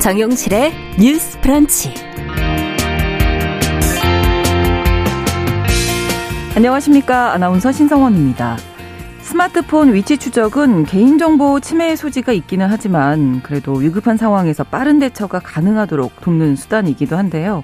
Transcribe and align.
정용실의 0.00 0.72
뉴스 0.98 1.38
프런치. 1.40 1.92
안녕하십니까. 6.56 7.34
아나운서 7.34 7.70
신성원입니다. 7.70 8.56
스마트폰 9.20 9.92
위치 9.92 10.16
추적은 10.16 10.86
개인정보 10.86 11.60
침해 11.60 11.94
소지가 11.96 12.32
있기는 12.32 12.66
하지만 12.68 13.42
그래도 13.42 13.74
위급한 13.74 14.16
상황에서 14.16 14.64
빠른 14.64 14.98
대처가 14.98 15.38
가능하도록 15.38 16.20
돕는 16.22 16.56
수단이기도 16.56 17.16
한데요. 17.16 17.62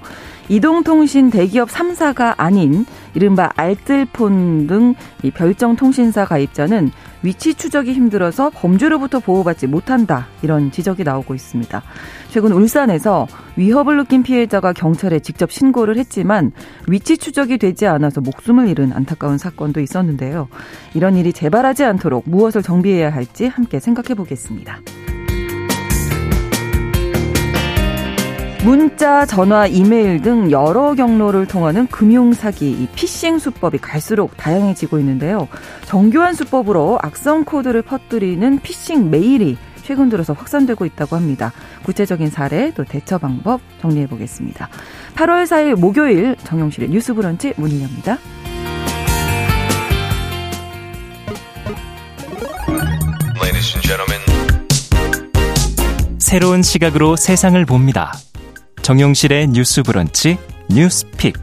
이동통신 0.48 1.30
대기업 1.30 1.70
3사가 1.70 2.34
아닌 2.36 2.84
이른바 3.16 3.50
알뜰폰 3.56 4.66
등 4.66 4.94
별정 5.32 5.74
통신사 5.74 6.26
가입자는 6.26 6.90
위치 7.22 7.54
추적이 7.54 7.94
힘들어서 7.94 8.50
범죄로부터 8.50 9.20
보호받지 9.20 9.66
못한다. 9.66 10.26
이런 10.42 10.70
지적이 10.70 11.02
나오고 11.04 11.34
있습니다. 11.34 11.82
최근 12.28 12.52
울산에서 12.52 13.26
위협을 13.56 13.96
느낀 13.96 14.22
피해자가 14.22 14.74
경찰에 14.74 15.20
직접 15.20 15.50
신고를 15.50 15.96
했지만 15.96 16.52
위치 16.88 17.16
추적이 17.16 17.56
되지 17.56 17.86
않아서 17.86 18.20
목숨을 18.20 18.68
잃은 18.68 18.92
안타까운 18.92 19.38
사건도 19.38 19.80
있었는데요. 19.80 20.48
이런 20.92 21.16
일이 21.16 21.32
재발하지 21.32 21.84
않도록 21.84 22.24
무엇을 22.28 22.62
정비해야 22.62 23.10
할지 23.10 23.46
함께 23.46 23.80
생각해 23.80 24.14
보겠습니다. 24.14 24.80
문자, 28.66 29.24
전화, 29.24 29.68
이메일 29.68 30.20
등 30.20 30.50
여러 30.50 30.96
경로를 30.96 31.46
통하는 31.46 31.86
금융 31.86 32.32
사기, 32.32 32.68
이 32.68 32.88
피싱 32.96 33.38
수법이 33.38 33.78
갈수록 33.78 34.36
다양해지고 34.36 34.98
있는데요. 34.98 35.46
정교한 35.84 36.34
수법으로 36.34 36.98
악성 37.00 37.44
코드를 37.44 37.82
퍼뜨리는 37.82 38.58
피싱 38.62 39.08
메일이 39.08 39.56
최근 39.84 40.08
들어서 40.08 40.32
확산되고 40.32 40.84
있다고 40.84 41.14
합니다. 41.14 41.52
구체적인 41.84 42.28
사례 42.30 42.72
또 42.72 42.82
대처 42.82 43.18
방법 43.18 43.60
정리해 43.80 44.08
보겠습니다. 44.08 44.68
8월 45.14 45.44
4일 45.44 45.76
목요일 45.76 46.34
정용실의 46.42 46.90
뉴스 46.90 47.14
브런치 47.14 47.54
문을 47.56 47.82
엽니다. 47.82 48.18
새로운 56.18 56.62
시각으로 56.62 57.14
세상을 57.14 57.64
봅니다. 57.64 58.12
정용실의 58.86 59.48
뉴스 59.48 59.82
브런치 59.82 60.38
뉴스픽. 60.70 61.34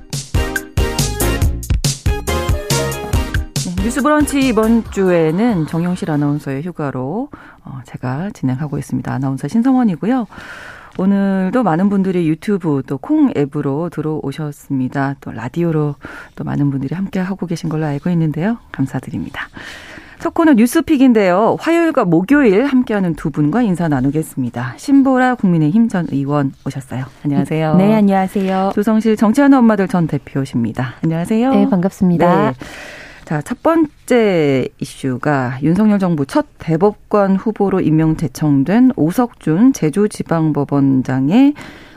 네, 3.66 3.84
뉴스 3.84 4.02
브런치 4.02 4.48
이번 4.48 4.90
주에는 4.90 5.68
정용실 5.68 6.10
아나운서의 6.10 6.64
휴가로 6.64 7.28
어, 7.66 7.82
제가 7.86 8.30
진행하고 8.30 8.78
있습니다. 8.78 9.12
아나운서 9.12 9.50
신성원이고요. 9.50 10.26
오늘도 10.98 11.64
많은 11.64 11.90
분들이 11.90 12.30
유튜브 12.30 12.82
또 12.88 12.98
콩 12.98 13.34
앱으로 13.36 13.90
들어오셨습니다. 13.90 15.16
또 15.20 15.34
라디오로 15.34 15.96
또 16.36 16.44
많은 16.46 16.72
분들이 16.72 16.96
함께 16.96 17.20
하고 17.20 17.46
계신 17.46 17.68
걸로 17.68 17.86
알고 17.86 18.10
있는데요. 18.12 18.58
감사드립니다. 18.72 19.50
첫 20.24 20.34
코너 20.34 20.54
뉴스픽인데요. 20.54 21.58
화요일과 21.60 22.06
목요일 22.06 22.64
함께하는 22.64 23.16
두 23.16 23.30
분과 23.30 23.62
인사 23.62 23.90
나누겠습니다. 23.90 24.76
신보라 24.78 25.36
국민의힘 25.36 25.90
전 25.90 26.08
의원 26.12 26.54
오셨어요. 26.66 27.04
안녕하세요. 27.26 27.76
네, 27.76 27.94
안녕하세요. 27.94 28.72
조성실 28.74 29.18
정치하는 29.18 29.58
엄마들 29.58 29.90
전 29.90 30.08
대표십니다. 30.08 30.94
안녕하세요. 31.04 31.52
네, 31.52 31.70
반갑습니다. 31.70 32.52
네. 32.52 32.54
자, 33.26 33.42
첫 33.42 33.62
번째 33.62 34.70
이슈가 34.80 35.58
윤석열 35.62 36.00
정부 36.00 36.26
첫 36.26 36.46
대법관 36.58 37.36
후보로 37.36 37.82
임명 37.82 38.16
제청된 38.16 38.94
오석준 38.96 39.74
제주지방법원장의 39.74 41.54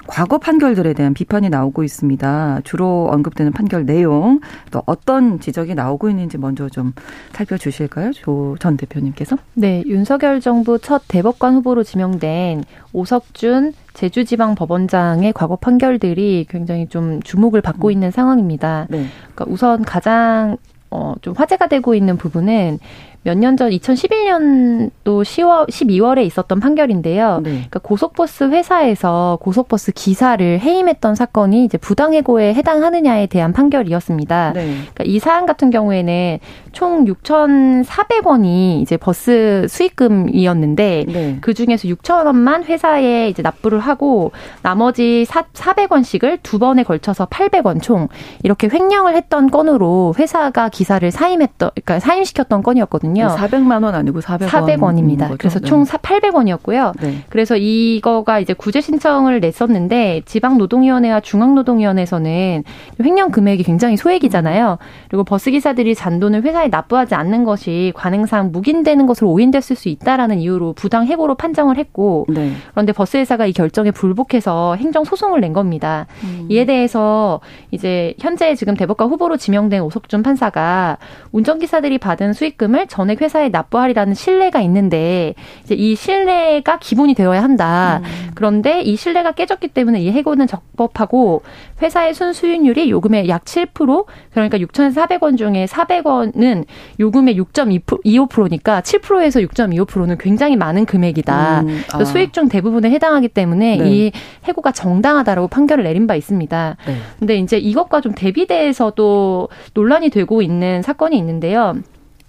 과거 0.07 0.39
판결들에 0.39 0.93
대한 0.95 1.15
비판이 1.15 1.51
나오고 1.51 1.85
있습니다. 1.85 2.61
주로 2.65 3.09
언급되는 3.13 3.53
판결 3.53 3.87
내용 3.87 4.41
또 4.71 4.83
어떤 4.87 5.41
지적이 5.41 5.75
나오고 5.75 6.09
있는지 6.11 6.39
먼저 6.39 6.69
좀 6.69 6.93
살펴주실까요? 7.33 8.13
조 8.13 8.57
전 8.59 8.77
대표님께서. 8.77 9.37
네, 9.55 9.83
윤석열 9.87 10.41
정부 10.41 10.79
첫 10.79 11.03
대법관 11.09 11.55
후보로 11.57 11.83
지명된 11.83 12.65
오석준 12.93 13.73
제주지방법원장의 13.95 15.33
과거 15.33 15.57
판결들이 15.57 16.47
굉장히 16.49 16.87
좀 16.89 17.23
주목을 17.23 17.61
받고 17.61 17.89
음. 17.89 17.93
있는 17.93 18.11
상황입니다. 18.11 18.87
네. 18.91 19.07
그러니까 19.35 19.45
우선 19.49 19.83
가장 19.85 20.57
어, 20.91 21.15
좀 21.21 21.35
화제가 21.35 21.67
되고 21.69 21.95
있는 21.95 22.17
부분은 22.17 22.79
몇 23.27 23.37
년 23.37 23.57
전 23.57 23.71
2011년도 23.71 25.23
10월 25.23 25.69
12월에 25.69 26.25
있었던 26.27 26.61
판결인데요. 26.61 27.41
네. 27.43 27.51
그러니까 27.51 27.81
고속버스 27.81 28.45
회사에서 28.45 29.39
고속버스 29.41 29.93
기사를 29.93 30.61
해임했던 30.61 31.17
사건이 31.17 31.65
이제 31.65 31.77
부당해고에 31.77 32.55
해당하느냐에 32.55 33.27
대한 33.27 33.53
판결이었습니다. 33.53 34.53
네. 34.55 34.67
그러니까 34.77 35.05
이 35.05 35.19
사안 35.19 35.47
같은 35.47 35.71
경우에는 35.71 36.39
총 36.73 37.05
6,400원이 37.07 38.81
이제 38.83 38.97
버스 38.97 39.67
수익금이었는데 39.69 41.05
네. 41.09 41.39
그 41.41 41.55
중에서 41.55 41.89
6천 41.89 42.27
원만 42.27 42.63
회사에 42.65 43.29
이제 43.29 43.43
납부를 43.43 43.81
하고 43.81 44.33
나머지 44.63 45.25
4, 45.25 45.43
400원씩을 45.53 46.39
두 46.43 46.59
번에 46.59 46.83
걸쳐서 46.85 47.27
800원 47.27 47.83
총 47.83 48.09
이렇게 48.43 48.69
횡령을 48.73 49.17
했던 49.17 49.51
건으로 49.51 50.15
회사가 50.19 50.69
기사를 50.69 51.11
사임했던 51.11 51.71
그러니까 51.75 51.99
사임시켰던 52.01 52.63
건이었거든요. 52.63 53.16
거거든요. 53.21 53.29
400만 53.29 53.85
원 53.85 53.95
아니고 53.95 54.21
400원. 54.21 54.49
400원입니다. 54.49 55.37
그래서 55.39 55.59
총 55.61 55.85
네. 55.85 55.93
800원이었고요. 55.97 56.93
네. 57.01 57.19
그래서 57.29 57.57
이거가 57.57 58.41
이제 58.41 58.53
구제 58.53 58.81
신청을 58.81 59.41
냈었는데 59.41 60.23
지방노동위원회와 60.25 61.21
중앙노동위원회에서는 61.21 62.65
횡령 63.03 63.31
금액이 63.31 63.63
굉장히 63.63 63.97
소액이잖아요. 63.97 64.79
그리고 65.09 65.25
버스 65.25 65.51
기사들이 65.51 65.95
잔돈을 65.95 66.43
회사에 66.43 66.69
납부하지 66.69 67.15
않는 67.15 67.45
것이 67.45 67.93
관행상 67.97 68.53
묵인되는 68.53 69.07
것으로 69.07 69.31
오인됐을 69.31 69.77
수 69.77 69.89
있다라는 69.89 70.39
이유로 70.41 70.75
부당 70.75 71.07
해고로 71.07 71.37
판정을 71.37 71.79
했고 71.79 72.27
네. 72.29 72.53
그런데 72.73 72.93
버스 72.93 73.17
회사가 73.17 73.47
이 73.47 73.53
결정에 73.53 73.91
불복해서 73.91 74.77
행정 74.77 75.05
소송을 75.05 75.41
낸 75.41 75.53
겁니다. 75.53 76.07
음. 76.25 76.47
이에 76.51 76.65
대해서 76.65 77.41
이제 77.71 78.15
현재 78.19 78.55
지금 78.55 78.75
대법관 78.75 79.09
후보로 79.09 79.37
지명된 79.37 79.83
오석준 79.83 80.23
판사가 80.23 80.99
운전기사들이 81.33 81.99
받은 81.99 82.33
수익금을 82.33 82.87
전 82.89 83.06
전액 83.07 83.23
회사에 83.23 83.51
납부하리라는 83.51 84.15
신뢰가 84.15 84.61
있는데 84.63 85.35
이제 85.63 85.77
이 85.77 85.95
신뢰가 85.95 86.81
기본이 86.81 87.15
되어야 87.15 87.41
한다. 87.41 88.01
음. 88.03 88.31
그런데 88.35 88.83
이 88.83 88.97
신뢰가 88.97 89.33
깨졌기 89.33 89.69
때문에 89.69 90.01
이 90.01 90.11
해고는 90.11 90.49
적법하고 90.49 91.43
회사의 91.81 92.15
순수익률이 92.15 92.91
요금의 92.91 93.29
약 93.29 93.45
7% 93.45 94.07
그러니까 94.33 94.59
6,400원 94.59 95.39
중에 95.39 95.67
400원은 95.67 96.65
요금의 96.99 97.39
6.25%니까 97.39 98.81
7%에서 98.81 99.41
6.25%는 99.41 100.19
굉장히 100.19 100.57
많은 100.57 100.85
금액이다. 100.85 101.61
음. 101.61 101.83
아. 101.93 102.05
수익 102.05 102.33
중 102.33 102.49
대부분에 102.49 102.91
해당하기 102.91 103.29
때문에 103.29 103.77
네. 103.77 103.89
이 103.89 104.13
해고가 104.45 104.73
정당하다라고 104.73 105.47
판결을 105.47 105.85
내린 105.85 106.09
바 106.09 106.17
있습니다. 106.17 106.77
네. 106.87 106.97
근데 107.21 107.37
이제 107.37 107.57
이것과 107.57 108.01
좀 108.01 108.13
대비돼서도 108.15 109.49
논란이 109.75 110.11
되고 110.11 110.43
있는 110.43 110.83
사건이 110.83 111.17
있는데요. 111.17 111.75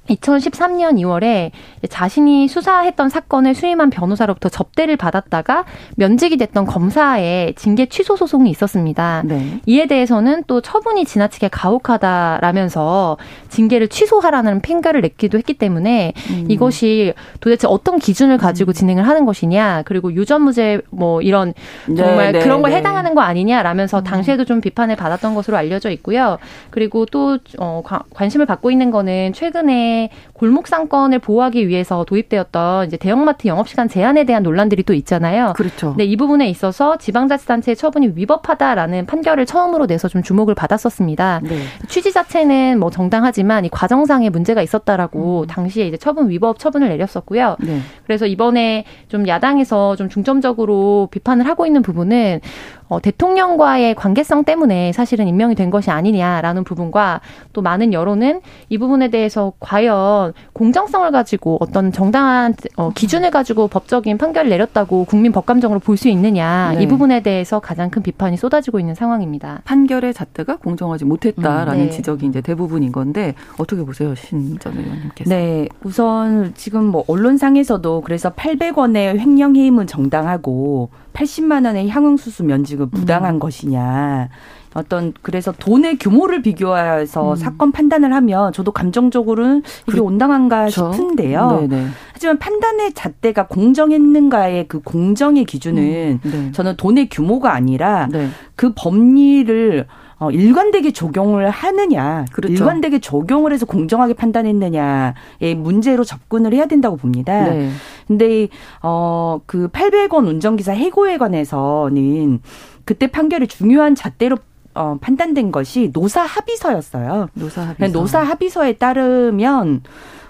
2013년 0.10 0.96
2월에 1.02 1.52
자신이 1.90 2.48
수사했던 2.48 3.10
사건을 3.10 3.56
수임한 3.56 3.90
변호사로부터 3.90 4.50
접대를 4.50 4.98
받았다가 4.98 5.66
면직이 5.96 6.38
됐던 6.38 6.66
검사의 6.66 7.54
징계 7.56 7.86
취소 7.86 8.16
소송이 8.16 8.50
있었습니다. 8.50 9.24
네. 9.26 9.60
이에 9.66 9.86
대해서는 9.86 10.44
또 10.48 10.62
처분이 10.62 11.06
지나치게 11.06 11.50
가혹하다라면서 11.50 13.18
징계를 13.50 13.88
취소하라는 13.88 14.62
핑계를 14.62 15.02
냈기도 15.02 15.38
했기 15.38 15.54
때문에 15.54 16.14
음. 16.32 16.46
이것이 16.50 17.14
도대체 17.40 17.68
어떤 17.68 18.00
기준을 18.00 18.38
가지고 18.38 18.72
음. 18.72 18.74
진행을 18.74 19.08
하는 19.08 19.26
것이냐 19.26 19.84
그리고 19.86 20.14
유전무죄 20.14 20.82
뭐 20.90 21.22
이런 21.22 21.54
네, 21.88 21.96
정말 21.96 22.32
네, 22.32 22.40
그런 22.40 22.62
걸 22.62 22.72
네. 22.72 22.78
해당하는 22.78 23.16
거 23.16 23.22
아니냐라면서 23.22 24.00
음. 24.00 24.04
당시에도 24.04 24.46
좀 24.46 24.62
비판을 24.62 24.96
받았던 24.96 25.36
것으로 25.36 25.58
알려져 25.58 25.90
있고요. 25.92 26.38
그리고 26.70 27.06
또 27.06 27.38
어, 27.60 27.82
관심을 28.14 28.46
받고 28.46 28.72
있는 28.72 28.92
거는 28.92 29.34
최근에 29.34 29.97
때문에 29.98 30.10
골목 30.38 30.68
상권을 30.68 31.20
보호하기 31.20 31.68
위해서 31.68 32.04
도입되었던 32.06 32.88
이제 32.88 32.98
대형마트 32.98 33.48
영업 33.48 33.68
시간 33.68 33.90
제한에 33.90 34.24
대한 34.24 34.44
논란들이 34.44 34.84
또 34.84 34.94
있잖아요. 34.94 35.54
그렇죠. 35.56 35.96
네, 35.98 36.06
이 36.06 36.16
부분에 36.16 36.48
있어서 36.50 36.98
지방자치단체의 36.98 37.76
처분이 37.76 38.12
위법하다라는 38.16 39.08
판결을 39.08 39.48
처음으로 39.48 39.88
내서 39.88 40.08
좀 40.08 40.22
주목을 40.22 40.54
받았었습니다. 40.54 41.42
네. 41.44 41.58
취지 41.88 42.14
자체는 42.14 42.80
뭐 42.80 42.92
정당하지만 42.92 43.66
이 43.66 43.70
과정상의 43.70 44.30
문제가 44.30 44.62
있었다라고 44.62 45.42
음. 45.42 45.48
당시에 45.48 45.88
이제 45.88 45.98
처분 45.98 46.30
위법 46.30 46.60
처분을 46.60 46.90
내렸었고요. 46.90 47.58
네. 47.60 47.80
그래서 48.06 48.28
이번에 48.28 48.86
좀 49.08 49.28
야당에서 49.28 49.96
좀 49.96 50.08
중점적으로 50.08 51.08
비판을 51.12 51.48
하고 51.48 51.66
있는 51.66 51.82
부분은 51.82 52.42
어, 52.90 53.02
대통령과의 53.02 53.96
관계성 53.96 54.46
때문에 54.46 54.94
사실은 54.94 55.28
임명이 55.28 55.56
된 55.56 55.70
것이 55.70 55.92
아니냐라는 55.92 56.64
부분과 56.64 57.20
또 57.54 57.62
많은 57.62 57.92
여론은 57.92 58.42
이 58.70 58.78
부분에 58.78 59.10
대해서 59.10 59.52
과연 59.60 60.27
공정성을 60.54 61.12
가지고 61.12 61.58
어떤 61.60 61.92
정당한 61.92 62.54
어, 62.78 62.92
기준을 62.94 63.32
가지고 63.32 63.68
법적인 63.68 64.18
판결을 64.18 64.50
내렸다고 64.50 65.06
국민 65.06 65.32
법감정으로 65.32 65.80
볼 65.82 65.98
수 65.98 66.08
있느냐 66.10 66.74
네. 66.76 66.84
이 66.84 66.88
부분에 66.88 67.22
대해서 67.22 67.60
가장 67.60 67.90
큰 67.90 68.04
비판이 68.04 68.38
쏟아지고 68.38 68.80
있는 68.80 68.94
상황입니다. 68.94 69.62
판결의 69.66 70.14
잣대가 70.14 70.58
공정하지 70.58 71.06
못했다라는 71.06 71.74
음, 71.74 71.86
네. 71.86 71.90
지적이 71.90 72.28
이제 72.28 72.40
대부분인 72.40 72.92
건데 72.92 73.34
어떻게 73.58 73.84
보세요, 73.84 74.14
신전 74.14 74.78
의원님께서? 74.78 75.30
네, 75.30 75.68
우선 75.84 76.54
지금 76.56 76.86
뭐 76.86 77.04
언론상에서도 77.08 78.02
그래서 78.02 78.30
800원의 78.32 79.18
횡령 79.18 79.56
해임은 79.56 79.88
정당하고 79.88 80.90
80만 81.14 81.66
원의 81.66 81.90
향응수수 81.90 82.44
면직은 82.44 82.92
부당한 82.92 83.36
음. 83.36 83.40
것이냐. 83.40 84.30
어떤 84.78 85.12
그래서 85.24 85.52
돈의 85.52 85.98
규모를 85.98 86.44
비교해서 86.44 87.32
음. 87.32 87.36
사건 87.36 87.72
판단을 87.72 88.14
하면 88.14 88.54
저도 88.54 88.72
감정적으로는 88.72 89.58
이게 89.60 89.92
그렇죠. 89.92 90.06
온당한가 90.06 90.70
싶은데요. 90.70 91.68
네네. 91.68 91.88
하지만 92.14 92.38
판단의 92.38 92.94
잣대가 92.94 93.48
공정했는가의 93.48 94.68
그 94.68 94.80
공정의 94.82 95.46
기준은 95.46 96.20
음. 96.24 96.32
네. 96.32 96.52
저는 96.52 96.78
돈의 96.78 97.10
규모가 97.10 97.54
아니라 97.54 98.08
네. 98.12 98.30
그 98.56 98.74
법리를 98.76 99.88
어, 100.20 100.32
일관되게 100.32 100.94
적용을 100.94 101.50
하느냐, 101.50 102.26
그렇죠. 102.32 102.52
일관되게 102.52 103.00
적용을 103.00 103.54
해서 103.54 103.68
공정하게 103.68 104.14
판단했느냐의 104.14 105.14
문제로 105.56 106.04
접근을 106.04 106.54
해야 106.54 106.66
된다고 106.66 106.98
봅니다. 106.98 107.50
네. 107.50 107.70
근데 108.08 108.48
어, 108.82 109.42
그 109.46 109.68
800원 109.70 110.28
운전기사 110.28 110.72
해고에 110.72 111.18
관해서는 111.18 112.42
그때 112.84 113.08
판결이 113.08 113.48
중요한 113.48 113.94
잣대로 113.94 114.38
어, 114.78 114.98
판단된 115.02 115.52
것이 115.52 115.92
노사 115.94 116.22
합의서였어요. 116.22 117.30
노사 117.34 117.62
합의서. 117.62 118.00
노사 118.00 118.22
합의서에 118.22 118.74
따르면 118.74 119.82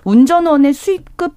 운전원의 0.06 0.74
수익급 0.74 1.36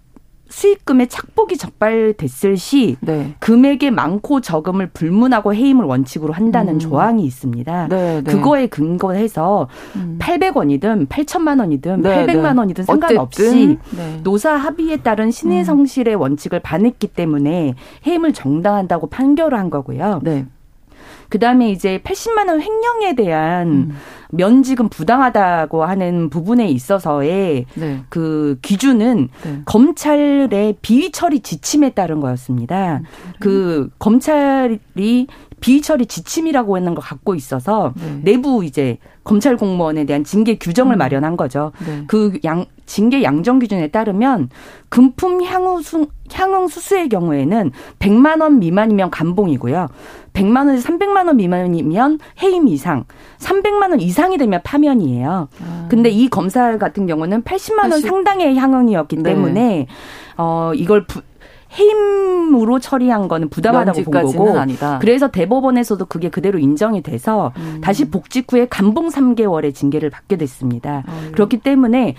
수익금의 0.51 1.09
착복이 1.09 1.57
적발됐을 1.57 2.57
시 2.57 2.97
네. 3.01 3.35
금액의 3.39 3.93
많고 3.93 4.41
적음을 4.41 4.89
불문하고 4.89 5.55
해임을 5.55 5.85
원칙으로 5.85 6.33
한다는 6.33 6.75
음. 6.75 6.79
조항이 6.79 7.25
있습니다. 7.25 7.89
네, 7.89 8.23
네. 8.23 8.33
그거에 8.33 8.67
근거해서 8.67 9.69
음. 9.97 10.19
800원이든 10.21 11.09
8천만 11.09 11.61
원이든 11.61 12.03
네, 12.03 12.27
800만 12.27 12.59
원이든 12.59 12.85
상관없이 12.85 13.79
네. 13.97 14.21
노사 14.23 14.55
합의에 14.55 14.99
따른 14.99 15.31
신의 15.31 15.61
음. 15.61 15.65
성실의 15.65 16.17
원칙을 16.17 16.61
반했기 16.61 17.06
때문에 17.06 17.75
해임을 18.06 18.33
정당한다고 18.33 19.09
판결을 19.09 19.56
한 19.56 19.71
거고요. 19.71 20.21
네. 21.00 21.26
그다음에 21.29 21.70
이제 21.70 22.00
80만 22.05 22.49
원 22.49 22.61
횡령에 22.61 23.14
대한 23.14 23.69
음. 23.69 23.97
면직은 24.32 24.88
부당하다고 24.88 25.85
하는 25.85 26.31
부분에 26.31 26.69
있어서의 26.69 27.67
네. 27.75 28.00
그 28.08 28.58
기준은 28.62 29.29
네. 29.43 29.62
검찰의 29.64 30.76
비위 30.82 31.11
처리 31.11 31.41
지침에 31.41 31.91
따른 31.91 32.20
거였습니다. 32.20 32.99
음, 32.99 33.05
그 33.41 33.91
검찰이 33.99 35.26
비위 35.61 35.83
처리 35.83 36.07
지침이라고 36.07 36.77
하는 36.77 36.95
걸 36.95 37.05
갖고 37.05 37.35
있어서 37.35 37.93
네. 37.97 38.33
내부 38.33 38.65
이제 38.65 38.99
검찰 39.25 39.57
공무원에 39.57 40.05
대한 40.05 40.25
징계 40.25 40.57
규정을 40.57 40.97
음. 40.97 40.99
마련한 40.99 41.37
거죠. 41.37 41.73
네. 41.87 42.05
그양 42.07 42.65
징계 42.87 43.23
양정 43.23 43.59
기준에 43.59 43.89
따르면 43.89 44.49
금품 44.89 45.45
향후 45.45 45.81
향응 46.33 46.69
수수의 46.69 47.09
경우에는 47.09 47.71
100만 47.99 48.41
원 48.41 48.59
미만이면 48.59 49.11
감봉이고요. 49.11 49.89
100만 50.33 50.67
원에서 50.67 50.89
300만 50.89 51.27
원 51.27 51.37
미만이면 51.37 52.19
해임 52.43 52.69
이상, 52.69 53.05
300만 53.39 53.91
원 53.91 54.01
이상이 54.01 54.39
되면 54.39 54.61
파면이에요. 54.65 55.49
아. 55.63 55.87
근데 55.89 56.09
이 56.09 56.29
검사 56.29 56.79
같은 56.79 57.06
경우는 57.06 57.43
80만 57.43 57.83
원 57.83 57.91
80. 57.91 58.09
상당의 58.09 58.56
향응이었기 58.56 59.17
네. 59.17 59.23
때문에 59.23 59.87
어 60.37 60.73
이걸 60.75 61.06
부, 61.06 61.21
해임으로 61.78 62.81
처리한 62.81 63.28
거는 63.28 63.49
부당하다고 63.49 64.02
본 64.05 64.22
거고 64.22 64.58
아니다. 64.58 64.99
그래서 65.00 65.28
대법원에서도 65.28 66.05
그게 66.06 66.28
그대로 66.28 66.58
인정이 66.58 67.02
돼서 67.02 67.52
음. 67.56 67.81
다시 67.82 68.11
복직 68.11 68.52
후에 68.52 68.67
감봉 68.69 69.08
3개월의 69.08 69.75
징계를 69.75 70.11
받게 70.11 70.37
됐습니다. 70.37 71.05
어, 71.06 71.31
그렇기 71.32 71.58
때문에 71.58 72.17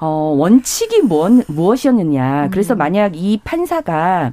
어 0.00 0.34
원칙이 0.36 1.02
무엇, 1.02 1.44
무엇이었느냐. 1.48 2.44
음. 2.44 2.50
그래서 2.50 2.74
만약 2.74 3.12
이 3.14 3.40
판사가 3.44 4.32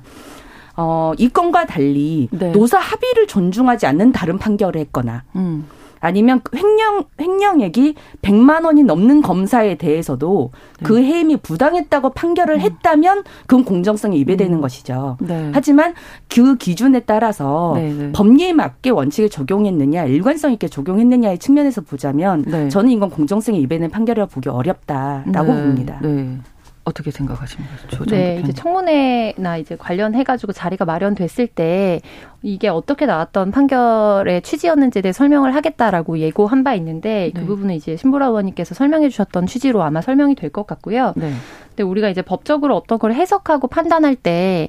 어, 0.78 1.12
이 1.18 1.30
건과 1.30 1.66
달리 1.66 2.30
네. 2.32 2.52
노사 2.52 2.80
합의를 2.80 3.28
존중하지 3.28 3.86
않는 3.88 4.12
다른 4.12 4.38
판결을 4.38 4.80
했거나 4.82 5.24
음. 5.36 5.66
아니면 6.02 6.42
횡령 6.54 7.06
횡령액이 7.20 7.96
100만 8.22 8.66
원이 8.66 8.84
넘는 8.84 9.22
검사에 9.22 9.76
대해서도 9.76 10.52
네. 10.80 10.86
그 10.86 10.98
해임이 10.98 11.38
부당했다고 11.38 12.10
판결을 12.10 12.56
음. 12.56 12.60
했다면 12.60 13.24
그건 13.46 13.64
공정성이 13.64 14.18
위배되는 14.20 14.58
음. 14.58 14.62
것이죠. 14.62 15.18
네. 15.22 15.52
하지만 15.54 15.94
그 16.28 16.58
기준에 16.58 17.02
따라서 17.02 17.74
네, 17.76 17.94
네. 17.94 18.12
법리에 18.12 18.52
맞게 18.54 18.90
원칙을 18.90 19.30
적용했느냐, 19.30 20.06
일관성 20.06 20.52
있게 20.54 20.68
적용했느냐의 20.68 21.38
측면에서 21.38 21.82
보자면 21.82 22.44
네. 22.48 22.68
저는 22.70 22.90
이건 22.90 23.10
공정성이 23.10 23.60
위배되는 23.62 23.90
판결이라고 23.92 24.32
보기 24.32 24.50
어렵다라고 24.50 25.54
네. 25.54 25.64
봅니다. 25.64 26.00
어떻게 26.84 27.12
생각하십니까? 27.12 27.74
네, 28.08 28.40
이제 28.44 28.54
청문회나 28.54 29.58
이제 29.58 29.76
관련해가지고 29.76 30.52
자리가 30.52 30.86
마련됐을 30.86 31.48
때 31.48 32.02
이게 32.42 32.70
어떻게 32.70 33.06
나왔던 33.06 33.52
판결의 33.52 34.42
취지였는지에 34.42 35.04
대해 35.04 35.14
설명을 35.14 35.54
하겠다라고 35.54 36.18
예고한 36.18 36.64
바 36.64 36.74
있는데 36.76 37.30
그 37.34 37.40
네. 37.40 37.46
그 37.46 37.48
부분은 37.48 37.76
이제 37.76 37.96
신보라 37.96 38.28
의원님께서 38.28 38.74
설명해 38.76 39.10
주셨던 39.10 39.46
취지로 39.46 39.84
아마 39.84 40.02
설명이 40.02 40.36
될 40.36 40.52
것 40.52 40.66
같고요. 40.68 41.14
네. 41.16 41.32
근데 41.70 41.84
우리가 41.84 42.10
이제 42.10 42.22
법적으로 42.22 42.76
어떤 42.76 43.00
걸 43.00 43.14
해석하고 43.14 43.68
판단할 43.68 44.16
때 44.16 44.68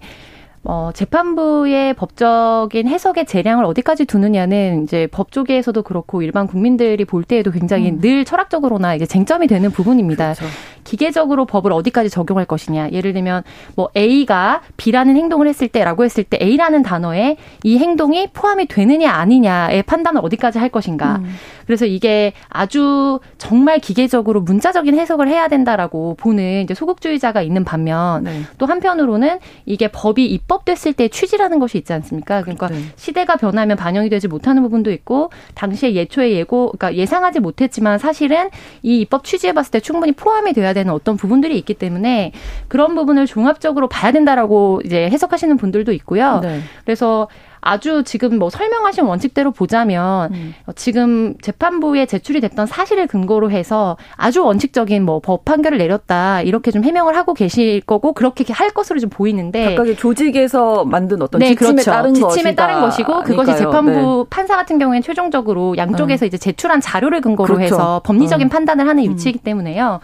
어, 0.64 0.90
재판부의 0.94 1.94
법적인 1.94 2.86
해석의 2.86 3.26
재량을 3.26 3.64
어디까지 3.64 4.04
두느냐는 4.04 4.84
이제 4.84 5.08
법조계에서도 5.08 5.82
그렇고 5.82 6.22
일반 6.22 6.46
국민들이 6.46 7.04
볼 7.04 7.24
때에도 7.24 7.50
굉장히 7.50 7.90
음. 7.90 8.00
늘 8.00 8.24
철학적으로나 8.24 8.94
이제 8.94 9.04
쟁점이 9.04 9.48
되는 9.48 9.70
부분입니다. 9.72 10.34
그렇죠. 10.34 10.46
기계적으로 10.84 11.46
법을 11.46 11.72
어디까지 11.72 12.10
적용할 12.10 12.44
것이냐. 12.44 12.90
예를 12.92 13.12
들면 13.12 13.42
뭐 13.74 13.90
A가 13.96 14.62
B라는 14.76 15.16
행동을 15.16 15.48
했을 15.48 15.66
때라고 15.66 16.04
했을 16.04 16.22
때 16.22 16.38
A라는 16.40 16.82
단어에 16.84 17.36
이 17.64 17.78
행동이 17.78 18.28
포함이 18.32 18.66
되느냐 18.66 19.10
아니냐의 19.10 19.82
판단을 19.82 20.20
어디까지 20.24 20.58
할 20.60 20.68
것인가. 20.68 21.16
음. 21.16 21.34
그래서 21.66 21.86
이게 21.86 22.32
아주 22.48 23.20
정말 23.38 23.78
기계적으로 23.78 24.40
문자적인 24.40 24.98
해석을 24.98 25.28
해야 25.28 25.48
된다라고 25.48 26.14
보는 26.16 26.62
이제 26.62 26.74
소극주의자가 26.74 27.42
있는 27.42 27.64
반면 27.64 28.24
네. 28.24 28.42
또 28.58 28.66
한편으로는 28.66 29.38
이게 29.66 29.88
법이 29.88 30.26
입법됐을 30.26 30.92
때 30.92 31.08
취지라는 31.08 31.58
것이 31.58 31.78
있지 31.78 31.92
않습니까? 31.92 32.42
그러니까 32.42 32.68
네. 32.68 32.80
시대가 32.96 33.36
변하면 33.36 33.76
반영이 33.76 34.08
되지 34.08 34.28
못하는 34.28 34.62
부분도 34.62 34.90
있고 34.92 35.30
당시에 35.54 35.94
예초에 35.94 36.32
예고 36.32 36.72
그러니까 36.72 36.94
예상하지 36.94 37.40
못했지만 37.40 37.98
사실은 37.98 38.48
이 38.82 39.00
입법 39.00 39.24
취지에 39.24 39.52
봤을 39.52 39.70
때 39.70 39.80
충분히 39.80 40.12
포함이 40.12 40.52
돼야 40.52 40.72
되는 40.72 40.92
어떤 40.92 41.16
부분들이 41.16 41.58
있기 41.58 41.74
때문에 41.74 42.32
그런 42.68 42.94
부분을 42.94 43.26
종합적으로 43.26 43.88
봐야 43.88 44.12
된다라고 44.12 44.80
이제 44.84 45.08
해석하시는 45.10 45.56
분들도 45.56 45.92
있고요. 45.92 46.40
네. 46.42 46.60
그래서 46.84 47.28
아주 47.62 48.02
지금 48.04 48.38
뭐 48.38 48.50
설명하신 48.50 49.04
원칙대로 49.04 49.52
보자면 49.52 50.34
음. 50.34 50.54
지금 50.74 51.34
재판부에 51.40 52.06
제출이 52.06 52.40
됐던 52.40 52.66
사실을 52.66 53.06
근거로 53.06 53.50
해서 53.50 53.96
아주 54.16 54.44
원칙적인 54.44 55.04
뭐 55.04 55.22
법 55.22 55.44
판결을 55.44 55.78
내렸다 55.78 56.42
이렇게 56.42 56.72
좀 56.72 56.82
해명을 56.82 57.16
하고 57.16 57.32
계실 57.32 57.80
거고 57.80 58.12
그렇게 58.12 58.44
할 58.52 58.70
것으로 58.70 58.98
좀 58.98 59.08
보이는데 59.08 59.66
각각의 59.76 59.96
조직에서 59.96 60.84
만든 60.84 61.22
어떤 61.22 61.38
네, 61.38 61.50
지침에 61.50 61.70
그렇죠. 61.70 61.90
따른 61.90 62.14
지침에 62.14 62.54
따른 62.56 62.80
것이고 62.80 63.22
그것이 63.22 63.56
재판부 63.56 63.90
네. 63.90 64.24
판사 64.28 64.56
같은 64.56 64.78
경우에는 64.78 65.02
최종적으로 65.02 65.76
양쪽에서 65.76 66.24
음. 66.24 66.28
이제 66.28 66.36
제출한 66.38 66.80
자료를 66.80 67.20
근거로 67.20 67.54
그렇죠. 67.54 67.74
해서 67.74 68.02
법리적인 68.04 68.46
음. 68.46 68.48
판단을 68.48 68.88
하는 68.88 69.04
음. 69.04 69.10
위치이기 69.10 69.38
때문에요. 69.38 70.00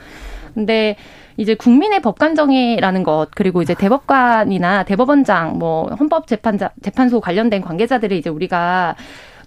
근데 0.55 0.97
이제 1.39 1.55
국민의 1.55 2.03
법관정의라는 2.03 3.05
것 3.05 3.29
그리고 3.35 3.63
이제 3.63 3.73
대법관이나 3.73 4.83
대법원장 4.83 5.59
뭐 5.59 5.89
헌법재판자 5.99 6.73
재판소 6.83 7.21
관련된 7.21 7.63
관계자들이 7.63 8.19
이제 8.19 8.29
우리가 8.29 8.97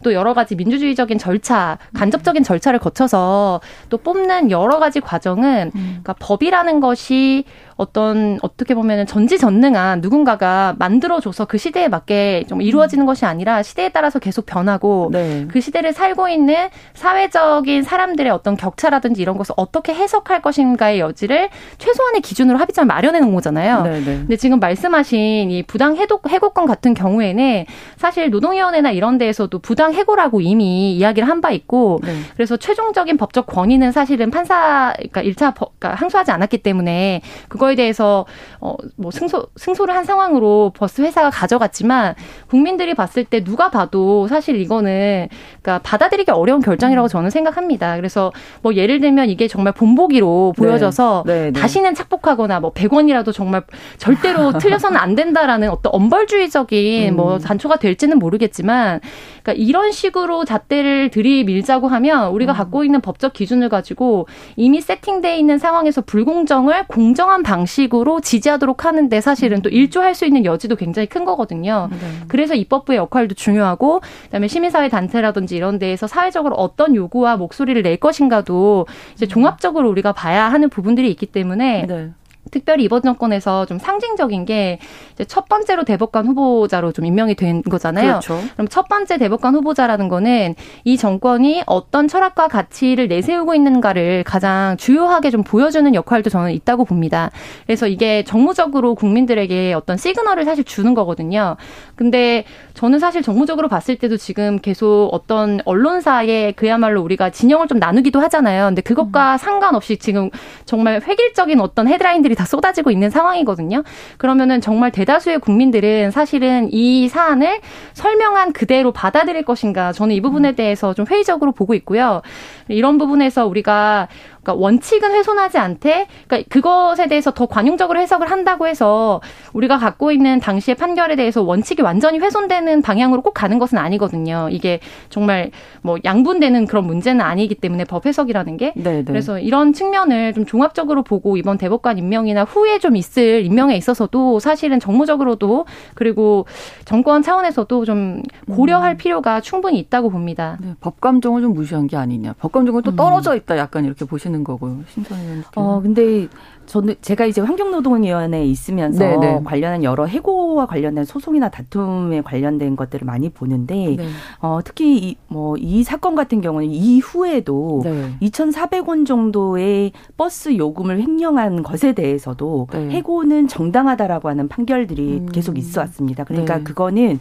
또 0.03 0.13
여러 0.13 0.33
가지 0.33 0.55
민주주의적인 0.55 1.17
절차, 1.17 1.77
간접적인 1.93 2.43
절차를 2.43 2.79
거쳐서 2.79 3.61
또 3.89 3.97
뽑는 3.97 4.49
여러 4.49 4.79
가지 4.79 4.99
과정은 4.99 5.71
음. 5.75 5.99
그러니까 6.01 6.13
법이라는 6.13 6.79
것이 6.79 7.43
어떤 7.81 8.39
어떻게 8.41 8.73
보면은 8.73 9.05
전지전능한 9.05 10.01
누군가가 10.01 10.75
만들어줘서 10.79 11.45
그 11.45 11.57
시대에 11.57 11.89
맞게 11.89 12.45
좀 12.47 12.61
이루어지는 12.61 13.05
것이 13.05 13.25
아니라 13.25 13.61
시대에 13.61 13.89
따라서 13.89 14.19
계속 14.19 14.45
변하고 14.45 15.09
네. 15.11 15.47
그 15.51 15.59
시대를 15.59 15.91
살고 15.91 16.29
있는 16.29 16.69
사회적인 16.93 17.83
사람들의 17.83 18.31
어떤 18.31 18.55
격차라든지 18.55 19.21
이런 19.21 19.37
것을 19.37 19.53
어떻게 19.57 19.93
해석할 19.93 20.41
것인가의 20.41 20.99
여지를 21.01 21.49
최소한의 21.77 22.21
기준으로 22.21 22.57
합의점을 22.57 22.87
마련해 22.87 23.19
놓은 23.19 23.33
거잖아요. 23.35 23.83
네네. 23.83 23.99
네. 23.99 24.17
근데 24.19 24.35
지금 24.37 24.59
말씀하신 24.59 25.51
이 25.51 25.63
부당 25.63 25.97
해독, 25.97 26.29
해고권 26.29 26.65
같은 26.67 26.93
경우에는 26.93 27.65
사실 27.97 28.29
노동위원회나 28.29 28.91
이런 28.91 29.17
데에서도 29.17 29.57
부당 29.59 29.93
해고라고 29.93 30.39
이미 30.41 30.95
이야기를 30.95 31.27
한 31.27 31.41
바 31.41 31.49
있고 31.49 31.99
네. 32.03 32.13
그래서 32.35 32.55
최종적인 32.55 33.17
법적 33.17 33.47
권위는 33.47 33.91
사실은 33.91 34.29
판사 34.29 34.93
그러니까 34.95 35.23
1차 35.23 35.55
법, 35.55 35.79
그러니까 35.79 35.99
항소하지 35.99 36.29
않았기 36.29 36.59
때문에 36.59 37.21
그거에 37.49 37.70
대해서 37.75 38.25
어 38.59 38.75
뭐 38.95 39.11
승소 39.11 39.47
승소를 39.55 39.95
한 39.95 40.05
상황으로 40.05 40.71
버스 40.75 41.01
회사가 41.01 41.29
가져갔지만 41.29 42.15
국민들이 42.47 42.93
봤을 42.93 43.23
때 43.23 43.43
누가 43.43 43.69
봐도 43.69 44.27
사실 44.27 44.55
이거는 44.57 45.27
그러니까 45.61 45.79
받아들이기 45.83 46.31
어려운 46.31 46.61
결정이라고 46.61 47.07
저는 47.07 47.29
생각합니다. 47.29 47.95
그래서 47.95 48.31
뭐 48.61 48.75
예를 48.75 48.99
들면 48.99 49.29
이게 49.29 49.47
정말 49.47 49.73
본보기로 49.73 50.53
보여져서 50.57 51.23
네. 51.25 51.33
네, 51.33 51.51
네. 51.51 51.59
다시는 51.59 51.95
착복하거나 51.95 52.59
뭐 52.59 52.73
100원이라도 52.73 53.33
정말 53.33 53.63
절대로 53.97 54.53
틀려서는 54.59 54.97
안 54.97 55.15
된다라는 55.15 55.69
어떤 55.69 55.93
엄벌주의적인 55.95 57.15
뭐 57.15 57.25
음. 57.25 57.29
뭐 57.31 57.37
단초가 57.37 57.77
될지는 57.77 58.17
모르겠지만 58.17 58.99
그러니까 59.43 59.63
이런 59.63 59.91
식으로 59.91 60.43
잣대를 60.43 61.09
들이밀자고 61.09 61.87
하면 61.87 62.31
우리가 62.31 62.53
음. 62.53 62.57
갖고 62.57 62.83
있는 62.83 62.99
법적 62.99 63.33
기준을 63.33 63.69
가지고 63.69 64.27
이미 64.55 64.81
세팅돼 64.81 65.37
있는 65.37 65.59
상황에서 65.59 66.01
불공정을 66.01 66.85
공정한 66.87 67.43
방 67.43 67.60
식으로 67.65 68.21
지지하도록 68.21 68.85
하는데 68.85 69.21
사실은 69.21 69.61
또 69.61 69.69
음. 69.69 69.73
일조할 69.73 70.15
수 70.15 70.25
있는 70.25 70.45
여지도 70.45 70.75
굉장히 70.75 71.07
큰 71.07 71.25
거거든요. 71.25 71.89
네. 71.91 71.97
그래서 72.27 72.55
입법부의 72.55 72.97
역할도 72.97 73.35
중요하고 73.35 74.01
그다음에 74.25 74.47
시민사회 74.47 74.89
단체라든지 74.89 75.55
이런 75.55 75.79
데에서 75.79 76.07
사회적으로 76.07 76.55
어떤 76.55 76.95
요구와 76.95 77.37
목소리를 77.37 77.81
낼 77.81 77.97
것인가도 77.97 78.87
이제 79.13 79.25
음. 79.25 79.27
종합적으로 79.27 79.89
우리가 79.89 80.11
봐야 80.11 80.51
하는 80.51 80.69
부분들이 80.69 81.09
있기 81.11 81.25
때문에 81.25 81.85
네. 81.87 82.11
특별히 82.51 82.83
이번 82.83 83.01
정권에서 83.01 83.65
좀 83.65 83.79
상징적인 83.79 84.45
게 84.45 84.79
첫 85.27 85.47
번째로 85.47 85.83
대법관 85.83 86.27
후보자로 86.27 86.91
좀 86.91 87.05
임명이 87.05 87.35
된 87.35 87.61
거잖아요. 87.63 88.07
그렇죠. 88.07 88.39
그럼 88.53 88.67
첫 88.67 88.87
번째 88.87 89.17
대법관 89.17 89.55
후보자라는 89.55 90.07
거는 90.07 90.55
이 90.83 90.97
정권이 90.97 91.63
어떤 91.65 92.07
철학과 92.07 92.47
가치를 92.47 93.07
내세우고 93.07 93.55
있는가를 93.55 94.23
가장 94.23 94.77
주요하게 94.77 95.31
좀 95.31 95.43
보여주는 95.43 95.93
역할도 95.93 96.29
저는 96.29 96.51
있다고 96.51 96.85
봅니다. 96.85 97.31
그래서 97.65 97.87
이게 97.87 98.23
정무적으로 98.23 98.95
국민들에게 98.95 99.73
어떤 99.73 99.97
시그널을 99.97 100.45
사실 100.45 100.63
주는 100.63 100.93
거거든요. 100.93 101.57
근데 101.95 102.45
저는 102.73 102.99
사실 102.99 103.21
정무적으로 103.21 103.67
봤을 103.67 103.97
때도 103.97 104.17
지금 104.17 104.59
계속 104.59 105.09
어떤 105.11 105.59
언론사에 105.65 106.53
그야말로 106.53 107.01
우리가 107.01 107.29
진영을 107.29 107.67
좀 107.67 107.79
나누기도 107.79 108.19
하잖아요. 108.21 108.65
근데 108.65 108.81
그것과 108.81 109.33
음. 109.33 109.37
상관없이 109.37 109.97
지금 109.97 110.29
정말 110.65 111.01
획일적인 111.05 111.59
어떤 111.59 111.87
헤드라인들이 111.87 112.35
다 112.41 112.45
쏟아지고 112.45 112.89
있는 112.89 113.11
상황이거든요. 113.11 113.83
그러면은 114.17 114.61
정말 114.61 114.91
대다수의 114.91 115.39
국민들은 115.39 116.09
사실은 116.09 116.69
이 116.71 117.07
사안을 117.07 117.59
설명한 117.93 118.53
그대로 118.53 118.91
받아들일 118.91 119.45
것인가 119.45 119.91
저는 119.91 120.15
이 120.15 120.21
부분에 120.21 120.49
음. 120.49 120.55
대해서 120.55 120.95
좀 120.95 121.05
회의적으로 121.05 121.51
보고 121.51 121.75
있고요. 121.75 122.21
이런 122.67 122.97
부분에서 122.97 123.45
우리가 123.45 124.07
그러니까 124.43 124.53
원칙은 124.53 125.11
훼손하지 125.11 125.59
않되 125.59 126.07
그러니까 126.27 126.47
그것에 126.49 127.07
대해서 127.07 127.31
더 127.31 127.45
관용적으로 127.45 127.99
해석을 127.99 128.31
한다고 128.31 128.67
해서 128.67 129.21
우리가 129.53 129.77
갖고 129.77 130.11
있는 130.11 130.39
당시의 130.39 130.75
판결에 130.75 131.15
대해서 131.15 131.43
원칙이 131.43 131.81
완전히 131.83 132.17
훼손되는 132.19 132.81
방향으로 132.81 133.21
꼭 133.21 133.33
가는 133.33 133.59
것은 133.59 133.77
아니거든요. 133.77 134.49
이게 134.51 134.79
정말 135.09 135.51
뭐 135.83 135.97
양분되는 136.03 136.65
그런 136.65 136.85
문제는 136.85 137.21
아니기 137.21 137.55
때문에 137.55 137.85
법 137.85 138.07
해석이라는 138.07 138.57
게 138.57 138.73
네네. 138.75 138.97
네. 138.99 139.03
그래서 139.05 139.39
이런 139.39 139.73
측면을 139.73 140.33
좀 140.33 140.45
종합적으로 140.45 141.03
보고 141.03 141.37
이번 141.37 141.57
대법관 141.59 141.99
임명이 141.99 142.30
나 142.33 142.43
후에 142.43 142.79
좀 142.79 142.95
있을 142.95 143.45
임명에 143.45 143.75
있어서도 143.77 144.39
사실은 144.39 144.79
정무적으로도 144.79 145.65
그리고 145.95 146.45
정권 146.85 147.21
차원에서도 147.21 147.85
좀 147.85 148.21
고려할 148.49 148.93
음. 148.93 148.97
필요가 148.97 149.41
충분히 149.41 149.79
있다고 149.79 150.09
봅니다. 150.09 150.57
네, 150.61 150.75
법감정을 150.79 151.41
좀 151.41 151.53
무시한 151.53 151.87
게 151.87 151.97
아니냐. 151.97 152.33
법감정은 152.39 152.81
또 152.83 152.91
음. 152.91 152.95
떨어져 152.95 153.35
있다. 153.35 153.57
약간 153.57 153.85
이렇게 153.85 154.05
보시는 154.05 154.43
거고요. 154.43 154.83
신선이 154.93 155.43
어, 155.55 155.81
근데 155.81 156.27
저는 156.65 156.95
제가 157.01 157.25
이제 157.25 157.41
환경노동위원회에 157.41 158.45
있으면서 158.45 158.99
네네. 158.99 159.17
네. 159.17 159.41
관련한 159.43 159.83
여러 159.83 160.05
해고와 160.05 160.67
관련된 160.67 161.03
소송이나 161.03 161.49
다툼에 161.49 162.21
관련된 162.21 162.75
것들을 162.75 163.05
많이 163.05 163.29
보는데 163.29 163.95
네. 163.97 164.07
어, 164.39 164.59
특히 164.63 164.97
이, 164.97 165.17
뭐, 165.27 165.57
이 165.57 165.83
사건 165.83 166.15
같은 166.15 166.39
경우는 166.39 166.69
이후에도 166.69 167.81
네. 167.83 168.15
2,400원 168.21 169.05
정도의 169.05 169.91
버스 170.15 170.55
요금을 170.55 171.01
횡령한 171.01 171.63
것에 171.63 171.91
대해서도 171.93 172.67
네. 172.71 172.89
해고는 172.91 173.47
정당하다라고 173.47 174.29
하는 174.29 174.47
판결들이 174.47 175.19
음. 175.19 175.25
계속 175.25 175.57
있어 175.57 175.81
왔습니다. 175.81 176.23
그러니까 176.23 176.59
네. 176.59 176.63
그거는 176.63 177.19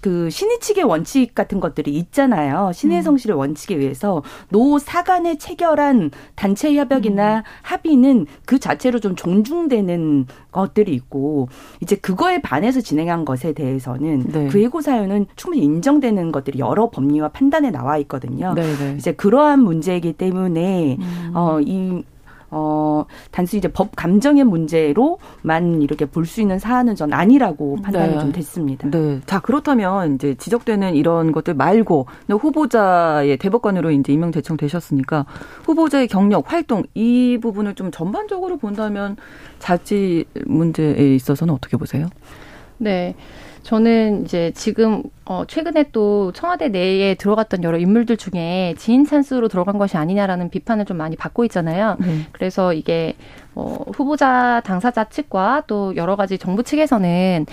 그 0.00 0.30
신의칙의 0.30 0.84
원칙 0.84 1.34
같은 1.34 1.58
것들이 1.58 1.92
있잖아요. 1.96 2.70
신의 2.72 2.98
음. 2.98 3.02
성실의 3.02 3.36
원칙에 3.36 3.74
의해서 3.74 4.22
노 4.50 4.78
사간에 4.78 5.36
체결한 5.36 6.10
단체 6.36 6.74
협약이나 6.74 7.38
음. 7.38 7.42
합의는 7.62 8.26
그 8.46 8.58
자체 8.58 8.73
자체로 8.74 8.98
좀 9.00 9.16
존중되는 9.16 10.26
것들이 10.52 10.92
있고 10.94 11.48
이제 11.80 11.96
그거에 11.96 12.40
반해서 12.40 12.80
진행한 12.80 13.24
것에 13.24 13.52
대해서는 13.52 14.24
네. 14.32 14.48
그 14.48 14.62
해고 14.62 14.80
사유는 14.80 15.26
충분히 15.36 15.64
인정되는 15.64 16.32
것들이 16.32 16.58
여러 16.58 16.90
법리와 16.90 17.28
판단에 17.28 17.70
나와 17.70 17.98
있거든요. 17.98 18.54
네, 18.54 18.62
네. 18.76 18.94
이제 18.98 19.12
그러한 19.12 19.60
문제이기 19.60 20.14
때문에 20.14 20.98
음. 21.00 21.32
어이 21.34 22.04
어, 22.56 23.04
단순히 23.32 23.58
이제 23.58 23.68
법 23.68 23.96
감정의 23.96 24.44
문제로만 24.44 25.82
이렇게 25.82 26.06
볼 26.06 26.24
수 26.24 26.40
있는 26.40 26.58
사안은 26.58 26.94
전 26.94 27.12
아니라고 27.12 27.76
판단이 27.82 28.14
네. 28.14 28.20
좀 28.20 28.32
됐습니다. 28.32 28.88
네. 28.90 29.20
자, 29.26 29.40
그렇다면 29.40 30.14
이제 30.14 30.34
지적되는 30.36 30.94
이런 30.94 31.32
것들 31.32 31.54
말고 31.54 32.06
후보자의 32.30 33.36
대법관으로 33.36 33.90
이제 33.90 34.12
임명 34.12 34.30
대청 34.30 34.56
되셨으니까 34.56 35.26
후보자의 35.64 36.08
경력, 36.08 36.50
활동 36.50 36.84
이 36.94 37.38
부분을 37.42 37.74
좀 37.74 37.90
전반적으로 37.90 38.56
본다면 38.56 39.16
자치 39.58 40.24
문제에 40.46 41.14
있어서는 41.14 41.52
어떻게 41.52 41.76
보세요? 41.76 42.06
네. 42.78 43.14
저는 43.64 44.24
이제 44.24 44.52
지금 44.54 45.02
어 45.24 45.44
최근에 45.46 45.86
또 45.90 46.32
청와대 46.32 46.68
내에 46.68 47.14
들어갔던 47.14 47.64
여러 47.64 47.78
인물들 47.78 48.18
중에 48.18 48.74
지인 48.76 49.06
찬스로 49.06 49.48
들어간 49.48 49.78
것이 49.78 49.96
아니냐라는 49.96 50.50
비판을 50.50 50.84
좀 50.84 50.98
많이 50.98 51.16
받고 51.16 51.46
있잖아요. 51.46 51.96
네. 51.98 52.26
그래서 52.32 52.74
이게 52.74 53.16
어 53.54 53.78
후보자 53.94 54.60
당사자 54.66 55.04
측과 55.04 55.64
또 55.66 55.96
여러 55.96 56.14
가지 56.14 56.36
정부 56.36 56.62
측에서는 56.62 57.46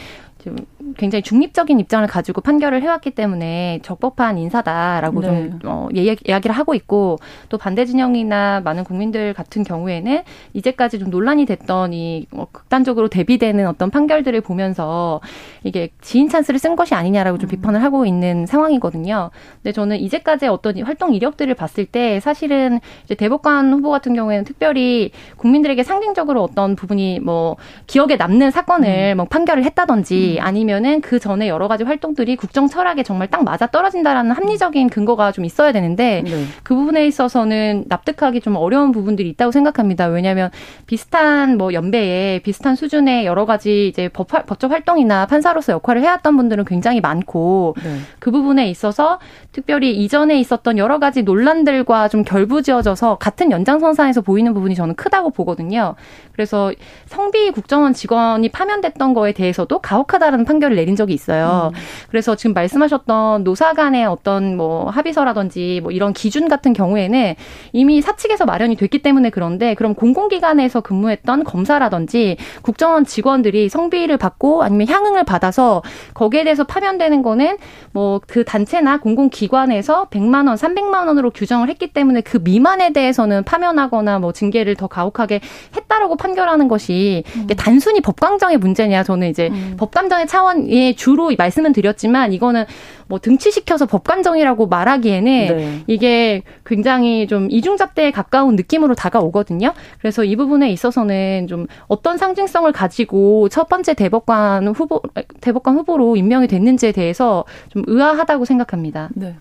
좀 0.43 0.55
굉장히 0.97 1.21
중립적인 1.21 1.79
입장을 1.79 2.05
가지고 2.07 2.41
판결을 2.41 2.81
해왔기 2.81 3.11
때문에 3.11 3.79
적법한 3.83 4.37
인사다라고 4.37 5.21
네. 5.21 5.27
좀 5.27 5.59
어, 5.65 5.87
이야기를 5.93 6.55
하고 6.55 6.73
있고 6.73 7.19
또 7.49 7.57
반대 7.57 7.85
진영이나 7.85 8.61
많은 8.61 8.83
국민들 8.83 9.33
같은 9.33 9.63
경우에는 9.63 10.23
이제까지 10.53 10.99
좀 10.99 11.09
논란이 11.09 11.45
됐던 11.45 11.93
이뭐 11.93 12.47
극단적으로 12.51 13.07
대비되는 13.07 13.67
어떤 13.67 13.91
판결들을 13.91 14.41
보면서 14.41 15.21
이게 15.63 15.89
지인 16.01 16.27
찬스를 16.27 16.59
쓴 16.59 16.75
것이 16.75 16.95
아니냐라고 16.95 17.37
좀 17.37 17.47
음. 17.47 17.51
비판을 17.51 17.83
하고 17.83 18.05
있는 18.05 18.45
상황이거든요. 18.45 19.29
근데 19.61 19.71
저는 19.71 19.97
이제까지 19.97 20.47
어떤 20.47 20.81
활동 20.81 21.13
이력들을 21.13 21.53
봤을 21.53 21.85
때 21.85 22.19
사실은 22.19 22.79
이제 23.05 23.13
대법관 23.15 23.71
후보 23.73 23.91
같은 23.91 24.15
경우에는 24.15 24.43
특별히 24.45 25.11
국민들에게 25.37 25.83
상징적으로 25.83 26.43
어떤 26.43 26.75
부분이 26.75 27.19
뭐 27.19 27.57
기억에 27.87 28.15
남는 28.15 28.51
사건을 28.51 29.13
음. 29.13 29.17
뭐 29.17 29.25
판결을 29.25 29.63
했다든지 29.65 30.30
음. 30.39 30.45
아니면은 30.45 31.01
그 31.01 31.19
전에 31.19 31.47
여러 31.47 31.67
가지 31.67 31.83
활동들이 31.83 32.35
국정 32.35 32.67
철학에 32.67 33.03
정말 33.03 33.27
딱 33.29 33.43
맞아 33.43 33.67
떨어진다라는 33.67 34.31
합리적인 34.31 34.89
근거가 34.89 35.31
좀 35.31 35.45
있어야 35.45 35.71
되는데 35.71 36.23
네. 36.25 36.45
그 36.63 36.75
부분에 36.75 37.05
있어서는 37.07 37.85
납득하기 37.87 38.41
좀 38.41 38.55
어려운 38.55 38.91
부분들이 38.91 39.29
있다고 39.29 39.51
생각합니다. 39.51 40.07
왜냐하면 40.07 40.51
비슷한 40.85 41.57
뭐 41.57 41.73
연배에 41.73 42.39
비슷한 42.39 42.75
수준의 42.75 43.25
여러 43.25 43.45
가지 43.45 43.87
이제 43.87 44.09
법, 44.09 44.27
법적 44.27 44.71
활동이나 44.71 45.25
판사로서 45.25 45.73
역할을 45.73 46.01
해왔던 46.03 46.37
분들은 46.37 46.65
굉장히 46.65 47.01
많고 47.01 47.75
네. 47.83 47.97
그 48.19 48.31
부분에 48.31 48.69
있어서 48.69 49.19
특별히 49.51 49.95
이전에 49.97 50.39
있었던 50.39 50.77
여러 50.77 50.99
가지 50.99 51.23
논란들과 51.23 52.07
좀 52.07 52.23
결부지어져서 52.23 53.17
같은 53.17 53.51
연장선상에서 53.51 54.21
보이는 54.21 54.53
부분이 54.53 54.75
저는 54.75 54.95
크다고 54.95 55.31
보거든요. 55.31 55.95
그래서 56.33 56.71
성비 57.05 57.51
국정원 57.51 57.93
직원이 57.93 58.49
파면됐던 58.49 59.13
거에 59.13 59.33
대해서도 59.33 59.79
가혹하다 59.79 60.20
부당하다라는 60.21 60.45
판결을 60.45 60.75
내린 60.75 60.95
적이 60.95 61.13
있어요. 61.13 61.71
음. 61.73 61.79
그래서 62.09 62.35
지금 62.35 62.53
말씀하셨던 62.53 63.43
노사 63.43 63.73
간의 63.73 64.05
어떤 64.05 64.55
뭐 64.55 64.89
합의서라든지 64.89 65.79
뭐 65.81 65.91
이런 65.91 66.13
기준 66.13 66.47
같은 66.47 66.73
경우에는 66.73 67.35
이미 67.73 68.01
사측에서 68.01 68.45
마련이 68.45 68.75
됐기 68.75 69.01
때문에 69.01 69.31
그런데 69.31 69.73
그럼 69.73 69.95
공공기관에서 69.95 70.81
근무했던 70.81 71.43
검사라든지 71.43 72.37
국정원 72.61 73.05
직원들이 73.05 73.69
성비를 73.69 74.17
받고 74.17 74.63
아니면 74.63 74.87
향응을 74.87 75.23
받아서 75.23 75.81
거기에 76.13 76.43
대해서 76.43 76.63
파면되는 76.63 77.23
거는 77.23 77.57
뭐 77.91 78.21
그 78.27 78.43
단체나 78.45 78.99
공공기관에서 78.99 80.07
100만 80.09 80.47
원, 80.47 80.55
300만 80.55 81.07
원으로 81.07 81.31
규정을 81.31 81.69
했기 81.69 81.87
때문에 81.87 82.21
그 82.21 82.37
미만에 82.37 82.93
대해서는 82.93 83.43
파면하거나 83.43 84.19
뭐 84.19 84.31
징계를 84.31 84.75
더 84.75 84.87
가혹하게 84.87 85.41
했다라고 85.75 86.15
판결하는 86.17 86.67
것이 86.67 87.23
음. 87.35 87.47
단순히 87.57 88.01
법광정의 88.01 88.57
문제냐 88.57 89.03
저는 89.03 89.29
이제 89.29 89.49
음. 89.51 89.75
법감 89.77 90.09
정의 90.11 90.27
차원에 90.27 90.93
주로 90.95 91.31
말씀은 91.37 91.71
드렸지만 91.71 92.33
이거는 92.33 92.65
뭐 93.07 93.19
등치시켜서 93.19 93.85
법관정이라고 93.85 94.67
말하기에는 94.67 95.23
네. 95.23 95.83
이게 95.87 96.43
굉장히 96.65 97.27
좀 97.27 97.47
이중잣대에 97.49 98.11
가까운 98.11 98.57
느낌으로 98.57 98.93
다가오거든요. 98.93 99.71
그래서 99.99 100.25
이 100.25 100.35
부분에 100.35 100.69
있어서는 100.69 101.47
좀 101.47 101.67
어떤 101.87 102.17
상징성을 102.17 102.69
가지고 102.73 103.47
첫 103.47 103.69
번째 103.69 103.93
대법관 103.93 104.67
후보 104.75 105.01
대법관 105.39 105.77
후보로 105.77 106.17
임명이 106.17 106.47
됐는지에 106.47 106.91
대해서 106.91 107.45
좀 107.69 107.83
의아하다고 107.87 108.43
생각합니다. 108.43 109.07
네. 109.15 109.37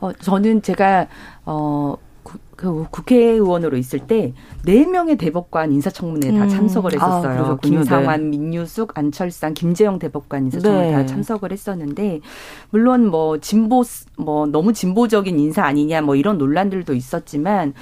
어, 0.00 0.12
저는 0.14 0.62
제가 0.62 1.06
어, 1.46 1.94
그 2.62 2.86
국회의원으로 2.90 3.76
있을 3.76 3.98
때 4.06 4.32
네 4.64 4.86
명의 4.86 5.16
대법관 5.16 5.72
인사청문회에 5.72 6.30
음. 6.30 6.38
다 6.38 6.46
참석을 6.46 6.92
했었어요. 6.92 7.44
아, 7.44 7.56
김상환, 7.56 8.30
네. 8.30 8.38
민유숙, 8.38 8.96
안철상, 8.96 9.54
김재영 9.54 9.98
대법관 9.98 10.44
인사청문회 10.44 10.86
네. 10.86 10.92
다 10.92 11.04
참석을 11.04 11.50
했었는데 11.50 12.20
물론 12.70 13.08
뭐 13.08 13.38
진보 13.38 13.82
뭐 14.16 14.46
너무 14.46 14.72
진보적인 14.72 15.38
인사 15.38 15.64
아니냐 15.64 16.02
뭐 16.02 16.14
이런 16.14 16.38
논란들도 16.38 16.94
있었지만 16.94 17.74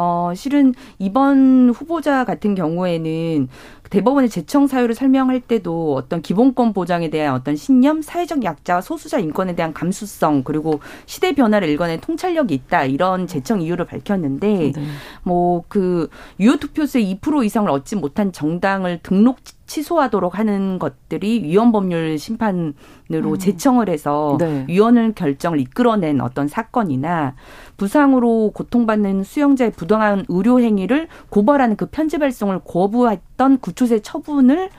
어 0.00 0.32
실은 0.32 0.74
이번 1.00 1.70
후보자 1.70 2.24
같은 2.24 2.54
경우에는 2.54 3.48
대법원의 3.90 4.30
재청 4.30 4.68
사유를 4.68 4.94
설명할 4.94 5.40
때도 5.40 5.96
어떤 5.96 6.22
기본권 6.22 6.72
보장에 6.72 7.10
대한 7.10 7.34
어떤 7.34 7.56
신념, 7.56 8.00
사회적 8.00 8.44
약자, 8.44 8.80
소수자 8.80 9.18
인권에 9.18 9.56
대한 9.56 9.72
감수성, 9.72 10.44
그리고 10.44 10.78
시대 11.06 11.32
변화를 11.32 11.68
일관한 11.68 12.00
통찰력이 12.00 12.54
있다 12.54 12.84
이런 12.84 13.26
재청 13.26 13.60
이유를 13.60 13.86
밝혔는데 13.86 14.72
네. 14.72 14.82
뭐그 15.24 16.10
유효 16.38 16.58
투표수의 16.58 17.18
2% 17.20 17.44
이상을 17.44 17.68
얻지 17.68 17.96
못한 17.96 18.30
정당을 18.30 19.00
등록 19.02 19.38
취소하도록 19.68 20.36
하는 20.36 20.80
것들이 20.80 21.44
위헌 21.44 21.70
법률 21.70 22.18
심판으로 22.18 22.74
음. 23.12 23.38
제청을 23.38 23.88
해서 23.88 24.36
네. 24.40 24.64
위헌을 24.66 25.12
결정을 25.12 25.60
이끌어낸 25.60 26.20
어떤 26.20 26.48
사건이나 26.48 27.36
부상으로 27.76 28.50
고통받는 28.54 29.22
수용자의 29.22 29.72
부당한 29.72 30.24
의료 30.28 30.58
행위를 30.60 31.06
고발하는 31.28 31.76
그 31.76 31.86
편지 31.86 32.18
발송을 32.18 32.60
거부했던 32.64 33.58
구초세 33.58 34.00
처분을 34.00 34.70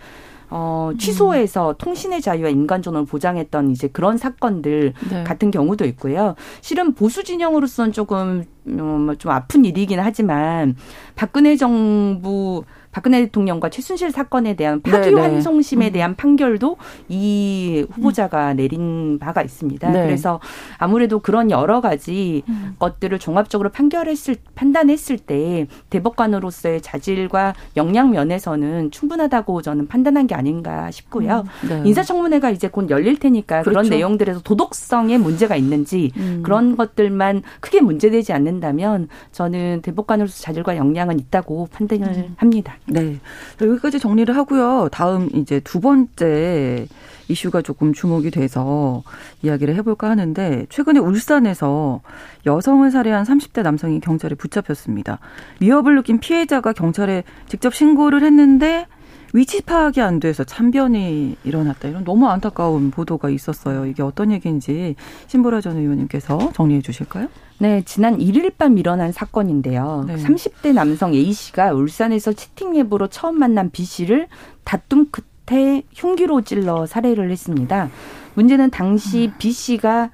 어, 0.52 0.92
취소해서 0.98 1.70
음. 1.70 1.76
통신의 1.78 2.22
자유와 2.22 2.50
인간 2.50 2.82
존엄을 2.82 3.06
보장했던 3.06 3.70
이제 3.70 3.88
그런 3.88 4.18
사건들 4.18 4.94
네. 5.12 5.24
같은 5.24 5.52
경우도 5.52 5.86
있고요. 5.86 6.34
실은 6.62 6.96
보수 6.96 7.24
진영으로서는 7.24 7.92
조금 7.92 8.44
음, 8.68 9.16
좀 9.20 9.32
아픈 9.32 9.64
일이긴 9.64 10.00
하지만 10.00 10.76
박근혜 11.16 11.56
정부 11.56 12.64
박근혜 12.92 13.22
대통령과 13.26 13.70
최순실 13.70 14.12
사건에 14.12 14.56
대한 14.56 14.82
파기 14.82 15.14
환송심에 15.14 15.86
네, 15.86 15.90
네. 15.90 15.94
대한 15.94 16.16
판결도 16.16 16.78
이 17.08 17.86
후보자가 17.92 18.54
내린 18.54 19.20
바가 19.20 19.42
있습니다. 19.44 19.90
네. 19.92 20.06
그래서 20.06 20.40
아무래도 20.78 21.20
그런 21.20 21.52
여러 21.52 21.82
가지 21.82 22.44
음. 22.50 22.76
것들을 22.80 23.20
종합적으로 23.20 23.70
판결했을 23.70 24.38
판단했을 24.56 25.18
때 25.18 25.68
대법관으로서의 25.90 26.82
자질과 26.82 27.54
역량 27.78 28.12
면에서는 28.12 28.92
충분하다고 28.92 29.62
저는 29.62 29.88
판단한 29.88 30.28
게 30.28 30.36
아닌가 30.36 30.90
싶고요. 30.90 31.44
음. 31.64 31.70
네. 31.70 31.90
인사청문회가 31.90 32.50
이제 32.50 32.68
곧 32.68 32.90
열릴 32.90 33.20
테니까 33.20 33.62
그렇죠. 33.62 33.70
그런 33.70 33.90
내용들에서 33.90 34.42
도덕성에 34.42 35.18
문제가 35.18 35.56
있는지 35.56 36.12
음. 36.18 36.42
그런 36.44 36.76
것들만 36.76 37.44
크게 37.60 37.82
문제되지 37.82 38.34
않는다면 38.34 39.10
저는 39.32 39.82
대법관으로서 39.84 40.42
자질과 40.42 40.78
역량은 40.78 41.20
있다고 41.20 41.68
판단을 41.72 42.08
음. 42.08 42.34
합니다. 42.38 42.79
네. 42.86 43.20
여기까지 43.62 44.00
정리를 44.00 44.36
하고요. 44.36 44.90
다음 44.92 45.30
이제 45.34 45.60
두 45.60 45.80
번째 45.80 46.88
이슈가 47.28 47.62
조금 47.62 47.94
주목이 47.94 48.32
돼서 48.32 49.04
이야기를 49.44 49.76
해볼까 49.76 50.10
하는데 50.10 50.66
최근에 50.70 51.00
울산에서 51.00 52.02
여성을 52.46 52.90
살해한 52.90 53.24
30대 53.24 53.62
남성이 53.62 54.00
경찰에 54.00 54.36
붙잡혔습니다. 54.36 55.20
위협을 55.60 55.96
느낀 55.96 56.20
피해자가 56.20 56.74
경찰에 56.74 57.24
직접 57.48 57.74
신고를 57.74 58.24
했는데 58.24 58.88
위치 59.34 59.62
파악이 59.62 60.02
안 60.02 60.20
돼서 60.20 60.44
참변이 60.44 61.36
일어났다. 61.44 61.88
이런 61.88 62.04
너무 62.04 62.28
안타까운 62.28 62.92
보도가 62.92 63.30
있었어요. 63.30 63.86
이게 63.86 64.02
어떤 64.02 64.32
얘기인지 64.32 64.96
신보라 65.28 65.62
전 65.62 65.78
의원님께서 65.78 66.52
정리해 66.54 66.82
주실까요? 66.82 67.28
네, 67.60 67.84
지난 67.86 68.18
1일 68.18 68.58
밤 68.58 68.78
일어난 68.78 69.12
사건인데요. 69.12 70.06
네. 70.08 70.16
30대 70.16 70.74
남성 70.74 71.14
A 71.14 71.32
씨가 71.32 71.74
울산에서 71.74 72.34
채팅 72.34 72.76
앱으로 72.76 73.08
처음 73.08 73.38
만난 73.38 73.70
B 73.70 73.84
씨를 73.84 74.28
다툼 74.64 75.10
끝에 75.12 75.84
흉기로 75.94 76.42
찔러 76.42 76.86
살해를 76.86 77.30
했습니다. 77.32 77.90
문제는 78.36 78.72
당시 78.72 79.28
음. 79.28 79.34
B 79.38 79.52
씨가 79.52 80.12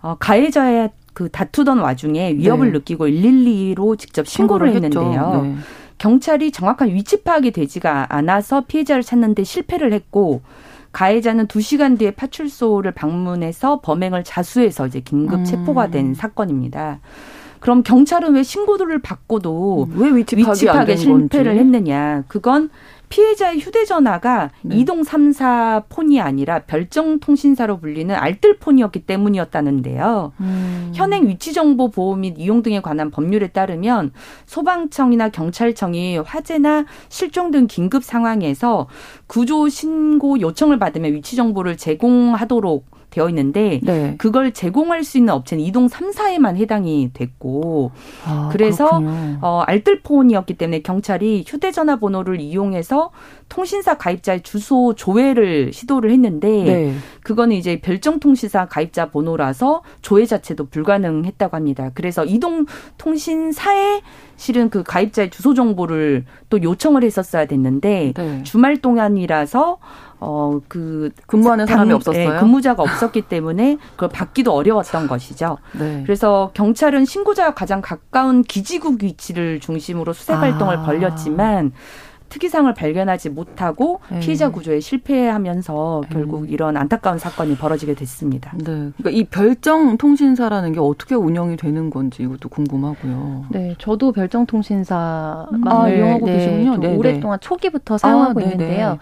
어, 0.00 0.16
가해자의 0.18 0.90
그 1.12 1.30
다투던 1.30 1.78
와중에 1.78 2.34
위협을 2.34 2.72
네. 2.72 2.78
느끼고 2.78 3.06
112로 3.06 3.98
직접 3.98 4.26
신고를, 4.26 4.68
신고를 4.68 4.74
했는데요. 4.74 5.42
네. 5.42 5.56
경찰이 5.98 6.52
정확한 6.52 6.88
위치 6.88 7.22
파악이 7.22 7.50
되지가 7.52 8.06
않아서 8.10 8.62
피해자를 8.62 9.02
찾는데 9.02 9.44
실패를 9.44 9.92
했고 9.92 10.42
가해자는 10.92 11.46
2시간 11.46 11.98
뒤에 11.98 12.12
파출소를 12.12 12.92
방문해서 12.92 13.80
범행을 13.80 14.24
자수해서 14.24 14.86
이제 14.86 15.00
긴급 15.00 15.40
음. 15.40 15.44
체포가 15.44 15.88
된 15.88 16.14
사건입니다. 16.14 17.00
그럼 17.60 17.82
경찰은 17.82 18.34
왜 18.34 18.42
신고를 18.42 19.00
받고도 19.00 19.88
왜 19.94 20.10
위치 20.10 20.36
파악에 20.36 20.96
실패를 20.96 21.54
건지? 21.54 21.58
했느냐? 21.60 22.24
그건 22.28 22.70
피해자의 23.08 23.60
휴대전화가 23.60 24.50
네. 24.62 24.76
이동 24.76 25.02
3사 25.02 25.84
폰이 25.88 26.20
아니라 26.20 26.60
별정 26.60 27.20
통신사로 27.20 27.78
불리는 27.78 28.14
알뜰 28.14 28.58
폰이었기 28.58 29.00
때문이었다는데요. 29.06 30.32
음. 30.40 30.92
현행 30.94 31.28
위치 31.28 31.52
정보 31.52 31.88
보호 31.88 32.16
및 32.16 32.34
이용 32.38 32.62
등에 32.62 32.80
관한 32.80 33.10
법률에 33.10 33.48
따르면 33.48 34.12
소방청이나 34.46 35.28
경찰청이 35.28 36.18
화재나 36.18 36.86
실종 37.08 37.50
등 37.50 37.66
긴급 37.66 38.02
상황에서 38.02 38.88
구조 39.26 39.68
신고 39.68 40.40
요청을 40.40 40.78
받으면 40.78 41.12
위치 41.12 41.36
정보를 41.36 41.76
제공하도록 41.76 42.95
되어 43.10 43.28
있는데 43.28 43.80
네. 43.82 44.14
그걸 44.18 44.52
제공할 44.52 45.04
수 45.04 45.18
있는 45.18 45.32
업체는 45.32 45.64
이동 45.64 45.88
3사에만 45.88 46.56
해당이 46.56 47.10
됐고 47.12 47.92
아, 48.24 48.50
그래서 48.52 49.02
어 49.40 49.62
알뜰폰이었기 49.66 50.54
때문에 50.54 50.82
경찰이 50.82 51.44
휴대 51.46 51.72
전화 51.72 51.96
번호를 51.96 52.40
이용해서 52.40 53.10
통신사 53.48 53.96
가입자의 53.96 54.42
주소 54.42 54.94
조회를 54.94 55.72
시도를 55.72 56.10
했는데 56.10 56.48
네. 56.48 56.94
그거는 57.22 57.56
이제 57.56 57.80
별정 57.80 58.20
통신사 58.20 58.66
가입자 58.66 59.10
번호라서 59.10 59.82
조회 60.02 60.26
자체도 60.26 60.66
불가능했다고 60.66 61.56
합니다. 61.56 61.90
그래서 61.94 62.24
이동 62.24 62.66
통신사에 62.98 64.02
실은 64.36 64.68
그 64.68 64.82
가입자의 64.82 65.30
주소 65.30 65.54
정보를 65.54 66.24
또 66.50 66.62
요청을 66.62 67.02
했었어야 67.02 67.46
됐는데 67.46 68.12
네. 68.14 68.42
주말 68.42 68.76
동안이라서 68.76 69.78
어, 70.26 70.60
그 70.66 71.10
근무하는 71.26 71.66
사람이 71.66 71.92
없었어요. 71.92 72.32
네, 72.32 72.40
근무자가 72.40 72.82
없었기 72.82 73.22
때문에 73.22 73.78
그걸 73.92 74.08
받기도 74.08 74.52
어려웠던 74.52 75.06
것이죠. 75.06 75.58
네. 75.78 76.02
그래서 76.04 76.50
경찰은 76.54 77.04
신고자와 77.04 77.54
가장 77.54 77.80
가까운 77.80 78.42
기지국 78.42 79.04
위치를 79.04 79.60
중심으로 79.60 80.12
수색 80.12 80.36
활동을 80.36 80.78
아. 80.78 80.82
벌였지만 80.82 81.72
특이상을 82.28 82.74
발견하지 82.74 83.30
못하고 83.30 84.00
네. 84.10 84.18
피해자 84.18 84.50
구조에 84.50 84.80
실패하면서 84.80 86.00
네. 86.02 86.08
결국 86.12 86.50
이런 86.50 86.76
안타까운 86.76 87.20
사건이 87.20 87.56
벌어지게 87.56 87.94
됐습니다. 87.94 88.52
네. 88.56 88.64
그러니까 88.64 89.10
이 89.10 89.22
별정 89.24 89.96
통신사라는 89.96 90.72
게 90.72 90.80
어떻게 90.80 91.14
운영이 91.14 91.56
되는 91.56 91.88
건지 91.88 92.24
이것도 92.24 92.48
궁금하고요. 92.48 93.46
네, 93.50 93.76
저도 93.78 94.10
별정 94.10 94.44
통신사만 94.46 95.68
아, 95.68 95.88
이용하고 95.88 96.26
네, 96.26 96.32
계시군요. 96.32 96.76
네, 96.78 96.96
오랫동안 96.96 97.38
초기부터 97.40 97.96
사용하고 97.96 98.40
아, 98.40 98.42
있는데요. 98.42 98.98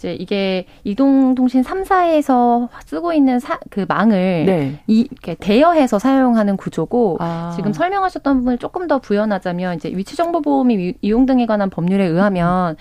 네. 0.00 0.14
이제 0.14 0.14
이게 0.14 0.66
이동통신 0.84 1.62
3사에서 1.62 2.68
쓰고 2.86 3.12
있는 3.12 3.38
사, 3.38 3.58
그 3.70 3.84
망을 3.86 4.44
네. 4.46 4.80
이, 4.86 5.06
이렇게 5.10 5.34
대여해서 5.34 5.98
사용하는 5.98 6.56
구조고 6.56 7.18
아. 7.20 7.52
지금 7.54 7.72
설명하셨던 7.72 8.38
부분을 8.38 8.58
조금 8.58 8.86
더 8.86 8.98
부연하자면 8.98 9.76
이제 9.76 9.90
위치정보보호 9.94 10.64
및 10.64 10.96
이용 11.02 11.26
등에 11.26 11.46
관한 11.46 11.70
법률에 11.70 12.04
의하면 12.06 12.76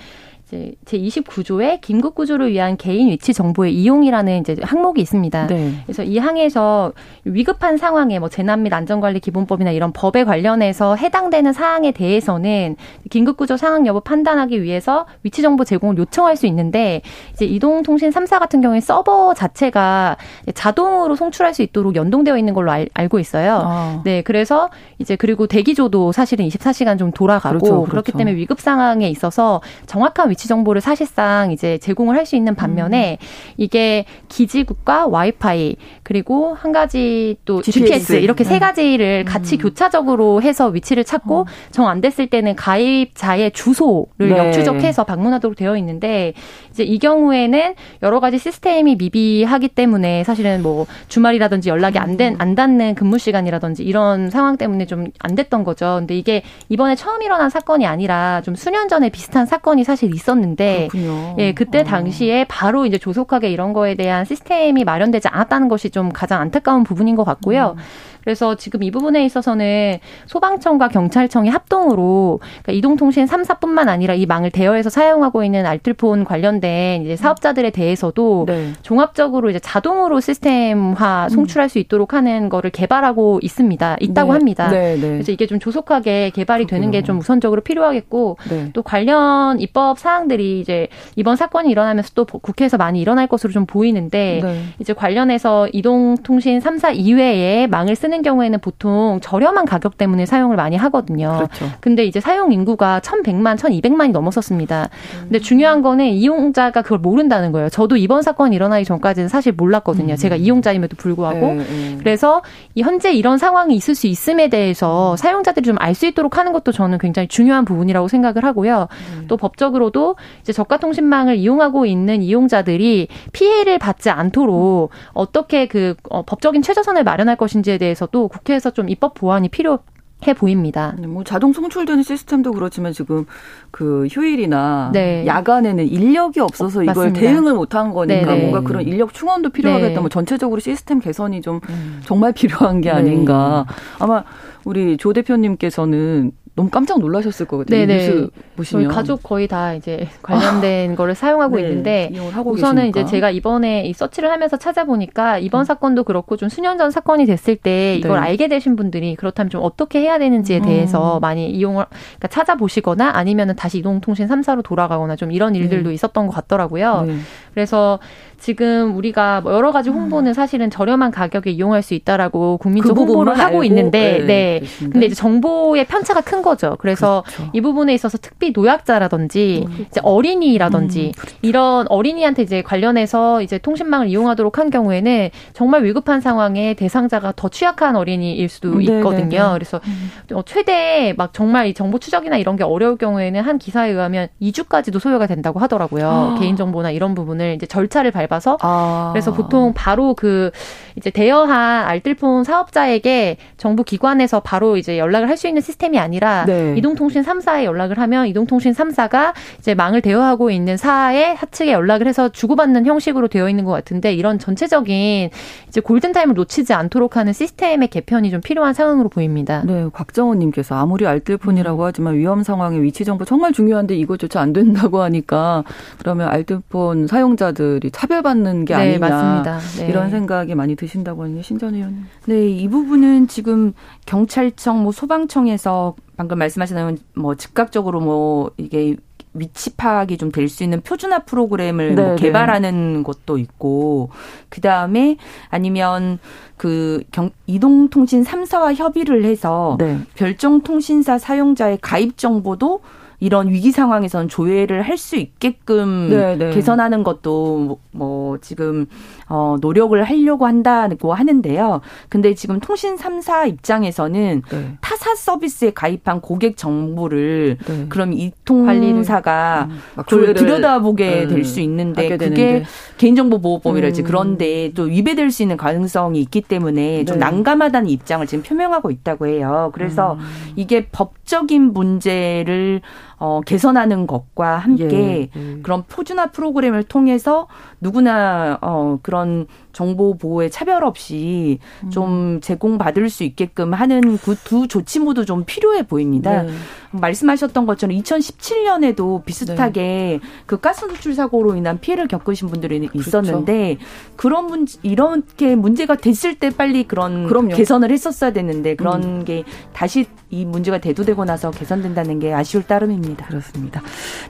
이제 0.49 0.73
제 0.83 0.97
29조에 0.97 1.79
긴급 1.79 2.15
구조를 2.15 2.51
위한 2.51 2.75
개인 2.75 3.09
위치 3.09 3.33
정보의 3.33 3.75
이용이라는 3.75 4.39
이제 4.39 4.55
항목이 4.63 4.99
있습니다. 4.99 5.45
네. 5.47 5.73
그래서 5.85 6.01
이 6.01 6.17
항에서 6.17 6.91
위급한 7.23 7.77
상황에 7.77 8.17
뭐 8.17 8.29
재난 8.29 8.63
및 8.63 8.73
안전관리 8.73 9.19
기본법이나 9.19 9.69
이런 9.69 9.93
법에 9.93 10.23
관련해서 10.23 10.95
해당되는 10.95 11.53
사항에 11.53 11.91
대해서는 11.91 12.77
긴급 13.11 13.37
구조 13.37 13.57
상황 13.57 13.85
여부 13.85 14.01
판단하기 14.01 14.63
위해서 14.63 15.05
위치 15.21 15.43
정보 15.43 15.63
제공을 15.63 15.97
요청할 15.99 16.35
수 16.35 16.47
있는데 16.47 17.03
이제 17.33 17.45
이동통신 17.45 18.09
3사 18.09 18.39
같은 18.39 18.61
경우에 18.61 18.79
서버 18.79 19.35
자체가 19.35 20.17
자동으로 20.55 21.15
송출할 21.15 21.53
수 21.53 21.61
있도록 21.61 21.95
연동되어 21.95 22.37
있는 22.37 22.55
걸로 22.55 22.71
알, 22.71 22.89
고 23.09 23.17
있어요. 23.17 23.63
아. 23.65 24.01
네, 24.03 24.21
그래서 24.21 24.69
이제 24.99 25.15
그리고 25.15 25.47
대기조도 25.47 26.11
사실은 26.11 26.47
24시간 26.47 26.99
좀 26.99 27.11
돌아가고 27.11 27.57
그렇죠, 27.57 27.73
그렇죠. 27.75 27.89
그렇기 27.89 28.11
때문에 28.11 28.35
위급 28.35 28.59
상황에 28.59 29.09
있어서 29.09 29.61
정확한 29.87 30.29
위치 30.29 30.38
정보를 30.47 30.81
사실상 30.81 31.51
이제 31.51 31.77
제공을 31.79 32.15
할 32.15 32.29
수 32.29 32.35
있는 32.35 32.53
반면에 32.53 33.17
음. 33.19 33.25
이게 33.57 34.05
기지국과 34.27 35.07
와이파이 35.07 35.77
그리고 36.03 36.53
한 36.53 36.71
가지 36.71 37.37
또 37.43 37.63
GPS, 37.63 37.87
GPS 37.87 38.13
이렇게 38.17 38.43
네. 38.43 38.49
세 38.51 38.59
가지를 38.59 39.25
같이 39.25 39.55
음. 39.55 39.61
교차적으로 39.61 40.43
해서 40.43 40.67
위치를 40.67 41.03
찾고 41.03 41.39
어. 41.39 41.45
정안 41.71 42.01
됐을 42.01 42.27
때는 42.27 42.55
가입자의 42.55 43.51
주소를 43.51 44.29
네. 44.29 44.37
역추적해서 44.37 45.05
방문하도록 45.05 45.57
되어 45.57 45.75
있는데 45.77 46.33
이제 46.69 46.83
이 46.83 46.99
경우에는 46.99 47.73
여러 48.03 48.19
가지 48.19 48.37
시스템이 48.37 48.97
미비하기 48.97 49.69
때문에 49.69 50.23
사실은 50.23 50.61
뭐 50.61 50.85
주말이라든지 51.07 51.69
연락이 51.69 51.97
안된안 51.97 52.53
닿는 52.53 52.93
근무 52.93 53.17
시간이라든지 53.17 53.83
이런 53.83 54.29
상황 54.29 54.55
때문에 54.55 54.85
좀 54.85 55.09
안 55.19 55.35
됐던 55.35 55.63
거죠. 55.63 55.97
근데 55.99 56.17
이게 56.17 56.43
이번에 56.69 56.95
처음 56.95 57.21
일어난 57.21 57.49
사건이 57.49 57.85
아니라 57.85 58.41
좀 58.41 58.55
수년 58.55 58.87
전에 58.87 59.09
비슷한 59.09 59.45
사건이 59.45 59.83
사실 59.83 60.13
있었 60.13 60.28
는데 60.35 60.87
그렇군요. 60.89 61.35
예, 61.39 61.53
그때 61.53 61.79
어. 61.79 61.83
당시에 61.83 62.45
바로 62.45 62.85
이제 62.85 62.97
조속하게 62.97 63.49
이런 63.49 63.73
거에 63.73 63.95
대한 63.95 64.25
시스템이 64.25 64.83
마련되지 64.83 65.27
않았다는 65.27 65.69
것이 65.69 65.89
좀 65.89 66.09
가장 66.09 66.41
안타까운 66.41 66.83
부분인 66.83 67.15
것 67.15 67.23
같고요. 67.23 67.75
음. 67.77 67.83
그래서 68.23 68.55
지금 68.55 68.83
이 68.83 68.91
부분에 68.91 69.25
있어서는 69.25 69.97
소방청과 70.27 70.89
경찰청이 70.89 71.49
합동으로 71.49 72.39
그러니까 72.63 72.71
이동통신 72.73 73.25
3사뿐만 73.25 73.87
아니라 73.89 74.13
이 74.13 74.25
망을 74.25 74.51
대여해서 74.51 74.89
사용하고 74.89 75.43
있는 75.43 75.65
알뜰폰 75.65 76.23
관련된 76.25 77.03
이제 77.03 77.15
사업자들에 77.15 77.69
대해서도 77.71 78.45
네. 78.47 78.73
종합적으로 78.81 79.49
이제 79.49 79.59
자동으로 79.59 80.19
시스템화 80.19 81.25
음. 81.25 81.29
송출할 81.29 81.69
수 81.69 81.79
있도록 81.79 82.13
하는 82.13 82.49
거를 82.49 82.69
개발하고 82.69 83.39
있습니다. 83.41 83.97
있다고 83.99 84.33
네. 84.33 84.37
합니다. 84.37 84.69
네, 84.69 84.95
네. 84.95 85.01
그래서 85.01 85.31
이게 85.31 85.47
좀 85.47 85.59
조속하게 85.59 86.31
개발이 86.31 86.65
그렇구나. 86.65 86.79
되는 86.79 86.91
게 86.91 86.99
좀 86.99 87.17
우선적으로 87.19 87.61
필요하겠고 87.61 88.37
네. 88.49 88.69
또 88.73 88.83
관련 88.83 89.59
입법 89.61 89.97
사항들이 89.97 90.59
이제 90.59 90.89
이번 91.15 91.37
사건이 91.37 91.69
일어나면서 91.71 92.11
또 92.13 92.25
국회에서 92.25 92.75
많이 92.77 92.99
일어날 92.99 93.25
것으로 93.27 93.53
좀 93.53 93.65
보이는데 93.65 94.41
네. 94.43 94.63
이제 94.79 94.91
관련해서 94.93 95.69
이동통신 95.71 96.59
3사 96.59 96.93
이외에 96.95 97.67
망을 97.67 97.95
쓰는 97.95 98.08
쓰는 98.09 98.23
경우에는 98.23 98.59
보통 98.59 99.19
저렴한 99.21 99.65
가격 99.65 99.97
때문에 99.97 100.25
사용을 100.25 100.55
많이 100.55 100.75
하거든요. 100.75 101.35
그렇죠. 101.37 101.65
근데 101.79 102.05
이제 102.05 102.19
사용 102.19 102.51
인구가 102.51 102.99
1,100만, 103.01 103.55
1,200만이 103.55 104.11
넘었었습니다. 104.11 104.89
근데 105.21 105.37
중요한 105.39 105.83
거는 105.83 106.07
이용자가 106.07 106.81
그걸 106.81 106.97
모른다는 106.97 107.51
거예요. 107.51 107.69
저도 107.69 107.97
이번 107.97 108.23
사건이 108.23 108.55
일어나기 108.55 108.83
전까지는 108.85 109.29
사실 109.29 109.51
몰랐거든요. 109.53 110.15
음. 110.15 110.17
제가 110.17 110.35
이용자임에도 110.37 110.95
불구하고. 110.97 111.39
네, 111.39 111.55
네. 111.57 111.97
그래서 111.99 112.41
현재 112.75 113.13
이런 113.13 113.37
상황이 113.37 113.75
있을 113.75 113.93
수 113.93 114.07
있음에 114.07 114.49
대해서 114.49 115.15
사용자들이 115.17 115.65
좀 115.65 115.77
알 115.79 115.93
수 115.99 116.05
있도록 116.07 116.37
하는 116.37 116.53
것도 116.53 116.71
저는 116.71 116.97
굉장히 116.97 117.27
중요한 117.27 117.65
부분이라고 117.65 118.07
생각을 118.07 118.45
하고요. 118.45 118.87
음. 119.17 119.25
또 119.27 119.35
법적으로도 119.37 120.15
이제 120.41 120.53
저가 120.53 120.77
통신망을 120.77 121.35
이용하고 121.35 121.85
있는 121.85 122.21
이용자들이 122.21 123.07
피해를 123.33 123.79
받지 123.79 124.09
않도록 124.09 124.91
어떻게 125.13 125.67
그 125.67 125.95
어, 126.09 126.23
법적인 126.23 126.61
최저선을 126.61 127.03
마련할 127.03 127.35
것인지에 127.35 127.77
대해서 127.77 127.98
대해서도 127.99 128.29
국회에서 128.29 128.71
좀 128.71 128.89
입법 128.89 129.13
보완이 129.13 129.49
필요 129.49 129.79
해 130.27 130.33
보입니다. 130.33 130.95
네, 130.99 131.07
뭐 131.07 131.23
자동 131.23 131.53
송출되는 131.53 132.03
시스템도 132.03 132.51
그렇지만 132.51 132.91
지금 132.91 133.25
그 133.71 134.05
휴일이나 134.11 134.89
네. 134.91 135.25
야간에는 135.25 135.87
인력이 135.87 136.41
없어서 136.41 136.83
이걸 136.83 136.93
맞습니다. 136.93 137.21
대응을 137.21 137.53
못한 137.53 137.93
거니까 137.93 138.25
네네. 138.25 138.35
네. 138.35 138.41
뭔가 138.41 138.67
그런 138.67 138.85
인력 138.85 139.13
충원도 139.13 139.51
필요하겠다. 139.51 139.93
네. 139.93 139.99
뭐 140.01 140.09
전체적으로 140.09 140.59
시스템 140.59 140.99
개선이 140.99 141.41
좀 141.41 141.61
음. 141.69 142.01
정말 142.03 142.33
필요한 142.35 142.81
게 142.81 142.89
아닌가. 142.89 143.65
네. 143.69 143.75
아마 143.99 144.25
우리 144.65 144.97
조 144.97 145.13
대표님께서는 145.13 146.33
너무 146.59 146.69
깜짝 146.69 146.99
놀라셨을 146.99 147.45
거거든요. 147.45 147.77
네네. 147.77 147.97
뉴스 147.97 148.29
보시면 148.57 148.83
저희 148.83 148.93
가족 148.93 149.23
거의 149.23 149.47
다 149.47 149.73
이제 149.73 150.09
관련된 150.21 150.91
아. 150.91 150.95
거를 150.95 151.15
사용하고 151.15 151.55
네. 151.55 151.61
있는데 151.61 152.11
우선은 152.13 152.91
계시니까. 152.91 152.99
이제 152.99 153.05
제가 153.05 153.29
이번에 153.29 153.85
이 153.85 153.93
서치를 153.93 154.29
하면서 154.29 154.57
찾아보니까 154.57 155.37
이번 155.37 155.61
음. 155.61 155.63
사건도 155.63 156.03
그렇고 156.03 156.35
좀 156.35 156.49
수년 156.49 156.77
전 156.77 156.91
사건이 156.91 157.25
됐을 157.25 157.55
때 157.55 157.95
이걸 157.95 158.19
네. 158.19 158.27
알게 158.27 158.49
되신 158.49 158.75
분들이 158.75 159.15
그렇다면 159.15 159.49
좀 159.49 159.63
어떻게 159.63 160.01
해야 160.01 160.19
되는지에 160.19 160.59
대해서 160.59 161.19
음. 161.19 161.21
많이 161.21 161.49
이용을 161.49 161.85
그러니까 161.89 162.27
찾아보시거나 162.27 163.11
아니면은 163.13 163.55
다시 163.55 163.77
이동통신 163.77 164.27
3사로 164.27 164.61
돌아가거나 164.61 165.15
좀 165.15 165.31
이런 165.31 165.55
일들도 165.55 165.87
네. 165.87 165.95
있었던 165.95 166.27
것 166.27 166.33
같더라고요. 166.33 167.03
네. 167.07 167.15
그래서 167.53 167.99
지금 168.39 168.95
우리가 168.95 169.41
뭐 169.41 169.53
여러 169.53 169.71
가지 169.71 169.89
홍보는 169.89 170.31
음. 170.31 170.33
사실은 170.33 170.69
저렴한 170.69 171.11
가격에 171.11 171.51
이용할 171.51 171.81
수 171.81 171.93
있다라고 171.93 172.57
국민적 172.57 172.95
그 172.95 173.01
홍보를 173.03 173.37
하고 173.37 173.63
있는데, 173.65 174.19
네. 174.19 174.25
네. 174.25 174.61
근데 174.79 175.07
이제 175.07 175.15
정보의 175.15 175.85
편차가 175.85 176.21
큰 176.21 176.41
거죠. 176.41 176.77
그래서 176.79 177.23
그렇죠. 177.27 177.51
이 177.53 177.61
부분에 177.61 177.93
있어서 177.93 178.17
특히 178.21 178.51
노약자라든지 178.51 179.65
음. 179.67 179.85
이제 179.89 179.99
어린이라든지 180.03 181.07
음. 181.07 181.11
그렇죠. 181.11 181.37
이런 181.41 181.85
어린이한테 181.89 182.43
이제 182.43 182.61
관련해서 182.61 183.41
이제 183.41 183.57
통신망을 183.57 184.07
이용하도록 184.07 184.57
한 184.57 184.69
경우에는 184.69 185.29
정말 185.53 185.83
위급한 185.83 186.21
상황에 186.21 186.75
대상자가 186.75 187.33
더 187.35 187.49
취약한 187.49 187.95
어린이일 187.97 188.47
수도 188.47 188.77
네, 188.77 188.85
있거든요. 188.85 189.29
네, 189.29 189.37
네. 189.37 189.53
그래서 189.53 189.81
음. 189.85 190.11
어, 190.33 190.43
최대 190.45 191.13
막 191.17 191.33
정말 191.33 191.67
이 191.67 191.73
정보 191.73 191.99
추적이나 191.99 192.37
이런 192.37 192.55
게 192.55 192.63
어려울 192.63 192.97
경우에는 192.97 193.41
한 193.41 193.57
기사에 193.57 193.91
의하면 193.91 194.29
2주까지도 194.41 194.99
소요가 194.99 195.27
된다고 195.27 195.59
하더라고요. 195.59 196.07
아. 196.07 196.39
개인정보나 196.39 196.91
이런 196.91 197.15
부분을 197.15 197.55
이제 197.55 197.65
절차를 197.65 198.11
밟 198.11 198.28
밟아서 198.29 198.57
아. 198.61 199.09
그래서 199.11 199.33
보통 199.33 199.73
바로 199.73 200.13
그 200.13 200.51
이제 200.95 201.09
대여한 201.09 201.85
알뜰폰 201.85 202.43
사업자에게 202.43 203.37
정부 203.57 203.83
기관에서 203.83 204.39
바로 204.39 204.77
이제 204.77 204.97
연락을 204.99 205.27
할 205.27 205.39
수 205.39 205.47
있는 205.47 205.61
시스템이 205.61 205.97
아니라 205.97 206.43
네. 206.45 206.75
이동통신 206.77 207.23
3사에 207.23 207.63
연락을 207.63 207.97
하면 207.97 208.27
이동통신 208.27 208.73
3사가 208.73 209.33
이제 209.59 209.73
망을 209.73 210.01
대여하고 210.01 210.51
있는 210.51 210.75
사의 210.75 211.33
하측에 211.35 211.71
연락을 211.71 212.07
해서 212.07 212.27
주고받는 212.27 212.85
형식으로 212.85 213.29
되어 213.29 213.47
있는 213.49 213.63
것 213.63 213.71
같은데 213.71 214.13
이런 214.13 214.37
전체적인 214.37 215.29
이제 215.69 215.81
골든타임을 215.81 216.35
놓치지 216.35 216.73
않도록 216.73 217.15
하는 217.15 217.31
시스템의 217.31 217.87
개편이 217.87 218.31
좀 218.31 218.41
필요한 218.41 218.73
상황으로 218.73 219.07
보입니다. 219.07 219.63
네, 219.65 219.87
곽정호님께서 219.93 220.75
아무리 220.75 221.07
알뜰폰이라고 221.07 221.83
음. 221.83 221.87
하지만 221.87 222.15
위험 222.15 222.43
상황에 222.43 222.81
위치 222.81 223.05
정보 223.05 223.23
정말 223.23 223.53
중요한데 223.53 223.95
이것조차 223.95 224.41
안 224.41 224.51
된다고 224.51 225.01
하니까 225.01 225.63
그러면 225.99 226.27
알뜰폰 226.27 227.07
사용자들이 227.07 227.91
차별 227.91 228.18
차별받는 228.19 228.65
게 228.65 228.75
네, 228.75 228.81
아니냐 228.81 228.99
맞습니다. 228.99 229.59
네. 229.79 229.87
이런 229.89 230.09
생각이 230.09 230.55
많이 230.55 230.75
드신다고 230.75 231.23
하는데 231.23 231.41
신전 231.41 231.75
의원님. 231.75 232.05
네, 232.25 232.47
이 232.49 232.67
부분은 232.67 233.27
지금 233.27 233.73
경찰청, 234.05 234.83
뭐 234.83 234.91
소방청에서 234.91 235.95
방금 236.17 236.37
말씀하신 236.37 236.97
뭐 237.15 237.35
즉각적으로 237.35 237.99
뭐 238.01 238.51
이게 238.57 238.95
위치 239.33 239.75
파악이 239.75 240.17
좀 240.17 240.31
될 240.31 240.47
수 240.49 240.63
있는 240.63 240.81
표준화 240.81 241.19
프로그램을 241.19 241.93
뭐 241.93 242.03
네, 242.03 242.07
뭐 242.09 242.15
개발하는 242.15 243.03
것도 243.03 243.37
있고 243.37 244.09
그 244.49 244.59
다음에 244.61 245.17
아니면 245.49 246.19
그 246.57 247.03
경, 247.11 247.29
이동통신 247.45 248.23
3사와 248.23 248.75
협의를 248.75 249.23
해서 249.25 249.77
네. 249.79 249.99
별정 250.15 250.61
통신사 250.61 251.17
사용자의 251.17 251.77
가입 251.81 252.17
정보도 252.17 252.81
이런 253.19 253.49
위기 253.49 253.71
상황에선 253.71 254.29
조회를 254.29 254.83
할 254.83 254.99
수 254.99 255.15
있게끔 255.15 256.09
네, 256.09 256.35
네. 256.35 256.51
개선하는 256.51 257.03
것도 257.03 257.79
뭐 257.91 258.37
지금 258.39 258.85
어 259.29 259.55
노력을 259.61 260.03
하려고 260.03 260.45
한다고 260.45 261.13
하는데요. 261.13 261.79
근데 262.09 262.33
지금 262.35 262.59
통신 262.59 262.97
3사 262.97 263.47
입장에서는 263.47 264.41
네. 264.49 264.77
타사 264.81 265.15
서비스에 265.15 265.71
가입한 265.71 266.19
고객 266.19 266.57
정보를 266.57 267.57
네. 267.65 267.85
그럼 267.87 268.11
이 268.11 268.33
통사가 268.43 269.69
음, 269.69 269.79
그걸 270.05 270.33
들여다보게 270.33 271.09
네. 271.09 271.27
될수 271.27 271.61
있는데 271.61 272.03
그게 272.03 272.17
되는데. 272.17 272.65
개인정보 272.97 273.39
보호법이랄지 273.39 274.01
음. 274.01 274.05
그런데 274.05 274.71
또 274.75 274.83
위배될 274.83 275.31
수 275.31 275.41
있는 275.43 275.55
가능성이 275.55 276.19
있기 276.21 276.41
때문에 276.41 277.05
좀 277.05 277.19
네. 277.19 277.25
난감하다는 277.25 277.89
입장을 277.89 278.25
지금 278.27 278.43
표명하고 278.43 278.91
있다고 278.91 279.27
해요. 279.27 279.71
그래서 279.73 280.13
음. 280.13 280.19
이게 280.57 280.87
법적인 280.87 281.71
문제를 281.71 282.81
어, 283.19 283.41
개선하는 283.45 284.07
것과 284.07 284.57
함께 284.57 285.29
예, 285.35 285.39
예. 285.39 285.59
그런 285.61 285.83
표준화 285.83 286.31
프로그램을 286.31 286.83
통해서 286.83 287.47
누구나 287.79 288.57
어, 288.61 288.97
그런 289.03 289.45
정보 289.71 290.17
보호에 290.17 290.49
차별 290.49 290.83
없이 290.83 291.59
음. 291.83 291.89
좀 291.91 292.39
제공받을 292.41 293.09
수 293.09 293.23
있게끔 293.23 293.73
하는 293.73 294.17
그 294.17 294.35
두 294.43 294.67
조치 294.67 294.99
모두 294.99 295.25
좀 295.25 295.43
필요해 295.45 295.83
보입니다. 295.83 296.43
네. 296.43 296.51
말씀하셨던 296.91 297.65
것처럼 297.65 297.95
2017년에도 297.97 299.23
비슷하게 299.25 299.81
네. 299.81 300.19
그 300.45 300.59
가스 300.59 300.85
누출 300.85 301.13
사고로 301.13 301.55
인한 301.55 301.79
피해를 301.79 302.07
겪으신 302.07 302.47
분들이 302.47 302.79
그렇죠. 302.87 302.99
있었는데 302.99 303.77
그런 304.15 304.47
문 304.47 304.65
이렇게 304.81 305.55
문제가 305.55 305.95
됐을 305.95 306.35
때 306.39 306.49
빨리 306.49 306.83
그런 306.87 307.27
그럼요. 307.27 307.55
개선을 307.55 307.91
했었어야 307.91 308.31
됐는데 308.31 308.75
그런 308.75 309.03
음. 309.03 309.23
게 309.25 309.43
다시 309.73 310.07
이 310.31 310.45
문제가 310.45 310.79
대두되고 310.79 311.25
나서 311.25 311.51
개선된다는 311.51 312.19
게 312.19 312.33
아쉬울 312.33 312.63
따름입니다. 312.63 313.08
그렇습니다. 313.25 313.81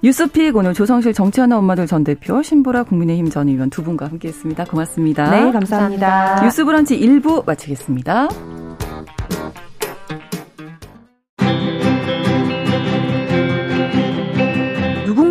뉴스픽 0.04 0.56
오늘 0.56 0.74
조성실 0.74 1.14
정치하는 1.14 1.58
엄마들 1.58 1.88
전 1.88 2.04
대표 2.04 2.42
신보라 2.42 2.84
국민의힘 2.84 3.30
전 3.30 3.48
의원 3.48 3.70
두 3.70 3.84
분과 3.84 4.08
함께했습니다. 4.08 4.66
고맙습니다. 4.66 5.30
네, 5.30 5.52
감사합니다. 5.52 6.08
감사합니다. 6.10 6.44
뉴스브런치 6.44 7.00
1부 7.00 7.46
마치겠습니다. 7.46 8.30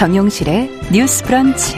정용실의 0.00 0.70
뉴스 0.94 1.22
브런치. 1.24 1.74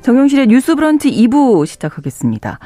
정용실의 0.00 0.46
뉴스 0.46 0.74
브런치 0.74 1.10
2부 1.10 1.66
시작하겠습니다. 1.66 2.60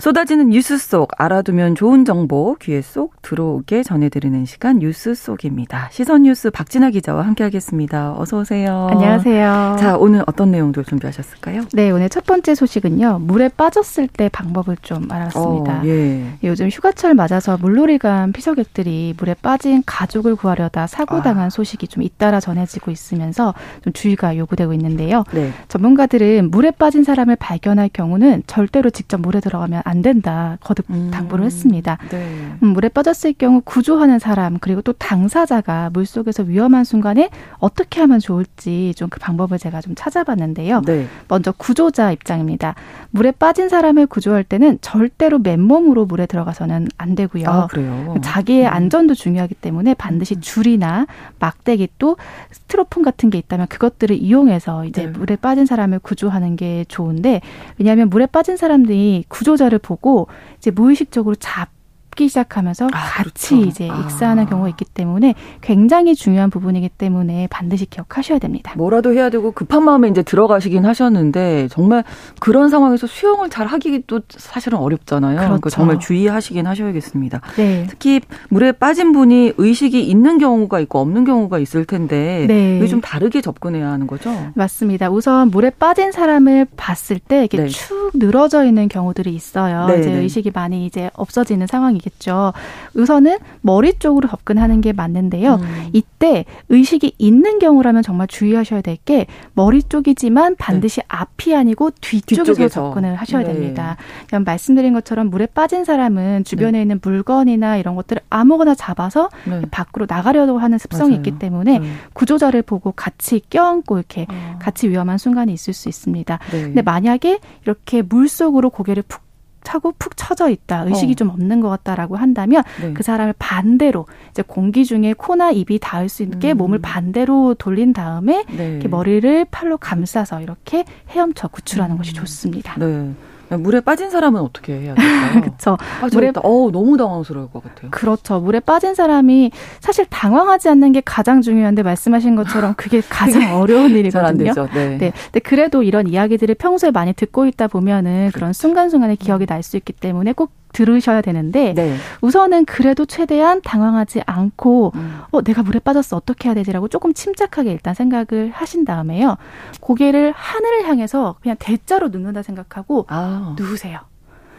쏟아지는 0.00 0.48
뉴스 0.48 0.78
속 0.78 1.10
알아두면 1.18 1.74
좋은 1.74 2.06
정보 2.06 2.54
귀에 2.54 2.80
쏙 2.80 3.20
들어오게 3.20 3.82
전해드리는 3.82 4.46
시간 4.46 4.78
뉴스 4.78 5.14
속입니다. 5.14 5.90
시선 5.92 6.22
뉴스 6.22 6.50
박진아 6.50 6.88
기자와 6.88 7.26
함께하겠습니다. 7.26 8.14
어서 8.16 8.38
오세요. 8.38 8.88
안녕하세요. 8.90 9.76
자 9.78 9.98
오늘 9.98 10.24
어떤 10.26 10.52
내용들 10.52 10.84
준비하셨을까요? 10.84 11.64
네 11.74 11.90
오늘 11.90 12.08
첫 12.08 12.24
번째 12.24 12.54
소식은요 12.54 13.18
물에 13.18 13.50
빠졌을 13.50 14.08
때 14.08 14.30
방법을 14.30 14.78
좀 14.80 15.06
알아봤습니다. 15.10 15.80
어, 15.80 15.82
예. 15.84 16.24
요즘 16.44 16.70
휴가철 16.70 17.12
맞아서 17.12 17.58
물놀이 17.58 17.98
간 17.98 18.32
피서객들이 18.32 19.12
물에 19.18 19.34
빠진 19.34 19.82
가족을 19.84 20.34
구하려다 20.34 20.86
사고 20.86 21.20
당한 21.20 21.46
아. 21.46 21.50
소식이 21.50 21.88
좀 21.88 22.02
잇따라 22.02 22.40
전해지고 22.40 22.90
있으면서 22.90 23.52
좀 23.84 23.92
주의가 23.92 24.38
요구되고 24.38 24.72
있는데요. 24.72 25.24
네. 25.34 25.52
전문가들은 25.68 26.50
물에 26.50 26.70
빠진 26.70 27.04
사람을 27.04 27.36
발견할 27.36 27.90
경우는 27.92 28.44
절대로 28.46 28.88
직접 28.88 29.20
물에 29.20 29.40
들어가면 29.40 29.82
안 29.90 30.00
된다 30.00 30.56
거듭 30.62 30.86
음. 30.90 31.10
당부를 31.12 31.44
했습니다. 31.44 31.98
네. 32.10 32.54
음, 32.62 32.68
물에 32.68 32.88
빠졌을 32.88 33.34
경우 33.34 33.60
구조하는 33.62 34.18
사람 34.18 34.58
그리고 34.58 34.80
또 34.80 34.92
당사자가 34.94 35.90
물 35.92 36.06
속에서 36.06 36.42
위험한 36.42 36.84
순간에 36.84 37.28
어떻게 37.58 38.00
하면 38.00 38.18
좋을지 38.18 38.94
좀 38.96 39.10
그 39.10 39.18
방법을 39.18 39.58
제가 39.58 39.82
좀 39.82 39.94
찾아봤는데요. 39.94 40.82
네. 40.86 41.06
먼저 41.28 41.52
구조자 41.52 42.12
입장입니다. 42.12 42.74
물에 43.10 43.32
빠진 43.32 43.68
사람을 43.68 44.06
구조할 44.06 44.44
때는 44.44 44.78
절대로 44.80 45.38
맨몸으로 45.40 46.06
물에 46.06 46.26
들어가서는 46.26 46.88
안 46.96 47.14
되고요. 47.16 47.48
아, 47.48 47.66
그래요? 47.66 48.14
자기의 48.22 48.66
음. 48.66 48.72
안전도 48.72 49.14
중요하기 49.14 49.56
때문에 49.56 49.94
반드시 49.94 50.36
음. 50.36 50.40
줄이나 50.40 51.06
막대기 51.40 51.88
또 51.98 52.16
스티로폼 52.52 53.02
같은 53.02 53.28
게 53.30 53.38
있다면 53.38 53.66
그것들을 53.66 54.16
이용해서 54.16 54.86
이제 54.86 55.06
네. 55.06 55.08
물에 55.08 55.36
빠진 55.36 55.66
사람을 55.66 55.98
구조하는 55.98 56.54
게 56.54 56.84
좋은데 56.86 57.40
왜냐하면 57.78 58.08
물에 58.08 58.26
빠진 58.26 58.56
사람들이 58.56 59.24
구조자를 59.28 59.79
보고 59.80 60.28
이제 60.58 60.70
무의식적으로 60.70 61.34
잡 61.34 61.70
기 62.20 62.28
시작하면서 62.28 62.88
아, 62.88 62.90
같이 62.90 63.54
그렇죠. 63.54 63.66
이제 63.66 63.88
아. 63.88 63.98
익사하는 64.00 64.42
아. 64.42 64.46
경우가 64.46 64.68
있기 64.70 64.84
때문에 64.84 65.34
굉장히 65.62 66.14
중요한 66.14 66.50
부분이기 66.50 66.90
때문에 66.90 67.46
반드시 67.50 67.86
기억하셔야 67.86 68.38
됩니다. 68.38 68.74
뭐라도 68.76 69.14
해야 69.14 69.30
되고 69.30 69.52
급한 69.52 69.84
마음에 69.84 70.08
이제 70.08 70.22
들어가시긴 70.22 70.84
하셨는데 70.84 71.68
정말 71.70 72.04
그런 72.38 72.68
상황에서 72.68 73.06
수영을 73.06 73.48
잘 73.48 73.66
하기도 73.66 74.20
사실은 74.28 74.78
어렵잖아요. 74.78 75.36
그러니까 75.36 75.60
그렇죠. 75.60 75.60
그러니까 75.60 75.70
정말 75.70 75.98
주의하시긴 75.98 76.66
하셔야겠습니다. 76.66 77.40
네. 77.56 77.86
특히 77.88 78.20
물에 78.50 78.72
빠진 78.72 79.12
분이 79.12 79.54
의식이 79.56 80.02
있는 80.02 80.36
경우가 80.36 80.80
있고 80.80 80.98
없는 80.98 81.24
경우가 81.24 81.58
있을 81.58 81.86
텐데 81.86 82.44
네. 82.48 82.76
이게 82.76 82.86
좀 82.86 83.00
다르게 83.00 83.40
접근해야 83.40 83.90
하는 83.90 84.06
거죠? 84.06 84.30
맞습니다. 84.54 85.10
우선 85.10 85.48
물에 85.48 85.70
빠진 85.70 86.12
사람을 86.12 86.66
봤을 86.76 87.18
때 87.18 87.40
이렇게 87.40 87.56
네. 87.56 87.68
축 87.68 88.10
늘어져 88.12 88.66
있는 88.66 88.88
경우들이 88.88 89.34
있어요. 89.34 89.86
네, 89.86 90.00
이제 90.00 90.10
네. 90.10 90.18
의식이 90.18 90.50
많이 90.52 90.84
이제 90.84 91.10
없어지는 91.14 91.66
상황이 91.66 92.00
상 92.00 92.09
황이겠죠. 92.10 92.52
우선은 92.94 93.38
머리 93.60 93.94
쪽으로 93.98 94.28
접근하는 94.28 94.80
게 94.80 94.92
맞는데요. 94.92 95.54
음. 95.54 95.88
이때 95.92 96.44
의식이 96.68 97.14
있는 97.18 97.58
경우라면 97.58 98.02
정말 98.02 98.26
주의하셔야 98.26 98.80
될 98.82 98.90
게 99.04 99.26
머리 99.54 99.82
쪽이지만 99.82 100.56
반드시 100.56 101.00
네. 101.00 101.06
앞이 101.08 101.54
아니고 101.54 101.90
뒤쪽에서, 102.00 102.52
뒤쪽에서. 102.52 102.68
접근을 102.88 103.14
하셔야 103.16 103.44
네. 103.44 103.52
됩니다. 103.52 103.96
그냥 104.28 104.44
말씀드린 104.44 104.92
것처럼 104.92 105.30
물에 105.30 105.46
빠진 105.46 105.84
사람은 105.84 106.44
주변에 106.44 106.72
네. 106.72 106.82
있는 106.82 107.00
물건이나 107.02 107.78
이런 107.78 107.94
것들을 107.94 108.20
아무거나 108.28 108.74
잡아서 108.74 109.30
네. 109.46 109.62
밖으로 109.70 110.06
나가려고 110.08 110.58
하는 110.58 110.76
습성이 110.76 111.10
맞아요. 111.10 111.16
있기 111.20 111.38
때문에 111.38 111.78
네. 111.78 111.86
구조자를 112.12 112.62
보고 112.62 112.92
같이 112.92 113.40
껴안고 113.48 113.96
이렇게 113.98 114.26
어. 114.28 114.58
같이 114.60 114.88
위험한 114.88 115.16
순간이 115.18 115.52
있을 115.52 115.72
수 115.72 115.88
있습니다. 115.88 116.38
네. 116.52 116.62
근데 116.62 116.82
만약에 116.82 117.38
이렇게 117.64 118.02
물 118.02 118.28
속으로 118.28 118.68
고개를 118.70 119.02
푹 119.08 119.22
차고 119.62 119.94
푹 119.98 120.16
처져 120.16 120.48
있다. 120.48 120.84
의식이 120.84 121.12
어. 121.12 121.14
좀 121.14 121.28
없는 121.30 121.60
것 121.60 121.68
같다라고 121.68 122.16
한다면 122.16 122.62
네. 122.80 122.92
그 122.92 123.02
사람을 123.02 123.34
반대로 123.38 124.06
이제 124.30 124.42
공기 124.42 124.84
중에 124.84 125.14
코나 125.16 125.50
입이 125.50 125.78
닿을 125.80 126.08
수 126.08 126.22
있게 126.22 126.52
음. 126.52 126.58
몸을 126.58 126.78
반대로 126.80 127.54
돌린 127.54 127.92
다음에 127.92 128.44
네. 128.56 128.72
이렇게 128.72 128.88
머리를 128.88 129.46
팔로 129.50 129.76
감싸서 129.78 130.40
이렇게 130.40 130.84
헤엄쳐 131.10 131.48
구출하는 131.48 131.96
음. 131.96 131.98
것이 131.98 132.12
좋습니다. 132.12 132.74
네. 132.78 133.12
물에 133.56 133.80
빠진 133.80 134.10
사람은 134.10 134.40
어떻게 134.40 134.74
해야 134.74 134.94
될까요? 134.94 135.40
그렇죠. 135.42 135.76
아, 136.02 136.08
물에 136.12 136.32
어 136.42 136.70
너무 136.72 136.96
당황스러울 136.96 137.50
것 137.50 137.62
같아요. 137.62 137.90
그렇죠. 137.90 138.40
물에 138.40 138.60
빠진 138.60 138.94
사람이 138.94 139.50
사실 139.80 140.04
당황하지 140.10 140.68
않는 140.68 140.92
게 140.92 141.00
가장 141.04 141.40
중요한데 141.42 141.82
말씀하신 141.82 142.36
것처럼 142.36 142.74
그게 142.76 143.00
가장 143.08 143.56
어려운 143.56 143.90
일이거든요. 143.92 144.52
네. 144.74 144.98
네. 144.98 145.12
근데 145.24 145.40
그래도 145.40 145.82
이런 145.82 146.06
이야기들을 146.06 146.54
평소에 146.56 146.90
많이 146.90 147.12
듣고 147.12 147.46
있다 147.46 147.68
보면은 147.68 148.30
그런 148.32 148.48
그렇죠. 148.50 148.52
순간순간에 148.52 149.14
기억이 149.16 149.46
날 149.46 149.60
수 149.60 149.76
있기 149.76 149.92
때문에 149.92 150.32
꼭 150.32 150.52
들으셔야 150.72 151.20
되는데 151.20 151.74
네. 151.74 151.96
우선은 152.20 152.64
그래도 152.64 153.04
최대한 153.04 153.60
당황하지 153.62 154.22
않고 154.26 154.92
음. 154.94 155.20
어 155.30 155.42
내가 155.42 155.62
물에 155.62 155.78
빠졌어 155.78 156.16
어떻게 156.16 156.48
해야 156.48 156.54
되지라고 156.54 156.88
조금 156.88 157.12
침착하게 157.12 157.72
일단 157.72 157.94
생각을 157.94 158.50
하신 158.52 158.84
다음에요 158.84 159.36
고개를 159.80 160.32
하늘을 160.36 160.88
향해서 160.88 161.36
그냥 161.42 161.56
대자로 161.58 162.08
눕는다 162.08 162.42
생각하고 162.42 163.06
아. 163.08 163.54
누우세요. 163.58 164.00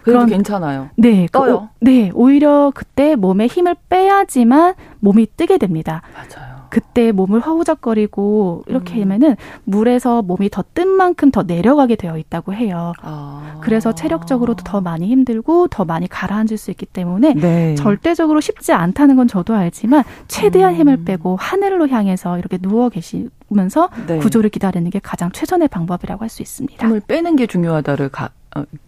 그럼 0.04 0.26
괜찮아요. 0.28 0.90
네, 0.96 1.28
그 1.28 1.32
떠요. 1.32 1.70
그, 1.80 1.86
네, 1.86 2.12
오히려 2.14 2.72
그때 2.74 3.16
몸에 3.16 3.48
힘을 3.48 3.76
빼야지만 3.90 4.74
몸이 5.00 5.28
뜨게 5.38 5.58
됩니다. 5.58 6.02
맞아요. 6.14 6.51
그때 6.72 7.12
몸을 7.12 7.42
허우적거리고 7.42 8.64
이렇게 8.68 8.96
음. 8.96 9.02
하면은 9.04 9.36
물에서 9.66 10.22
몸이 10.24 10.50
더 10.50 10.64
뜬 10.74 10.88
만큼 10.88 11.32
더 11.32 11.44
내려가게 11.44 11.98
되어 11.98 12.18
있다고 12.18 12.54
해요. 12.54 12.94
아. 13.02 13.60
그래서 13.62 13.94
체력적으로도 13.94 14.64
더 14.64 14.80
많이 14.80 15.08
힘들고 15.08 15.68
더 15.68 15.84
많이 15.84 16.08
가라앉을 16.08 16.58
수 16.58 16.72
있기 16.72 16.86
때문에 16.86 17.34
네. 17.34 17.76
절대적으로 17.76 18.40
쉽지 18.40 18.72
않다는 18.72 19.18
건 19.18 19.28
저도 19.28 19.54
알지만 19.54 20.04
최대한 20.30 20.74
음. 20.74 20.80
힘을 20.80 21.04
빼고 21.04 21.36
하늘로 21.36 21.90
향해서 21.90 22.40
이렇게 22.40 22.58
누워 22.58 22.88
계시면서 22.90 23.90
네. 24.08 24.20
구조를 24.20 24.50
기다리는 24.50 24.90
게 24.90 25.00
가장 25.00 25.32
최선의 25.32 25.68
방법이라고 25.68 26.24
할 26.24 26.30
수 26.30 26.42
있습니다. 26.42 26.88
힘을 26.88 27.02
빼는 27.02 27.36
게 27.36 27.46
중요하다를 27.48 28.08
가, 28.10 28.26
어, 28.26 28.30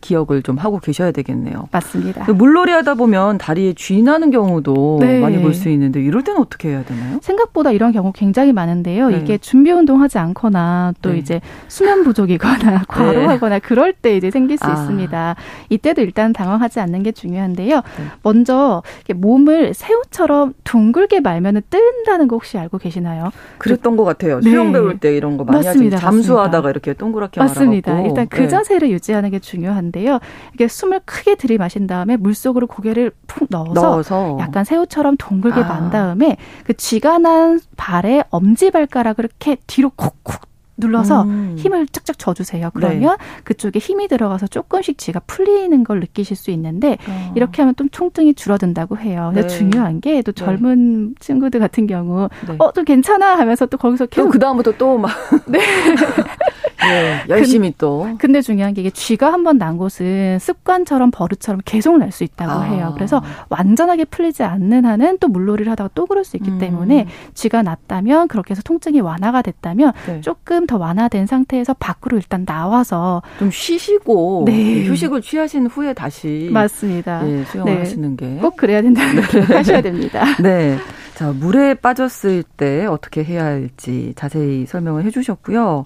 기억을 0.02 0.42
좀 0.44 0.58
하고 0.58 0.80
계셔야 0.80 1.12
되겠네요. 1.12 1.70
맞습니다. 1.72 2.32
물놀이 2.34 2.72
하다 2.74 2.96
보면 2.96 3.38
다리에 3.38 3.74
쥐 3.74 4.02
나는 4.02 4.30
경우도 4.32 4.98
네. 5.00 5.20
많이 5.22 5.42
볼 5.42 5.54
수 5.54 5.70
있는데 5.70 6.02
이럴 6.02 6.24
때는 6.24 6.42
어떻게 6.42 6.70
해야 6.70 6.84
되나요? 6.84 7.20
생각보다 7.22 7.72
이런 7.72 7.92
경우 7.92 8.12
굉장히 8.12 8.52
많은데요. 8.54 9.10
네. 9.10 9.20
이게 9.20 9.38
준비 9.38 9.72
운동하지 9.72 10.18
않거나 10.18 10.94
또 11.02 11.12
네. 11.12 11.20
이제 11.20 11.42
수면 11.68 12.04
부족이거나 12.04 12.84
과로하거나 12.90 13.60
그럴 13.60 13.94
때 13.94 14.18
이제 14.18 14.32
생길 14.32 14.58
수 14.58 14.66
아. 14.66 14.74
있습니다. 14.74 15.36
이때도 15.70 16.02
일단 16.02 16.34
당황하지 16.34 16.80
않는 16.80 17.04
게 17.04 17.12
중요한데요. 17.12 17.82
먼저 18.24 18.82
몸을 19.16 19.74
새우처럼 19.74 20.54
둥글게 20.64 21.20
말면은 21.20 21.62
뜬다는 21.70 22.28
거 22.28 22.36
혹시 22.36 22.58
알고 22.58 22.80
계시나요? 22.80 23.30
그랬던 23.60 23.96
것 23.96 24.04
같아요. 24.04 24.42
수영 24.42 24.72
배울 24.72 24.98
때 25.00 25.16
이런 25.16 25.38
거 25.38 25.44
많이 25.44 25.64
맞습니다. 25.66 25.98
하지. 25.98 26.04
잠수하다가 26.06 26.48
맞습니다. 26.50 26.70
이렇게 26.72 26.94
동그랗게 26.94 27.40
맞습니다. 27.40 27.92
말아갖고. 27.92 28.10
일단 28.20 28.28
그 28.28 28.48
자세를 28.50 28.90
유지하는 28.90 29.30
게 29.30 29.38
중요 29.40 29.53
한데요. 29.62 30.20
이게 30.54 30.68
숨을 30.68 31.02
크게 31.06 31.36
들이마신 31.36 31.88
다음에 31.88 32.18
물 32.18 32.34
속으로 32.34 32.68
고개를 32.68 33.12
푹 33.28 33.48
넣어서, 33.50 33.74
넣어서. 33.74 34.38
약간 34.40 34.64
새우처럼 34.64 35.18
동글게 35.18 35.62
아. 35.62 35.68
만 35.68 35.90
다음에 35.90 36.38
그 36.66 36.74
쥐가 36.74 37.20
난 37.20 37.60
발에 37.78 38.24
엄지 38.30 38.72
발가락을 38.72 39.26
이렇게 39.26 39.58
뒤로 39.68 39.90
콕콕 39.90 40.53
눌러서 40.78 41.24
음. 41.24 41.56
힘을 41.58 41.88
쫙쫙 41.88 42.18
줘주세요. 42.18 42.72
그러면 42.74 43.18
네. 43.20 43.42
그쪽에 43.44 43.80
힘이 43.80 44.08
들어가서 44.08 44.48
조금씩 44.48 44.98
쥐가 44.98 45.22
풀리는 45.28 45.84
걸 45.84 46.00
느끼실 46.00 46.36
수 46.36 46.50
있는데 46.52 46.98
어. 47.08 47.34
이렇게 47.36 47.62
하면 47.62 47.76
좀 47.76 47.90
총증이 47.90 48.34
줄어든다고 48.34 48.98
해요. 48.98 49.32
네. 49.36 49.46
중요한 49.48 50.02
게또 50.02 50.32
네. 50.32 50.46
젊은 50.46 51.10
네. 51.10 51.16
친구들 51.20 51.60
같은 51.60 51.86
경우 51.88 52.30
네. 52.48 52.56
어좀 52.58 52.86
괜찮아 52.86 53.38
하면서 53.38 53.66
또 53.68 53.78
거기서 53.78 54.08
계속 54.08 54.30
그 54.30 54.40
다음부터 54.40 54.72
또 54.78 54.98
막 54.98 55.12
네. 55.48 55.60
네, 56.84 57.24
열심히 57.30 57.70
근, 57.72 57.76
또. 57.78 58.08
근데 58.18 58.42
중요한 58.42 58.74
게 58.74 58.82
이게 58.82 58.90
쥐가 58.90 59.32
한 59.32 59.44
번 59.44 59.58
난 59.58 59.78
곳은 59.78 60.38
습관처럼 60.40 61.12
버릇처럼 61.12 61.62
계속 61.64 61.98
날 61.98 62.12
수 62.12 62.24
있다고 62.24 62.52
아. 62.52 62.62
해요. 62.64 62.92
그래서 62.96 63.22
완전하게 63.50 64.06
풀리지 64.06 64.44
않는 64.44 64.86
한은 64.86 65.18
또 65.20 65.28
물놀이를 65.30 65.72
하다가 65.72 65.90
또 65.96 66.06
그럴 66.06 66.24
수 66.26 66.36
있기 66.38 66.52
음. 66.52 66.58
때문에 66.60 67.08
쥐가 67.34 67.62
났다면 67.64 68.28
그렇게 68.28 68.52
해서 68.52 68.62
통증이 68.64 69.00
완화가 69.00 69.42
됐다면 69.42 69.94
네. 70.06 70.22
조금 70.64 70.68
더 70.68 70.78
완화된 70.78 71.26
상태에서 71.26 71.74
밖으로 71.74 72.18
일단 72.18 72.46
나와서 72.46 73.22
좀 73.38 73.52
쉬시고 73.52 74.44
네. 74.48 74.86
휴식을 74.88 75.22
취하신 75.22 75.68
후에 75.68 75.94
다시 75.94 76.50
맞습니다. 76.52 77.22
네, 77.24 77.44
수영을 77.46 77.74
네. 77.74 77.80
하시는 77.80 78.16
게 78.16 78.24
꼭 78.42 78.56
그래야 78.58 78.82
된다는 78.82 79.22
네. 79.22 79.40
하셔야 79.42 79.82
됩니다. 79.82 80.24
네. 80.42 80.78
자, 81.16 81.32
물에 81.32 81.76
빠졌을 81.76 82.44
때 82.58 82.86
어떻게 82.86 83.24
해야 83.24 83.44
할지 83.46 84.14
자세히 84.16 84.66
설명을 84.66 85.04
해 85.06 85.12
주셨고요. 85.12 85.86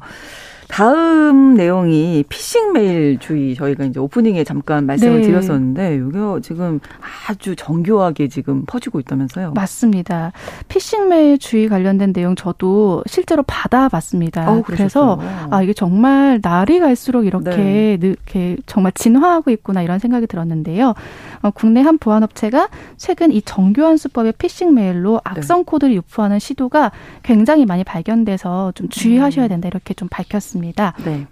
다음 0.67 1.53
내용이 1.55 2.23
피싱 2.27 2.73
메일 2.73 3.17
주의 3.19 3.55
저희가 3.55 3.85
이제 3.85 3.99
오프닝에 3.99 4.43
잠깐 4.43 4.85
말씀을 4.85 5.21
네. 5.21 5.27
드렸었는데 5.27 5.95
이게 5.95 6.19
지금 6.41 6.79
아주 7.27 7.55
정교하게 7.55 8.27
지금 8.27 8.65
퍼지고 8.65 8.99
있다면서요? 8.99 9.53
맞습니다. 9.53 10.33
피싱 10.67 11.09
메일 11.09 11.37
주의 11.37 11.67
관련된 11.69 12.13
내용 12.13 12.35
저도 12.35 13.03
실제로 13.07 13.43
받아봤습니다. 13.47 14.51
어, 14.51 14.61
그래서 14.65 15.19
아 15.49 15.63
이게 15.63 15.73
정말 15.73 16.39
날이 16.41 16.79
갈수록 16.79 17.23
이렇게 17.23 17.49
네. 17.49 17.97
이렇게 18.01 18.57
정말 18.65 18.91
진화하고 18.91 19.51
있구나 19.51 19.81
이런 19.81 19.99
생각이 19.99 20.27
들었는데요. 20.27 20.93
어, 21.41 21.51
국내 21.51 21.81
한 21.81 21.97
보안업체가 21.97 22.69
최근 22.97 23.31
이 23.31 23.41
정교한 23.41 23.97
수법의 23.97 24.33
피싱 24.37 24.73
메일로 24.73 25.21
악성 25.23 25.59
네. 25.59 25.63
코드를 25.65 25.95
유포하는 25.95 26.39
시도가 26.39 26.91
굉장히 27.23 27.65
많이 27.65 27.83
발견돼서 27.83 28.73
좀 28.75 28.89
주의하셔야 28.89 29.45
음. 29.45 29.49
된다 29.49 29.67
이렇게 29.67 29.93
좀 29.93 30.07
밝혔습니다. 30.09 30.56
있습니다. 30.57 30.93
네. 31.05 31.27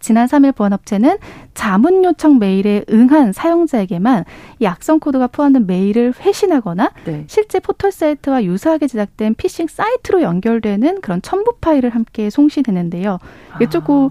지난 0.00 0.26
3일 0.26 0.54
보안업체는 0.54 1.18
자문 1.54 2.04
요청 2.04 2.38
메일에 2.38 2.84
응한 2.90 3.32
사용자에게만 3.32 4.24
이 4.60 4.66
악성 4.66 5.00
코드가 5.00 5.26
포함된 5.26 5.66
메일을 5.66 6.14
회신하거나 6.18 6.92
네. 7.04 7.24
실제 7.26 7.58
포털 7.58 7.90
사이트와 7.90 8.44
유사하게 8.44 8.86
제작된 8.86 9.34
피싱 9.34 9.66
사이트로 9.66 10.22
연결되는 10.22 11.00
그런 11.00 11.20
첨부 11.20 11.56
파일을 11.60 11.90
함께 11.90 12.30
송신했는데요. 12.30 13.18
이게 13.56 13.66
아. 13.66 13.70
조금 13.70 14.10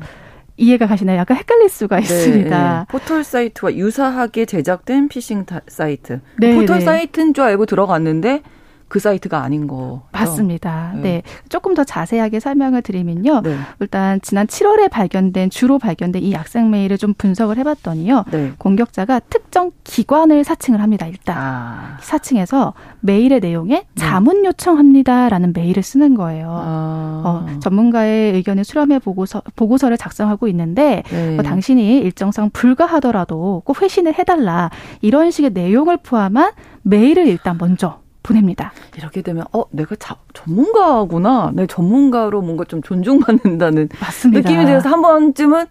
이해가 0.57 0.87
가시나요? 0.87 1.19
약간 1.19 1.37
헷갈릴 1.37 1.69
수가 1.69 1.97
네, 1.97 2.01
있습니다. 2.01 2.79
네. 2.79 2.85
포털 2.89 3.23
사이트와 3.23 3.75
유사하게 3.75 4.45
제작된 4.45 5.07
피싱 5.07 5.45
사이트. 5.67 6.19
네, 6.37 6.55
포털 6.55 6.79
네. 6.79 6.85
사이트인 6.85 7.33
줄 7.33 7.43
알고 7.43 7.65
들어갔는데 7.65 8.41
그 8.87 8.99
사이트가 8.99 9.41
아닌 9.43 9.67
거 9.67 10.03
맞습니다. 10.11 10.93
네. 10.95 11.01
네. 11.01 11.23
조금 11.49 11.73
더 11.73 11.83
자세하게 11.83 12.39
설명을 12.39 12.81
드리면요. 12.81 13.41
네. 13.41 13.57
일단 13.79 14.21
지난 14.21 14.47
7월에 14.47 14.89
발견된 14.89 15.49
주로 15.49 15.77
발견된 15.77 16.23
이 16.23 16.35
악성 16.35 16.69
메일을 16.69 16.97
좀 16.97 17.13
분석을 17.13 17.57
해봤더니요. 17.57 18.25
네. 18.31 18.53
공격자가 18.57 19.19
특정 19.19 19.71
기관을 19.83 20.43
사칭을 20.43 20.81
합니다. 20.81 21.05
일단 21.07 21.37
아. 21.37 21.97
사칭해서 22.01 22.73
메일의 23.01 23.41
내용에 23.41 23.75
네. 23.75 23.85
자문 23.95 24.45
요청합니다라는 24.45 25.53
메일을 25.53 25.83
쓰는 25.83 26.15
거예요. 26.15 26.49
아. 26.49 27.21
어, 27.25 27.59
전문가의 27.59 28.33
의견을 28.35 28.63
수렴해 28.63 28.99
보고서 28.99 29.41
보고서를 29.55 29.97
작성하고 29.97 30.47
있는데 30.47 31.03
네. 31.09 31.37
어, 31.37 31.41
당신이 31.41 31.99
일정상 31.99 32.49
불가하더라도 32.51 33.61
꼭 33.65 33.81
회신을 33.81 34.17
해달라 34.17 34.69
이런 35.01 35.31
식의 35.31 35.51
내용을 35.51 35.97
포함한 35.97 36.51
메일을 36.83 37.27
일단 37.27 37.57
먼저 37.59 37.99
보냅니다. 38.27 38.73
이렇게 38.97 39.21
되면 39.21 39.45
어 39.53 39.63
내가 39.71 39.95
자, 39.95 40.15
전문가구나. 40.33 41.51
내 41.53 41.65
전문가로 41.65 42.41
뭔가 42.41 42.65
좀 42.65 42.81
존중받는다는 42.81 43.89
맞습니다. 44.01 44.49
느낌이 44.49 44.65
들어서 44.65 44.89
한 44.89 45.01
번쯤은 45.01 45.65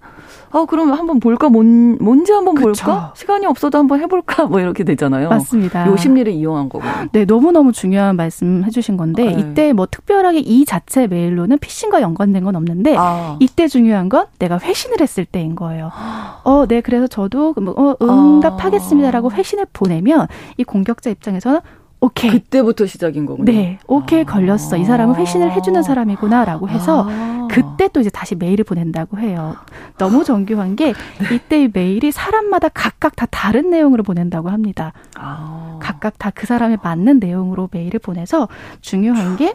어 0.53 0.64
그러면 0.64 0.97
한번 0.99 1.21
볼까 1.21 1.49
뭔 1.51 1.99
뭔지 2.01 2.33
한번 2.33 2.55
그쵸. 2.55 2.85
볼까 2.85 3.12
시간이 3.14 3.45
없어도 3.47 3.77
한번 3.79 4.01
해볼까 4.01 4.47
뭐 4.47 4.61
이렇게 4.61 4.85
되잖아요. 4.85 5.29
맞습니다. 5.29 5.87
요 5.87 5.97
심리를 5.97 6.33
이용한 6.33 6.69
거고. 6.71 6.85
네 7.12 7.27
너무 7.27 7.53
너무 7.53 7.73
중요한 7.73 8.16
말씀 8.16 8.64
해주신 8.64 8.97
건데 8.97 9.25
네. 9.27 9.33
이때 9.40 9.73
뭐 9.75 9.87
특별하게 9.90 10.38
이 10.38 10.64
자체 10.64 11.07
메일로는 11.09 11.59
피싱과 11.59 12.01
연관된 12.01 12.42
건 12.45 12.57
없는데 12.57 12.95
아. 12.97 13.37
이때 13.40 13.69
중요한 13.69 14.09
건 14.09 14.27
내가 14.38 14.59
회신을 14.59 15.01
했을 15.01 15.25
때인 15.27 15.55
거예요. 15.57 15.90
어 16.45 16.66
네 16.69 16.81
그래서 16.81 17.07
저도 17.07 17.55
뭐, 17.61 17.75
어, 17.77 17.97
응답하겠습니다라고 18.03 19.31
회신을 19.33 19.66
보내면 19.73 20.27
이 20.57 20.64
공격자 20.64 21.11
입장에서는 21.11 21.61
오케이. 22.00 22.30
그때부터 22.30 22.87
시작인 22.87 23.26
거군요. 23.26 23.50
네. 23.50 23.78
오케이 23.87 24.20
아. 24.20 24.24
걸렸어. 24.24 24.76
이 24.76 24.85
사람은 24.85 25.14
회신을 25.16 25.50
해주는 25.52 25.82
사람이구나라고 25.82 26.68
해서 26.68 27.06
아. 27.09 27.48
그때 27.50 27.88
또 27.88 28.00
이제 28.00 28.11
다시 28.11 28.35
메일을 28.35 28.64
보낸다고 28.64 29.18
해요. 29.18 29.56
너무 29.98 30.24
정교한 30.24 30.76
게 30.76 30.92
네. 31.18 31.35
이때 31.35 31.68
메일이 31.72 32.12
사람마다 32.12 32.68
각각 32.68 33.16
다 33.16 33.26
다른 33.30 33.70
내용으로 33.70 34.02
보낸다고 34.02 34.50
합니다. 34.50 34.92
아. 35.16 35.78
각각 35.80 36.18
다 36.18 36.30
그 36.35 36.46
사람에 36.46 36.76
맞는 36.82 37.18
내용으로 37.18 37.68
메일을 37.72 37.98
보내서 37.98 38.48
중요한 38.82 39.37
게 39.37 39.54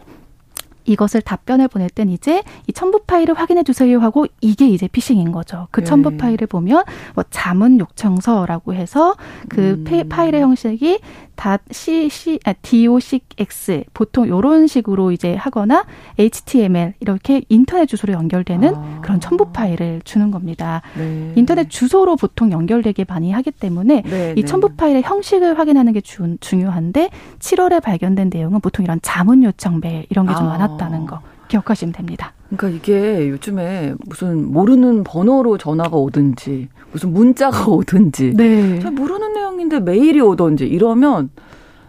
이것을 0.85 1.21
답변을 1.21 1.67
보낼 1.67 1.91
땐 1.91 2.09
이제 2.09 2.41
이 2.67 2.73
첨부 2.73 3.01
파일을 3.05 3.35
확인해 3.35 3.61
주세요 3.61 3.99
하고 3.99 4.25
이게 4.41 4.67
이제 4.67 4.87
피싱인 4.87 5.31
거죠. 5.31 5.67
그 5.69 5.83
첨부 5.83 6.09
네. 6.09 6.17
파일을 6.17 6.47
보면 6.47 6.83
뭐 7.13 7.23
자문 7.29 7.79
요청서라고 7.79 8.73
해서 8.73 9.15
그 9.47 9.83
음. 9.87 10.09
파일의 10.09 10.41
형식이 10.41 10.99
다 11.35 11.57
C 11.71 12.09
C 12.09 12.39
아, 12.45 12.53
DOCX 12.53 13.85
보통 13.93 14.27
요런 14.27 14.67
식으로 14.67 15.11
이제 15.11 15.35
하거나 15.35 15.85
HTML 16.19 16.93
이렇게 16.99 17.41
인터넷 17.49 17.85
주소로 17.85 18.13
연결되는 18.13 18.75
아. 18.75 18.99
그런 19.01 19.19
첨부 19.19 19.51
파일을 19.51 20.01
주는 20.03 20.31
겁니다. 20.31 20.81
네. 20.97 21.33
인터넷 21.35 21.69
주소로 21.69 22.15
보통 22.15 22.51
연결되게 22.51 23.05
많이 23.07 23.31
하기 23.31 23.51
때문에 23.51 24.03
네, 24.03 24.33
이 24.37 24.41
네. 24.41 24.45
첨부 24.45 24.69
파일의 24.75 25.03
형식을 25.03 25.57
확인하는 25.57 25.93
게 25.93 26.01
주, 26.01 26.37
중요한데 26.39 27.09
7월에 27.39 27.81
발견된 27.81 28.29
내용은 28.33 28.59
보통 28.59 28.83
이런 28.83 28.99
자문 29.01 29.43
요청 29.43 29.79
메일 29.81 30.05
이런 30.09 30.27
게좀 30.27 30.45
아. 30.45 30.57
많았다는 30.57 31.05
거 31.05 31.21
기억하시면 31.47 31.93
됩니다. 31.93 32.33
그러니까 32.55 32.69
이게 32.69 33.29
요즘에 33.29 33.95
무슨 34.05 34.51
모르는 34.51 35.03
번호로 35.03 35.57
전화가 35.57 35.95
오든지 35.95 36.67
무슨 36.91 37.13
문자가 37.13 37.67
오든지 37.71 38.33
네. 38.35 38.79
잘 38.79 38.91
모르는 38.91 39.33
내용인데 39.33 39.79
메일이 39.79 40.19
오든지 40.19 40.65
이러면 40.65 41.29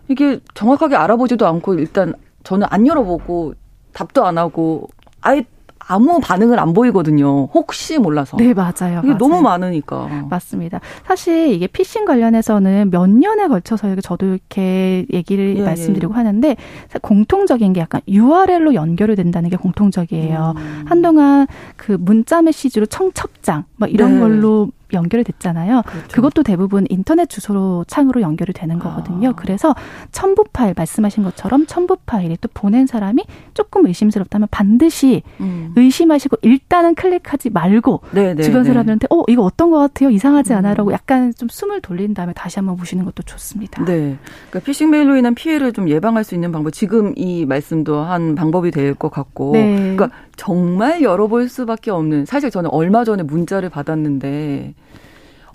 이게 0.09 0.40
정확하게 0.55 0.96
알아보지도 0.96 1.46
않고 1.46 1.75
일단 1.75 2.14
저는 2.44 2.66
안 2.70 2.87
열어보고 2.87 3.55
답도 3.92 4.25
안 4.25 4.38
하고 4.38 4.88
아예 5.20 5.44
아무 5.87 6.21
반응을 6.21 6.59
안 6.59 6.73
보이거든요. 6.73 7.47
혹시 7.47 7.99
몰라서. 7.99 8.37
네, 8.37 8.55
맞아요. 8.55 9.01
이게 9.01 9.09
맞아요. 9.09 9.18
너무 9.18 9.40
많으니까. 9.40 10.27
맞습니다. 10.31 10.81
사실 11.05 11.53
이게 11.53 11.66
피싱 11.66 12.05
관련해서는 12.05 12.90
몇 12.90 13.09
년에 13.09 13.49
걸쳐서 13.49 13.95
저도 13.97 14.27
이렇게 14.27 15.07
얘기를 15.12 15.57
예, 15.59 15.62
말씀드리고 15.62 16.12
예. 16.12 16.16
하는데 16.16 16.57
공통적인 17.01 17.73
게 17.73 17.81
약간 17.81 18.01
URL로 18.09 18.75
연결이 18.75 19.16
된다는 19.16 19.51
게 19.51 19.57
공통적이에요. 19.57 20.55
음. 20.57 20.85
한동안 20.87 21.47
그 21.77 21.97
문자 21.99 22.42
메시지로 22.42 22.87
청첩장 22.87 23.64
뭐 23.77 23.88
이런 23.88 24.14
네. 24.14 24.21
걸로 24.21 24.71
연결이 24.92 25.24
됐잖아요. 25.24 25.83
그렇죠. 25.87 26.09
그것도 26.11 26.42
대부분 26.42 26.87
인터넷 26.88 27.28
주소로 27.28 27.85
창으로 27.88 28.20
연결이 28.20 28.52
되는 28.52 28.78
거거든요. 28.78 29.31
아. 29.31 29.33
그래서 29.35 29.74
첨부 30.11 30.44
파일 30.52 30.74
말씀하신 30.76 31.22
것처럼 31.24 31.66
첨부 31.66 31.96
파일이 32.07 32.37
또 32.40 32.48
보낸 32.55 32.87
사람이 32.87 33.24
조금 33.55 33.87
의심스럽다면 33.87 34.48
반드시 34.50 35.22
음. 35.40 35.72
의심하시고 35.76 36.38
일단은 36.42 36.94
클릭하지 36.94 37.50
말고 37.50 38.00
네네, 38.12 38.35
네, 38.35 38.42
주변 38.42 38.62
네. 38.62 38.68
사람들한테 38.68 39.09
어 39.11 39.22
이거 39.28 39.42
어떤 39.42 39.70
것 39.70 39.78
같아요 39.78 40.11
이상하지 40.11 40.52
음. 40.52 40.59
않아라고 40.59 40.92
약간 40.92 41.33
좀 41.37 41.48
숨을 41.48 41.81
돌린 41.81 42.14
다음에 42.14 42.33
다시 42.33 42.59
한번 42.59 42.76
보시는 42.76 43.05
것도 43.05 43.22
좋습니다. 43.24 43.85
네, 43.85 44.16
그러니까 44.50 44.61
피싱 44.64 44.90
메일로 44.90 45.16
인한 45.16 45.35
피해를 45.35 45.72
좀 45.72 45.88
예방할 45.88 46.24
수 46.24 46.35
있는 46.35 46.52
방법 46.52 46.72
지금 46.72 47.12
이 47.16 47.44
말씀도 47.46 47.98
한 48.00 48.35
방법이 48.35 48.70
될 48.70 48.92
것 48.94 49.11
같고, 49.11 49.52
네. 49.52 49.94
그러니까 49.94 50.11
정말 50.37 51.03
열어볼 51.03 51.49
수밖에 51.49 51.90
없는 51.90 52.26
사실 52.26 52.51
저는 52.51 52.68
얼마 52.70 53.05
전에 53.05 53.22
문자를 53.22 53.70
받았는데 53.70 54.74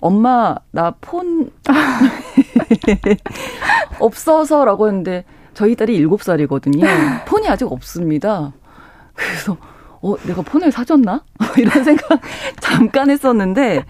엄마 0.00 0.54
나 0.70 0.92
폰 1.00 1.50
없어서라고 3.98 4.88
했는데 4.88 5.24
저희 5.54 5.74
딸이 5.74 5.94
일곱 5.96 6.22
살이거든요. 6.22 6.86
폰이 7.26 7.48
아직 7.48 7.70
없습니다. 7.70 8.52
그래서 9.14 9.56
어 10.00 10.14
내가 10.24 10.42
폰을 10.42 10.70
사줬나 10.70 11.24
이런 11.58 11.82
생각 11.82 12.20
잠깐 12.60 13.10
했었는데 13.10 13.84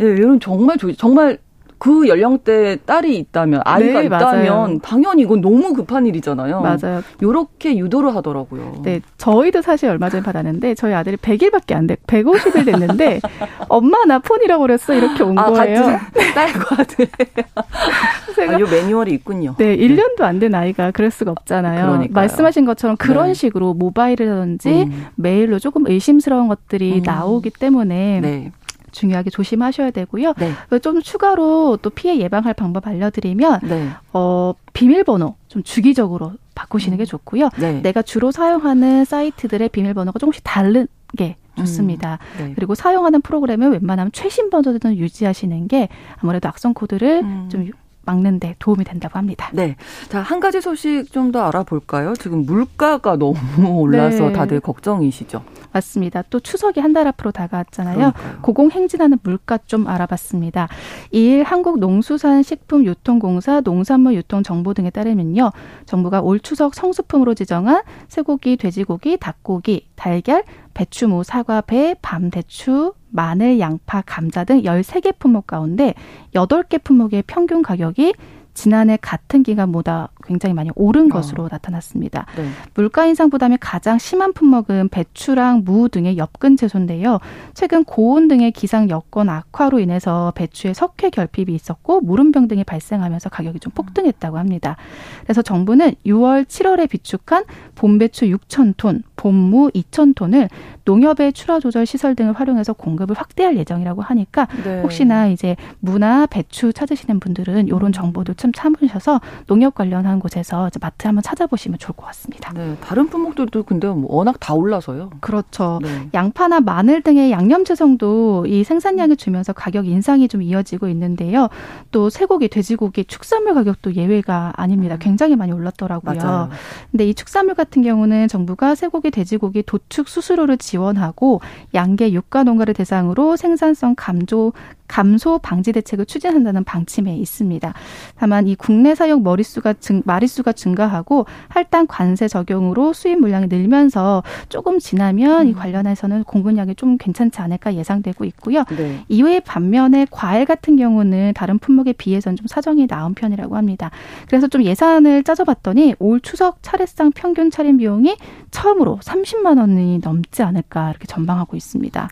예, 0.00 0.04
이런 0.04 0.40
정말 0.40 0.76
정말 0.98 1.38
그 1.78 2.08
연령대 2.08 2.78
딸이 2.86 3.16
있다면 3.18 3.60
아이가 3.64 4.00
네, 4.00 4.06
있다면 4.06 4.48
맞아요. 4.48 4.78
당연히 4.82 5.22
이건 5.22 5.40
너무 5.40 5.74
급한 5.74 6.06
일이잖아요. 6.06 6.60
맞아요. 6.62 7.02
요렇게 7.22 7.76
유도를 7.76 8.14
하더라고요. 8.16 8.80
네, 8.82 9.00
저희도 9.18 9.60
사실 9.62 9.90
얼마 9.90 10.08
전에 10.08 10.22
받았는데 10.22 10.74
저희 10.74 10.94
아들이 10.94 11.16
100일밖에 11.16 11.74
안 11.74 11.86
돼, 11.86 11.96
150일 12.06 12.64
됐는데 12.64 13.20
엄마 13.68 14.04
나 14.06 14.18
폰이라고 14.20 14.62
그랬어 14.62 14.94
이렇게 14.94 15.22
온 15.22 15.38
아, 15.38 15.50
거예요. 15.50 15.98
딸과 16.34 16.76
아들. 16.80 17.06
아, 18.48 18.60
요 18.60 18.66
매뉴얼이 18.70 19.12
있군요. 19.14 19.54
네, 19.58 19.76
1년도 19.76 20.20
안 20.22 20.36
된 20.38 20.54
아이가 20.54 20.90
그럴 20.90 21.10
수가 21.10 21.30
없잖아요. 21.30 21.86
그러니까요. 21.86 22.12
말씀하신 22.12 22.66
것처럼 22.66 22.96
그런 22.98 23.28
네. 23.28 23.34
식으로 23.34 23.72
모바일이라든지 23.72 24.68
음. 24.68 25.06
메일로 25.14 25.58
조금 25.58 25.86
의심스러운 25.86 26.46
것들이 26.48 26.98
음. 26.98 27.02
나오기 27.02 27.50
때문에 27.58 28.20
네. 28.20 28.52
중요하게 28.96 29.30
조심하셔야 29.30 29.90
되고요. 29.90 30.32
네. 30.38 30.78
좀 30.80 31.02
추가로 31.02 31.78
또 31.82 31.90
피해 31.90 32.18
예방할 32.18 32.54
방법 32.54 32.86
알려드리면 32.86 33.60
네. 33.62 33.88
어, 34.12 34.54
비밀번호 34.72 35.36
좀 35.48 35.62
주기적으로 35.62 36.32
바꾸시는 36.54 36.96
게 36.96 37.04
음. 37.04 37.06
좋고요. 37.06 37.50
네. 37.58 37.80
내가 37.82 38.02
주로 38.02 38.30
사용하는 38.32 39.04
사이트들의 39.04 39.68
비밀번호가 39.68 40.18
조금씩 40.18 40.42
다른 40.44 40.88
게 41.16 41.36
좋습니다. 41.58 42.18
음, 42.38 42.46
네. 42.46 42.52
그리고 42.54 42.74
사용하는 42.74 43.22
프로그램을 43.22 43.70
웬만하면 43.70 44.12
최신 44.12 44.50
버전을 44.50 44.96
유지하시는 44.96 45.68
게 45.68 45.88
아무래도 46.20 46.48
악성 46.48 46.74
코드를 46.74 47.22
음. 47.22 47.48
좀 47.50 47.70
막는데 48.06 48.54
도움이 48.58 48.84
된다고 48.84 49.18
합니다. 49.18 49.50
네. 49.52 49.76
자, 50.08 50.20
한 50.20 50.40
가지 50.40 50.60
소식 50.60 51.12
좀 51.12 51.26
더 51.32 51.42
알아볼까요? 51.42 52.14
지금 52.14 52.46
물가가 52.46 53.16
너무 53.18 53.36
올라서 53.80 54.28
네. 54.28 54.32
다들 54.32 54.60
걱정이시죠? 54.60 55.42
맞습니다. 55.72 56.22
또 56.30 56.38
추석이 56.40 56.80
한 56.80 56.92
달 56.94 57.06
앞으로 57.08 57.32
다가왔잖아요. 57.32 57.96
그러니까요. 58.12 58.38
고공행진하는 58.42 59.18
물가 59.22 59.58
좀 59.66 59.86
알아봤습니다. 59.88 60.68
이일 61.10 61.42
한국농수산식품유통공사 61.42 63.60
농산물유통정보 63.60 64.72
등에 64.74 64.88
따르면요. 64.90 65.50
정부가 65.84 66.20
올 66.22 66.38
추석 66.40 66.74
성수품으로 66.74 67.34
지정한 67.34 67.82
쇠고기, 68.08 68.56
돼지고기, 68.56 69.18
닭고기, 69.18 69.88
달걀, 69.96 70.44
배추, 70.76 71.08
무, 71.08 71.24
사과, 71.24 71.62
배, 71.62 71.94
밤 72.02 72.28
대추, 72.30 72.92
마늘, 73.08 73.58
양파, 73.58 74.02
감자 74.04 74.44
등 74.44 74.60
13개 74.60 75.18
품목 75.18 75.46
가운데 75.46 75.94
8개 76.34 76.84
품목의 76.84 77.24
평균 77.26 77.62
가격이 77.62 78.12
지난해 78.56 78.98
같은 79.00 79.42
기간보다 79.42 80.08
굉장히 80.24 80.54
많이 80.54 80.70
오른 80.74 81.06
어. 81.06 81.14
것으로 81.14 81.44
어. 81.44 81.48
나타났습니다. 81.50 82.26
네. 82.36 82.48
물가 82.74 83.06
인상 83.06 83.30
부담이 83.30 83.58
가장 83.60 83.98
심한 83.98 84.32
품목은 84.32 84.88
배추랑 84.88 85.62
무 85.64 85.88
등의 85.88 86.16
엽근 86.16 86.56
채소인데요. 86.56 87.20
최근 87.54 87.84
고온 87.84 88.28
등의 88.28 88.50
기상 88.52 88.88
여건 88.90 89.28
악화로 89.28 89.78
인해서 89.78 90.32
배추에 90.34 90.74
석회 90.74 91.10
결핍이 91.10 91.54
있었고 91.54 92.00
무름병 92.00 92.48
등이 92.48 92.64
발생하면서 92.64 93.28
가격이 93.28 93.60
좀 93.60 93.72
폭등했다고 93.72 94.38
합니다. 94.38 94.76
그래서 95.22 95.42
정부는 95.42 95.94
6월, 96.06 96.46
7월에 96.46 96.88
비축한 96.88 97.44
봄배추 97.74 98.24
6천 98.26 98.74
톤, 98.78 99.02
봄무 99.16 99.70
2천 99.70 100.14
톤을 100.14 100.48
농협의 100.84 101.32
출하 101.32 101.58
조절 101.58 101.84
시설 101.84 102.14
등을 102.14 102.32
활용해서 102.32 102.72
공급을 102.72 103.16
확대할 103.16 103.56
예정이라고 103.56 104.02
하니까 104.02 104.46
네. 104.64 104.80
혹시나 104.82 105.26
이제 105.26 105.56
무나 105.80 106.26
배추 106.26 106.72
찾으시는 106.72 107.20
분들은 107.20 107.66
이런 107.66 107.92
정보도 107.92 108.34
좀 108.34 108.52
참으셔서 108.52 109.20
농협 109.46 109.74
관련한 109.74 110.20
곳에서 110.20 110.70
마트 110.80 111.06
한번 111.06 111.22
찾아보시면 111.22 111.78
좋을 111.78 111.96
것 111.96 112.06
같습니다. 112.06 112.52
네, 112.52 112.76
다른 112.80 113.08
품목들도 113.08 113.64
근데 113.64 113.88
뭐 113.88 114.14
워낙 114.14 114.36
다 114.38 114.54
올라서요. 114.54 115.10
그렇죠. 115.20 115.80
네. 115.82 116.08
양파나 116.14 116.60
마늘 116.60 117.02
등의 117.02 117.30
양념 117.30 117.64
채성도 117.64 118.46
이 118.46 118.64
생산량을 118.64 119.16
주면서 119.16 119.52
가격 119.52 119.86
인상이 119.86 120.28
좀 120.28 120.42
이어지고 120.42 120.88
있는데요. 120.88 121.48
또 121.90 122.10
쇠고기, 122.10 122.48
돼지고기, 122.48 123.04
축산물 123.04 123.54
가격도 123.54 123.94
예외가 123.94 124.52
아닙니다. 124.56 124.96
음. 124.96 124.98
굉장히 125.00 125.36
많이 125.36 125.52
올랐더라고요. 125.52 126.18
맞아요. 126.18 126.48
근데 126.90 127.08
이 127.08 127.14
축산물 127.14 127.54
같은 127.54 127.82
경우는 127.82 128.28
정부가 128.28 128.74
쇠고기, 128.74 129.05
돼지고기 129.10 129.62
도축 129.62 130.08
수수료를 130.08 130.58
지원하고 130.58 131.40
양계 131.74 132.12
유가 132.12 132.42
농가를 132.44 132.74
대상으로 132.74 133.36
생산성 133.36 133.94
감조 133.96 134.52
감소 134.88 135.38
방지 135.38 135.72
대책을 135.72 136.06
추진한다는 136.06 136.64
방침에 136.64 137.16
있습니다. 137.16 137.74
다만 138.16 138.46
이 138.46 138.54
국내 138.54 138.94
사용 138.94 139.22
머릿수가 139.22 139.74
증, 139.74 140.02
마릿수가 140.04 140.52
증가하고 140.52 141.26
할당 141.48 141.86
관세 141.88 142.28
적용으로 142.28 142.92
수입 142.92 143.20
물량이 143.20 143.46
늘면서 143.48 144.22
조금 144.48 144.78
지나면 144.78 145.46
음. 145.46 145.48
이 145.48 145.52
관련해서는 145.54 146.24
공급량이 146.24 146.74
좀 146.74 146.96
괜찮지 146.98 147.40
않을까 147.40 147.74
예상되고 147.74 148.24
있고요. 148.24 148.64
네. 148.76 149.00
이외에 149.08 149.40
반면에 149.40 150.06
과일 150.10 150.44
같은 150.44 150.76
경우는 150.76 151.32
다른 151.34 151.58
품목에 151.58 151.92
비해서는 151.92 152.36
좀 152.36 152.46
사정이 152.46 152.86
나은 152.88 153.14
편이라고 153.14 153.56
합니다. 153.56 153.90
그래서 154.28 154.46
좀 154.46 154.62
예산을 154.62 155.24
짜져봤더니 155.24 155.94
올 155.98 156.20
추석 156.20 156.62
차례상 156.62 157.12
평균 157.12 157.50
차림 157.50 157.78
비용이 157.78 158.16
처음으로 158.50 158.98
30만 159.02 159.58
원이 159.58 160.00
넘지 160.02 160.42
않을까 160.42 160.90
이렇게 160.90 161.06
전망하고 161.06 161.56
있습니다. 161.56 162.08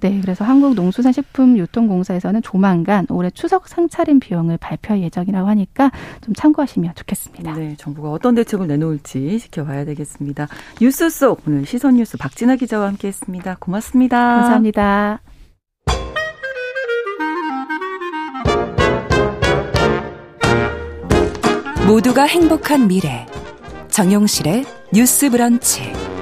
네, 0.00 0.20
그래서 0.20 0.44
한국 0.44 0.74
농수산식품 0.74 1.56
유통 1.58 1.85
공사에서는 1.88 2.42
조만간 2.42 3.06
올해 3.10 3.30
추석 3.30 3.68
상차림 3.68 4.20
비용을 4.20 4.58
발표할 4.58 5.02
예정이라고 5.02 5.48
하니까 5.48 5.90
좀 6.20 6.34
참고하시면 6.34 6.94
좋겠습니다. 6.94 7.54
네, 7.54 7.74
정부가 7.78 8.10
어떤 8.10 8.34
대책을 8.34 8.66
내놓을지 8.66 9.38
지켜봐야 9.38 9.84
되겠습니다. 9.84 10.48
뉴스 10.80 11.10
속 11.10 11.42
오늘 11.46 11.66
시선 11.66 11.96
뉴스 11.96 12.16
박진아 12.16 12.56
기자와 12.56 12.88
함께했습니다. 12.88 13.56
고맙습니다. 13.60 14.16
감사합니다. 14.16 15.20
모두가 21.86 22.24
행복한 22.24 22.88
미래 22.88 23.26
정용실의 23.88 24.64
뉴스 24.92 25.30
브런치. 25.30 26.15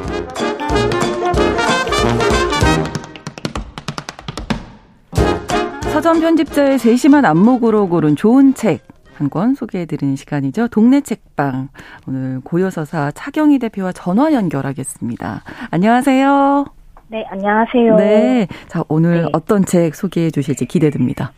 서점 5.94 6.20
편집자의 6.20 6.78
세심한 6.80 7.24
안목으로 7.24 7.88
고른 7.88 8.16
좋은 8.16 8.52
책. 8.54 8.82
한 9.14 9.30
권 9.30 9.54
소개해드리는 9.54 10.16
시간이죠. 10.16 10.66
동네 10.68 11.00
책방. 11.00 11.68
오늘 12.08 12.40
고요서사 12.42 13.12
차경희 13.12 13.60
대표와 13.60 13.92
전화 13.92 14.32
연결하겠습니다. 14.32 15.42
안녕하세요. 15.70 16.64
네, 17.08 17.24
안녕하세요. 17.30 17.96
네. 17.96 18.48
자, 18.66 18.82
오늘 18.88 19.22
네. 19.22 19.28
어떤 19.32 19.64
책 19.64 19.94
소개해 19.94 20.32
주실지 20.32 20.66
기대됩니다. 20.66 21.30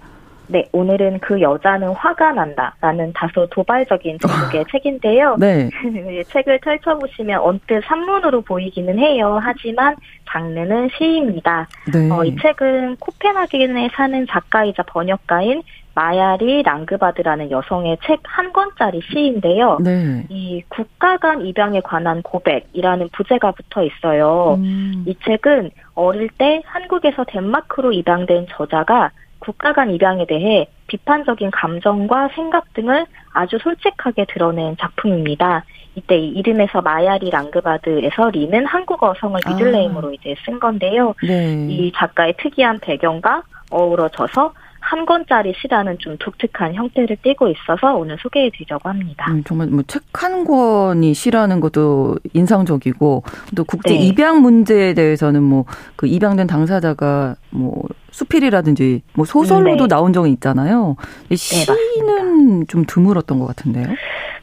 네, 0.49 0.69
오늘은 0.73 1.21
그 1.21 1.41
여자는 1.41 1.89
화가 1.89 2.33
난다라는 2.33 3.13
다소 3.15 3.47
도발적인 3.51 4.19
제목의 4.19 4.65
책인데요. 4.71 5.37
네. 5.39 5.71
책을 6.29 6.61
펼쳐보시면 6.61 7.41
언뜻 7.41 7.83
산문으로 7.85 8.43
보이기는 8.43 8.99
해요. 8.99 9.39
하지만 9.43 9.97
장르는 10.29 10.91
시입니다. 10.97 11.69
네. 11.93 12.11
어, 12.11 12.25
이 12.25 12.37
책은 12.37 12.97
코펜하겐에 12.97 13.91
사는 13.95 14.27
작가이자 14.27 14.83
번역가인 14.85 15.63
마야리 15.95 16.63
랑그바드라는 16.63 17.51
여성의 17.51 17.99
책 18.07 18.21
한 18.37 18.53
권짜리 18.53 19.01
시인데요. 19.11 19.79
네. 19.81 20.27
이 20.29 20.63
국가 20.69 21.17
간 21.17 21.47
입양에 21.47 21.81
관한 21.81 22.21
고백이라는 22.21 23.09
부제가 23.13 23.53
붙어 23.53 23.83
있어요. 23.83 24.57
음. 24.59 25.05
이 25.07 25.17
책은 25.25 25.71
어릴 25.95 26.29
때 26.37 26.61
한국에서 26.67 27.25
덴마크로 27.25 27.93
입양된 27.93 28.49
저자가 28.51 29.11
국가 29.47 29.73
간 29.73 29.93
입양에 29.93 30.27
대해 30.27 30.67
비판적인 30.89 31.53
감정과 31.53 32.31
생각 32.35 32.75
등을 32.75 33.07
아주 33.33 33.59
솔직하게 33.63 34.27
드러낸 34.29 34.77
작품입니다. 34.77 35.65
이때 35.95 36.19
이 36.19 36.31
이름에서 36.31 36.83
마야리 36.83 37.31
랑그바드에서 37.31 38.31
리는 38.31 38.67
한국어 38.67 39.15
성을 39.21 39.41
아. 39.45 39.51
미들네임으로 39.51 40.09
아. 40.09 40.13
이제 40.13 40.35
쓴 40.45 40.59
건데요. 40.59 41.15
네. 41.23 41.69
이 41.71 41.93
작가의 41.95 42.35
특이한 42.39 42.81
배경과 42.81 43.45
어우러져서 43.71 44.53
한 44.89 45.05
권짜리 45.05 45.53
시라는 45.61 45.99
좀 45.99 46.17
독특한 46.19 46.75
형태를 46.75 47.17
띠고 47.23 47.49
있어서 47.49 47.95
오늘 47.97 48.17
소개해 48.21 48.51
드리려고 48.51 48.89
합니다. 48.89 49.27
음, 49.31 49.43
정말 49.45 49.67
뭐 49.69 49.83
책 49.89 50.03
한 50.13 50.45
권이 50.45 51.13
시라는 51.15 51.61
것도 51.61 52.17
인상적이고 52.33 53.23
또 53.57 53.65
국제 53.65 53.91
네. 53.95 53.97
입양 54.07 54.41
문제에 54.43 54.95
대해서는 54.95 55.43
뭐 55.43 55.65
그 55.97 56.07
입양된 56.07 56.47
당사자가 56.47 57.35
뭐 57.51 57.83
수필이라든지 58.11 59.03
뭐 59.15 59.25
소설로도 59.25 59.85
네. 59.85 59.89
나온 59.89 60.13
적이 60.13 60.31
있잖아요. 60.33 60.97
시는 61.35 62.61
네, 62.61 62.67
좀 62.69 62.85
드물었던 62.87 63.39
것 63.39 63.47
같은데요. 63.47 63.87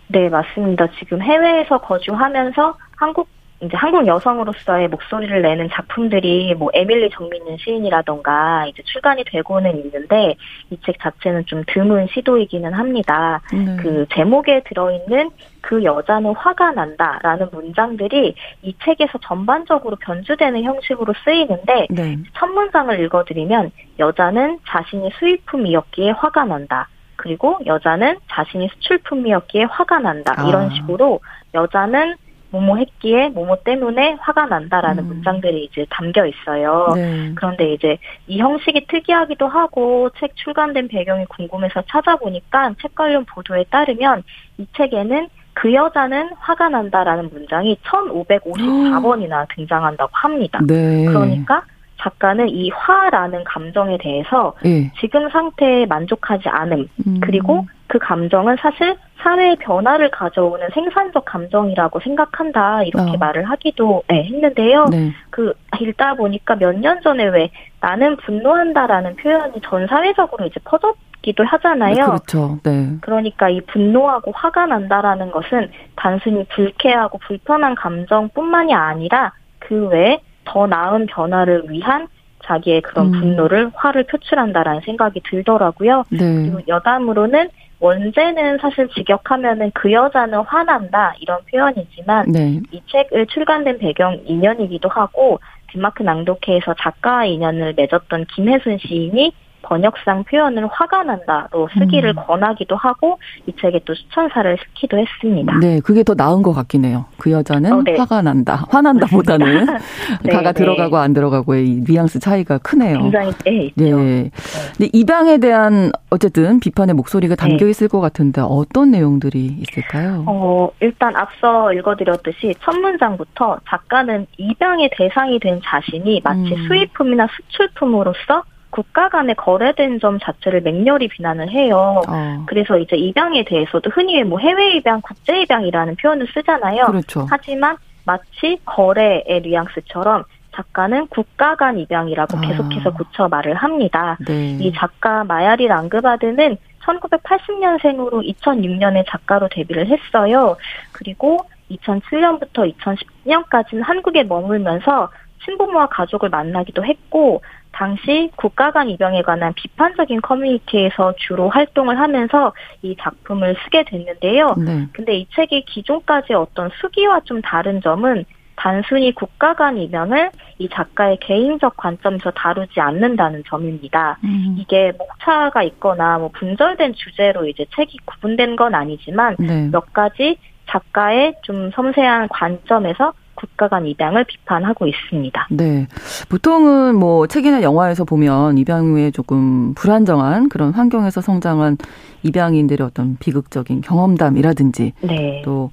네, 0.07 0.29
맞습니다. 0.29 0.87
지금 0.99 1.21
해외에서 1.21 1.79
거주하면서 1.79 2.75
한국 2.97 3.27
이제 3.63 3.77
한국 3.77 4.05
여성으로서의 4.05 4.89
목소리를 4.89 5.41
내는 5.41 5.69
작품들이 5.69 6.53
뭐 6.55 6.69
에밀리 6.73 7.09
정민은 7.09 7.57
시인이라던가 7.57 8.67
이제 8.67 8.83
출간이 8.83 9.23
되고는 9.25 9.77
있는데 9.85 10.35
이 10.69 10.77
책 10.85 10.99
자체는 10.99 11.45
좀 11.45 11.63
드문 11.67 12.07
시도이기는 12.07 12.73
합니다. 12.73 13.41
네. 13.53 13.77
그 13.77 14.05
제목에 14.13 14.63
들어있는 14.63 15.29
그 15.61 15.83
여자는 15.83 16.33
화가 16.35 16.73
난다라는 16.73 17.47
문장들이 17.51 18.35
이 18.63 18.75
책에서 18.83 19.17
전반적으로 19.19 19.95
변주되는 19.95 20.61
형식으로 20.63 21.13
쓰이는데 21.23 21.87
네. 21.89 22.17
첫 22.37 22.47
문장을 22.47 22.99
읽어드리면 22.99 23.71
여자는 23.99 24.59
자신이 24.67 25.09
수입품이었기에 25.19 26.11
화가 26.11 26.45
난다. 26.45 26.89
그리고 27.15 27.59
여자는 27.65 28.17
자신이 28.29 28.67
수출품이었기에 28.73 29.63
화가 29.65 29.99
난다. 29.99 30.33
이런 30.47 30.65
아. 30.65 30.69
식으로 30.71 31.21
여자는 31.53 32.15
뭐뭐 32.53 32.77
했기에 32.77 33.29
뭐뭐 33.29 33.57
때문에 33.63 34.17
화가 34.19 34.45
난다라는 34.45 35.03
음. 35.03 35.07
문장들이 35.07 35.65
이제 35.65 35.85
담겨 35.89 36.25
있어요. 36.25 36.91
네. 36.93 37.31
그런데 37.35 37.73
이제 37.73 37.97
이 38.27 38.39
형식이 38.39 38.85
특이하기도 38.87 39.47
하고 39.47 40.09
책 40.19 40.35
출간된 40.35 40.87
배경이 40.87 41.25
궁금해서 41.25 41.83
찾아보니까 41.89 42.75
책 42.79 42.93
관련 42.93 43.25
보도에 43.25 43.65
따르면 43.69 44.23
이 44.59 44.67
책에는 44.77 45.29
그 45.53 45.73
여자는 45.73 46.31
화가 46.37 46.69
난다라는 46.69 47.29
문장이 47.31 47.77
1554번이나 47.83 49.47
등장한다고 49.55 50.11
합니다. 50.13 50.59
네. 50.67 51.05
그러니까 51.05 51.63
작가는 52.03 52.49
이 52.49 52.69
화라는 52.69 53.43
감정에 53.45 53.97
대해서 53.97 54.53
네. 54.61 54.91
지금 54.99 55.29
상태에 55.29 55.85
만족하지 55.85 56.49
않음, 56.49 56.87
음. 57.07 57.19
그리고 57.21 57.65
그 57.87 57.97
감정은 57.99 58.57
사실 58.59 58.95
사회의 59.21 59.55
변화를 59.55 60.11
가져오는 60.11 60.67
생산적 60.73 61.23
감정이라고 61.25 61.99
생각한다 62.01 62.83
이렇게 62.83 63.11
어. 63.11 63.17
말을 63.17 63.43
하기도 63.49 64.03
네, 64.09 64.25
했는데요. 64.25 64.85
네. 64.91 65.11
그 65.29 65.53
읽다 65.79 66.15
보니까 66.15 66.55
몇 66.55 66.73
년 66.73 66.99
전에 67.01 67.23
왜 67.25 67.49
나는 67.79 68.17
분노한다라는 68.17 69.15
표현이 69.15 69.61
전 69.63 69.87
사회적으로 69.87 70.45
이제 70.45 70.59
퍼졌기도 70.65 71.45
하잖아요. 71.45 71.95
네, 71.95 72.01
그렇죠. 72.01 72.57
네. 72.63 72.97
그러니까 73.01 73.49
이 73.49 73.61
분노하고 73.61 74.31
화가 74.33 74.65
난다라는 74.65 75.31
것은 75.31 75.69
단순히 75.95 76.45
불쾌하고 76.53 77.19
불편한 77.19 77.75
감정뿐만이 77.75 78.73
아니라 78.73 79.31
그 79.59 79.87
외에 79.87 80.19
더 80.45 80.67
나은 80.67 81.07
변화를 81.07 81.69
위한 81.69 82.07
자기의 82.43 82.81
그런 82.81 83.07
음. 83.07 83.11
분노를 83.19 83.71
화를 83.73 84.03
표출한다라는 84.03 84.81
생각이 84.81 85.21
들더라고요. 85.29 86.03
네. 86.09 86.19
그리고 86.19 86.59
여담으로는 86.67 87.49
원제는 87.79 88.59
사실 88.59 88.87
직역하면은 88.89 89.71
그 89.73 89.91
여자는 89.91 90.39
화난다 90.39 91.13
이런 91.19 91.39
표현이지만 91.51 92.31
네. 92.31 92.61
이 92.71 92.81
책을 92.87 93.27
출간된 93.27 93.77
배경 93.79 94.21
인연이기도 94.25 94.87
하고 94.89 95.39
덴마크 95.67 96.03
낭독회에서 96.03 96.75
작가 96.79 97.25
인연을 97.25 97.73
맺었던 97.75 98.25
김혜순 98.33 98.77
시인이 98.77 99.33
번역상 99.63 100.25
표현을 100.25 100.67
화가 100.71 101.03
난다로 101.03 101.67
쓰기를 101.77 102.11
음. 102.11 102.23
권하기도 102.27 102.75
하고 102.75 103.19
이 103.47 103.53
책에 103.59 103.79
또 103.85 103.95
수천사를 103.95 104.57
시키도 104.57 104.97
했습니다. 104.97 105.57
네, 105.59 105.79
그게 105.79 106.03
더 106.03 106.13
나은 106.13 106.43
것 106.43 106.53
같긴 106.53 106.85
해요. 106.85 107.05
그 107.17 107.31
여자는 107.31 107.73
어, 107.73 107.81
네. 107.83 107.97
화가 107.97 108.21
난다. 108.21 108.65
화난다보다는 108.69 109.65
네, 110.23 110.31
가가 110.31 110.51
네. 110.51 110.53
들어가고 110.53 110.97
안 110.97 111.13
들어가고의 111.13 111.67
이 111.67 111.83
뉘앙스 111.87 112.19
차이가 112.19 112.57
크네요. 112.59 112.99
굉장히 112.99 113.31
네, 113.45 113.63
있죠. 113.65 113.97
네. 113.97 114.29
근데 114.77 114.89
입양에 114.93 115.37
대한 115.39 115.91
어쨌든 116.09 116.59
비판의 116.59 116.93
목소리가 116.95 117.35
담겨 117.35 117.65
네. 117.65 117.71
있을 117.71 117.87
것 117.87 117.99
같은데 117.99 118.41
어떤 118.41 118.91
내용들이 118.91 119.39
있을까요? 119.39 120.23
어, 120.27 120.69
일단 120.79 121.15
앞서 121.15 121.73
읽어드렸듯이 121.73 122.53
첫 122.61 122.75
문장부터 122.75 123.59
작가는 123.67 124.27
입양의 124.37 124.91
대상이 124.97 125.39
된 125.39 125.59
자신이 125.63 126.21
마치 126.23 126.53
음. 126.53 126.67
수입품이나 126.67 127.27
수출품으로서 127.35 128.43
국가 128.73 129.07
간에 129.07 129.35
거래된 129.35 129.99
점 129.99 130.17
자체를 130.19 130.61
맹렬히 130.61 131.07
비난을 131.07 131.51
해요. 131.51 132.01
어. 132.09 132.43
그래서 132.47 132.79
이제 132.79 132.95
입양에 132.95 133.45
대해서도 133.45 133.91
흔히 133.91 134.23
뭐 134.23 134.39
해외 134.39 134.71
입양, 134.71 134.99
국제 135.01 135.41
입양이라는 135.41 135.95
표현을 135.97 136.27
쓰잖아요. 136.33 136.85
그렇죠. 136.85 137.27
하지만 137.29 137.77
마치 138.03 138.57
거래의 138.65 139.41
뉘앙스처럼 139.43 140.23
작가는 140.55 141.05
국가 141.07 141.55
간 141.55 141.77
입양이라고 141.77 142.35
아. 142.35 142.41
계속해서 142.41 142.93
고쳐 142.93 143.27
말을 143.27 143.53
합니다. 143.53 144.17
네. 144.25 144.57
이 144.59 144.73
작가 144.73 145.23
마야리 145.23 145.67
랑그바드는 145.67 146.57
1980년생으로 146.83 148.27
2006년에 148.41 149.05
작가로 149.07 149.49
데뷔를 149.49 149.85
했어요. 149.85 150.57
그리고 150.93 151.37
2007년부터 151.69 152.73
2010년까지는 152.75 153.83
한국에 153.83 154.23
머물면서 154.23 155.09
친부모와 155.45 155.87
가족을 155.87 156.29
만나기도 156.29 156.83
했고 156.83 157.41
당시 157.73 158.31
국가 158.35 158.71
간 158.71 158.89
입양에 158.89 159.21
관한 159.23 159.51
비판적인 159.53 160.21
커뮤니티에서 160.21 161.13
주로 161.17 161.49
활동을 161.49 161.99
하면서 161.99 162.53
이 162.81 162.95
작품을 162.99 163.55
쓰게 163.63 163.83
됐는데요. 163.83 164.55
네. 164.57 164.87
근데 164.93 165.17
이 165.17 165.27
책이 165.35 165.65
기존까지 165.65 166.33
어떤 166.33 166.69
수기와 166.79 167.21
좀 167.21 167.41
다른 167.41 167.81
점은 167.81 168.25
단순히 168.55 169.13
국가 169.13 169.55
간 169.55 169.77
입양을 169.77 170.29
이 170.59 170.69
작가의 170.69 171.17
개인적 171.19 171.75
관점에서 171.75 172.29
다루지 172.31 172.79
않는다는 172.79 173.43
점입니다. 173.47 174.19
음. 174.23 174.55
이게 174.59 174.93
목차가 174.97 175.63
있거나 175.63 176.19
뭐 176.19 176.29
분절된 176.29 176.93
주제로 176.93 177.47
이제 177.47 177.65
책이 177.75 177.97
구분된 178.05 178.55
건 178.55 178.75
아니지만 178.75 179.35
네. 179.39 179.69
몇 179.71 179.91
가지 179.91 180.37
작가의 180.67 181.33
좀 181.41 181.71
섬세한 181.71 182.29
관점에서 182.29 183.13
국가 183.43 183.67
간 183.67 183.85
입양을 183.85 184.23
비판하고 184.23 184.87
있습니다. 184.87 185.47
네. 185.51 185.87
보통은 186.29 186.95
뭐 186.95 187.27
책이나 187.27 187.61
영화에서 187.61 188.05
보면 188.05 188.57
입양 188.57 188.85
후에 188.85 189.11
조금 189.11 189.73
불안정한 189.73 190.47
그런 190.47 190.71
환경에서 190.71 191.19
성장한 191.19 191.77
입양인들의 192.23 192.85
어떤 192.87 193.17
비극적인 193.19 193.81
경험담이라든지 193.81 194.93
네. 195.01 195.41
또 195.43 195.71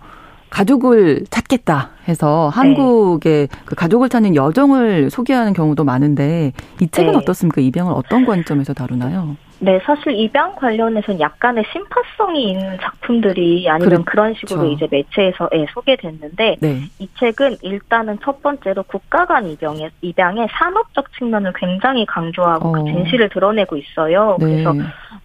가족을 0.51 1.25
찾겠다 1.31 1.91
해서 2.09 2.51
네. 2.53 2.57
한국의 2.57 3.47
네. 3.47 3.59
그 3.65 3.77
가족을 3.77 4.09
찾는 4.09 4.35
여정을 4.35 5.11
소개하는 5.11 5.53
경우도 5.53 5.85
많은데 5.85 6.53
이 6.81 6.89
책은 6.89 7.13
네. 7.13 7.19
어떻습니까? 7.19 7.61
입양을 7.61 7.93
어떤 7.93 8.27
관점에서 8.27 8.75
다루나요? 8.75 9.37
네, 9.63 9.79
사실 9.85 10.19
입양 10.19 10.55
관련해서는 10.55 11.21
약간의 11.21 11.65
심파성이 11.71 12.53
있는 12.53 12.79
작품들이 12.81 13.69
아니면 13.69 13.89
그렇죠. 13.91 14.05
그런 14.07 14.35
식으로 14.35 14.65
이제 14.71 14.89
매체에서 14.91 15.51
예, 15.55 15.67
소개됐는데 15.75 16.57
네. 16.61 16.81
이 16.99 17.09
책은 17.19 17.59
일단은 17.61 18.19
첫 18.25 18.43
번째로 18.43 18.83
국가 18.85 19.27
간 19.27 19.47
입양의 19.47 19.91
입양의 20.01 20.49
산업적 20.51 21.13
측면을 21.13 21.53
굉장히 21.55 22.07
강조하고 22.07 22.73
그 22.73 22.81
어. 22.81 22.83
그 22.83 22.91
진실을 22.91 23.29
드러내고 23.29 23.77
있어요. 23.77 24.39
네. 24.41 24.47
그래서 24.47 24.75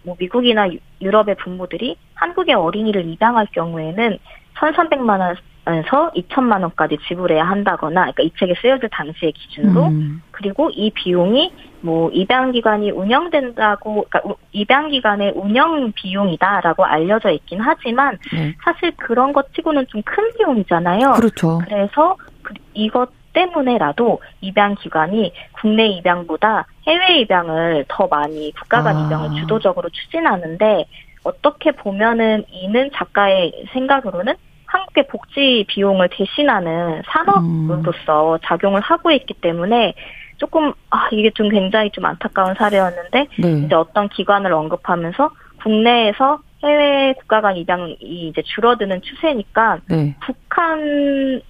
뭐 0.02 0.14
미국이나 0.18 0.68
유럽의 1.00 1.36
부모들이 1.36 1.96
한국의 2.14 2.54
어린이를 2.54 3.06
입양할 3.06 3.46
경우에는 3.52 4.18
1,300만 4.54 5.20
원 5.20 5.36
에서 5.68 6.10
2천만 6.16 6.62
원까지 6.62 6.98
지불해야 7.08 7.44
한다거나, 7.44 8.12
그러니까 8.12 8.22
이 8.22 8.30
책에 8.38 8.54
쓰여질 8.60 8.88
당시의 8.88 9.32
기준으로, 9.32 9.86
음. 9.86 10.22
그리고 10.30 10.70
이 10.70 10.90
비용이 10.90 11.52
뭐 11.80 12.10
입양 12.10 12.52
기관이 12.52 12.90
운영된다고, 12.90 14.06
그러니까 14.08 14.34
입양 14.52 14.88
기관의 14.88 15.32
운영 15.34 15.92
비용이다라고 15.92 16.84
알려져 16.84 17.30
있긴 17.30 17.60
하지만 17.60 18.16
네. 18.32 18.54
사실 18.64 18.92
그런 18.96 19.32
것 19.32 19.52
치고는 19.54 19.86
좀 19.88 20.02
큰 20.06 20.30
비용이잖아요. 20.38 21.12
그렇죠. 21.12 21.58
그래서 21.58 22.16
그 22.42 22.54
이것 22.72 23.10
때문에라도 23.34 24.20
입양 24.40 24.74
기관이 24.76 25.32
국내 25.52 25.88
입양보다 25.88 26.66
해외 26.86 27.18
입양을 27.20 27.84
더 27.88 28.06
많이 28.06 28.52
국가 28.52 28.82
간 28.82 28.96
아. 28.96 29.06
입양을 29.06 29.40
주도적으로 29.40 29.90
추진하는데 29.90 30.86
어떻게 31.24 31.72
보면은 31.72 32.44
이는 32.50 32.90
작가의 32.94 33.66
생각으로는 33.72 34.34
한국의 34.66 35.06
복지 35.08 35.64
비용을 35.68 36.08
대신하는 36.10 37.02
산업으로서 37.06 38.34
음. 38.34 38.38
작용을 38.44 38.80
하고 38.80 39.10
있기 39.10 39.34
때문에 39.34 39.94
조금 40.38 40.72
아 40.90 41.08
이게 41.12 41.30
좀 41.30 41.48
굉장히 41.48 41.90
좀 41.90 42.04
안타까운 42.04 42.54
사례였는데 42.54 43.28
네. 43.38 43.52
이제 43.64 43.74
어떤 43.74 44.08
기관을 44.08 44.52
언급하면서 44.52 45.30
국내에서 45.62 46.40
해외 46.62 47.14
국가 47.18 47.40
간 47.40 47.56
입양이 47.56 47.96
이제 48.00 48.42
줄어드는 48.42 49.02
추세니까 49.02 49.78
네. 49.88 50.16
북한을 50.20 51.42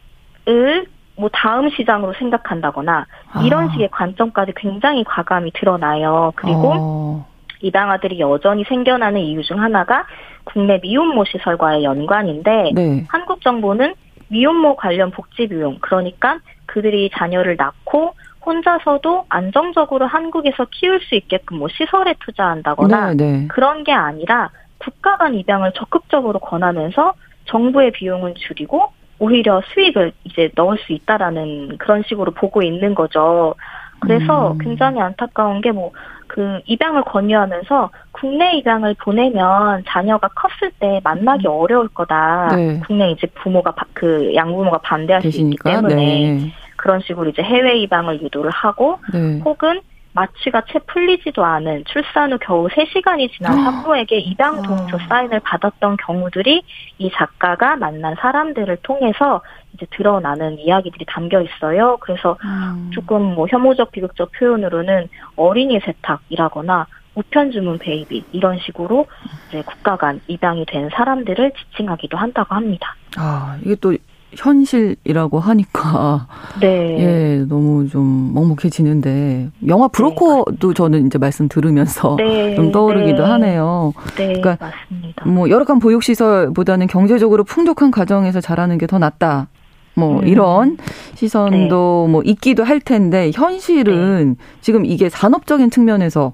뭐 1.18 1.30
다음 1.32 1.70
시장으로 1.70 2.12
생각한다거나 2.14 3.06
이런 3.44 3.68
아. 3.68 3.72
식의 3.72 3.88
관점까지 3.90 4.52
굉장히 4.56 5.02
과감히 5.04 5.50
드러나요. 5.52 6.32
그리고 6.36 6.72
어. 6.76 7.35
입양아들이 7.66 8.20
여전히 8.20 8.64
생겨나는 8.64 9.20
이유 9.20 9.42
중 9.42 9.60
하나가 9.60 10.06
국내 10.44 10.78
미혼모 10.82 11.24
시설과의 11.24 11.84
연관인데 11.84 12.72
네. 12.74 13.04
한국 13.08 13.40
정부는 13.40 13.94
미혼모 14.28 14.76
관련 14.76 15.10
복지 15.10 15.46
비용 15.46 15.78
그러니까 15.80 16.38
그들이 16.66 17.10
자녀를 17.14 17.56
낳고 17.56 18.14
혼자서도 18.44 19.26
안정적으로 19.28 20.06
한국에서 20.06 20.66
키울 20.70 21.00
수 21.00 21.16
있게끔 21.16 21.58
뭐 21.58 21.68
시설에 21.68 22.14
투자한다거나 22.20 23.14
네, 23.14 23.16
네. 23.16 23.48
그런 23.48 23.82
게 23.82 23.92
아니라 23.92 24.50
국가 24.78 25.16
간 25.16 25.34
입양을 25.34 25.72
적극적으로 25.72 26.38
권하면서 26.38 27.14
정부의 27.46 27.92
비용은 27.92 28.34
줄이고 28.36 28.92
오히려 29.18 29.62
수익을 29.72 30.12
이제 30.24 30.50
넣을 30.54 30.78
수 30.78 30.92
있다라는 30.92 31.78
그런 31.78 32.02
식으로 32.06 32.32
보고 32.32 32.62
있는 32.62 32.94
거죠. 32.94 33.54
그래서 34.00 34.52
음. 34.52 34.58
굉장히 34.58 35.00
안타까운 35.00 35.60
게 35.60 35.70
뭐 35.70 35.90
그 36.26 36.60
입양을 36.66 37.02
권유하면서 37.04 37.90
국내 38.12 38.56
입양을 38.56 38.94
보내면 38.98 39.82
자녀가 39.86 40.28
컸을 40.28 40.72
때 40.78 41.00
만나기 41.04 41.46
음. 41.46 41.52
어려울 41.52 41.88
거다. 41.88 42.54
네. 42.54 42.80
국내 42.86 43.10
이제 43.10 43.26
부모가 43.28 43.74
그 43.92 44.34
양부모가 44.34 44.78
반대할 44.78 45.22
계시니까? 45.22 45.70
수 45.70 45.76
있기 45.76 45.88
때문에 45.88 45.94
네. 45.96 46.52
그런 46.76 47.00
식으로 47.00 47.30
이제 47.30 47.42
해외 47.42 47.78
입양을 47.78 48.20
유도를 48.22 48.50
하고 48.50 48.98
네. 49.12 49.40
혹은 49.44 49.80
마취가 50.16 50.62
채 50.72 50.78
풀리지도 50.86 51.44
않은 51.44 51.84
출산 51.86 52.32
후 52.32 52.38
겨우 52.38 52.66
3시간이 52.68 53.30
지난 53.32 53.52
산모에게 53.52 54.18
입양 54.18 54.62
동조 54.62 54.98
사인을 55.08 55.40
받았던 55.40 55.98
경우들이 55.98 56.62
이 56.98 57.10
작가가 57.12 57.76
만난 57.76 58.16
사람들을 58.18 58.78
통해서 58.82 59.42
이제 59.74 59.86
드러나는 59.90 60.58
이야기들이 60.58 61.04
담겨 61.06 61.42
있어요. 61.42 61.98
그래서 62.00 62.38
음. 62.44 62.90
조금 62.94 63.34
뭐 63.34 63.46
혐오적 63.46 63.92
비극적 63.92 64.32
표현으로는 64.32 65.08
어린이 65.36 65.78
세탁이라거나 65.80 66.86
우편 67.14 67.50
주문 67.50 67.78
베이비 67.78 68.24
이런 68.32 68.58
식으로 68.58 69.06
이제 69.48 69.62
국가 69.62 69.96
간 69.96 70.20
입양이 70.28 70.64
된 70.66 70.88
사람들을 70.90 71.52
지칭하기도 71.52 72.16
한다고 72.16 72.54
합니다. 72.54 72.94
아, 73.16 73.58
이게 73.62 73.74
또 73.76 73.94
현실이라고 74.34 75.38
하니까 75.38 76.26
네. 76.60 76.98
예 76.98 77.44
너무 77.48 77.88
좀 77.88 78.32
먹먹해지는데 78.34 79.50
영화 79.66 79.88
브로커도 79.88 80.68
네, 80.68 80.74
저는 80.74 81.06
이제 81.06 81.18
말씀 81.18 81.48
들으면서 81.48 82.16
네. 82.18 82.54
좀 82.56 82.72
떠오르기도 82.72 83.22
네. 83.22 83.28
하네요. 83.30 83.92
네, 84.16 84.32
그러니까 84.34 84.58
맞습니다. 84.60 85.28
뭐 85.28 85.48
열악한 85.48 85.78
보육 85.78 86.02
시설보다는 86.02 86.86
경제적으로 86.86 87.44
풍족한 87.44 87.90
가정에서 87.90 88.40
자라는 88.40 88.78
게 88.78 88.86
더 88.86 88.98
낫다. 88.98 89.48
뭐 89.94 90.20
음. 90.20 90.28
이런 90.28 90.76
시선도 91.14 92.04
네. 92.06 92.12
뭐 92.12 92.22
있기도 92.24 92.62
할 92.64 92.80
텐데 92.80 93.30
현실은 93.34 94.36
네. 94.38 94.44
지금 94.60 94.84
이게 94.84 95.08
산업적인 95.08 95.70
측면에서 95.70 96.32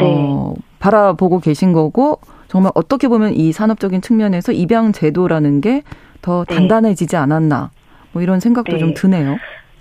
어 0.00 0.54
바라보고 0.78 1.40
계신 1.40 1.72
거고 1.72 2.18
정말 2.48 2.72
어떻게 2.74 3.06
보면 3.08 3.34
이 3.34 3.52
산업적인 3.52 4.02
측면에서 4.02 4.52
입양 4.52 4.92
제도라는 4.92 5.60
게 5.60 5.84
더 6.22 6.44
네. 6.44 6.54
단단해지지 6.54 7.16
않았나 7.16 7.70
뭐 8.12 8.22
이런 8.22 8.40
생각도 8.40 8.72
네. 8.72 8.78
좀 8.78 8.94
드네요. 8.94 9.38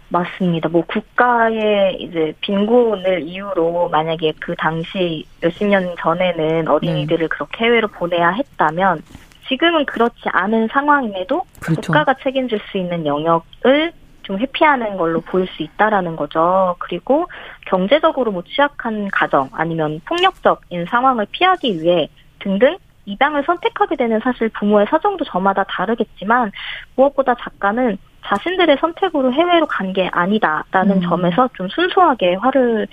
맞습니다. 0.09 0.69
뭐 0.69 0.83
국가의 0.85 1.97
이제 2.01 2.33
빈곤을 2.41 3.21
이유로 3.21 3.89
만약에 3.89 4.33
그 4.39 4.55
당시 4.57 5.25
몇십 5.39 5.67
년 5.67 5.95
전에는 5.99 6.67
어린이들을 6.67 7.19
네. 7.19 7.27
그렇게 7.27 7.65
해외로 7.65 7.87
보내야 7.87 8.31
했다면 8.31 9.03
지금은 9.47 9.85
그렇지 9.85 10.21
않은 10.25 10.67
상황임에도 10.71 11.43
그렇죠. 11.59 11.81
국가가 11.81 12.13
책임질 12.15 12.59
수 12.71 12.77
있는 12.77 13.05
영역을 13.05 13.91
좀 14.23 14.37
회피하는 14.37 14.97
걸로 14.97 15.21
보일 15.21 15.47
수 15.47 15.63
있다라는 15.63 16.15
거죠. 16.15 16.75
그리고 16.79 17.27
경제적으로 17.65 18.31
뭐 18.31 18.43
취약한 18.43 19.07
가정 19.11 19.49
아니면 19.53 20.01
폭력적인 20.05 20.85
상황을 20.85 21.25
피하기 21.31 21.81
위해 21.81 22.09
등등 22.39 22.77
입양을 23.09 23.43
선택하게 23.43 23.95
되는 23.95 24.19
사실 24.19 24.49
부모의 24.49 24.85
사정도 24.89 25.25
저마다 25.25 25.63
다르겠지만 25.63 26.51
무엇보다 26.95 27.35
작가는 27.35 27.97
자신들의 28.25 28.77
선택으로 28.79 29.33
해외로 29.33 29.65
간 29.65 29.89
게 29.93 30.07
아니다라는 30.11 30.97
음. 30.97 31.01
점에서 31.01 31.49
좀 31.53 31.67
순수하게 31.69 32.35
화를 32.35 32.87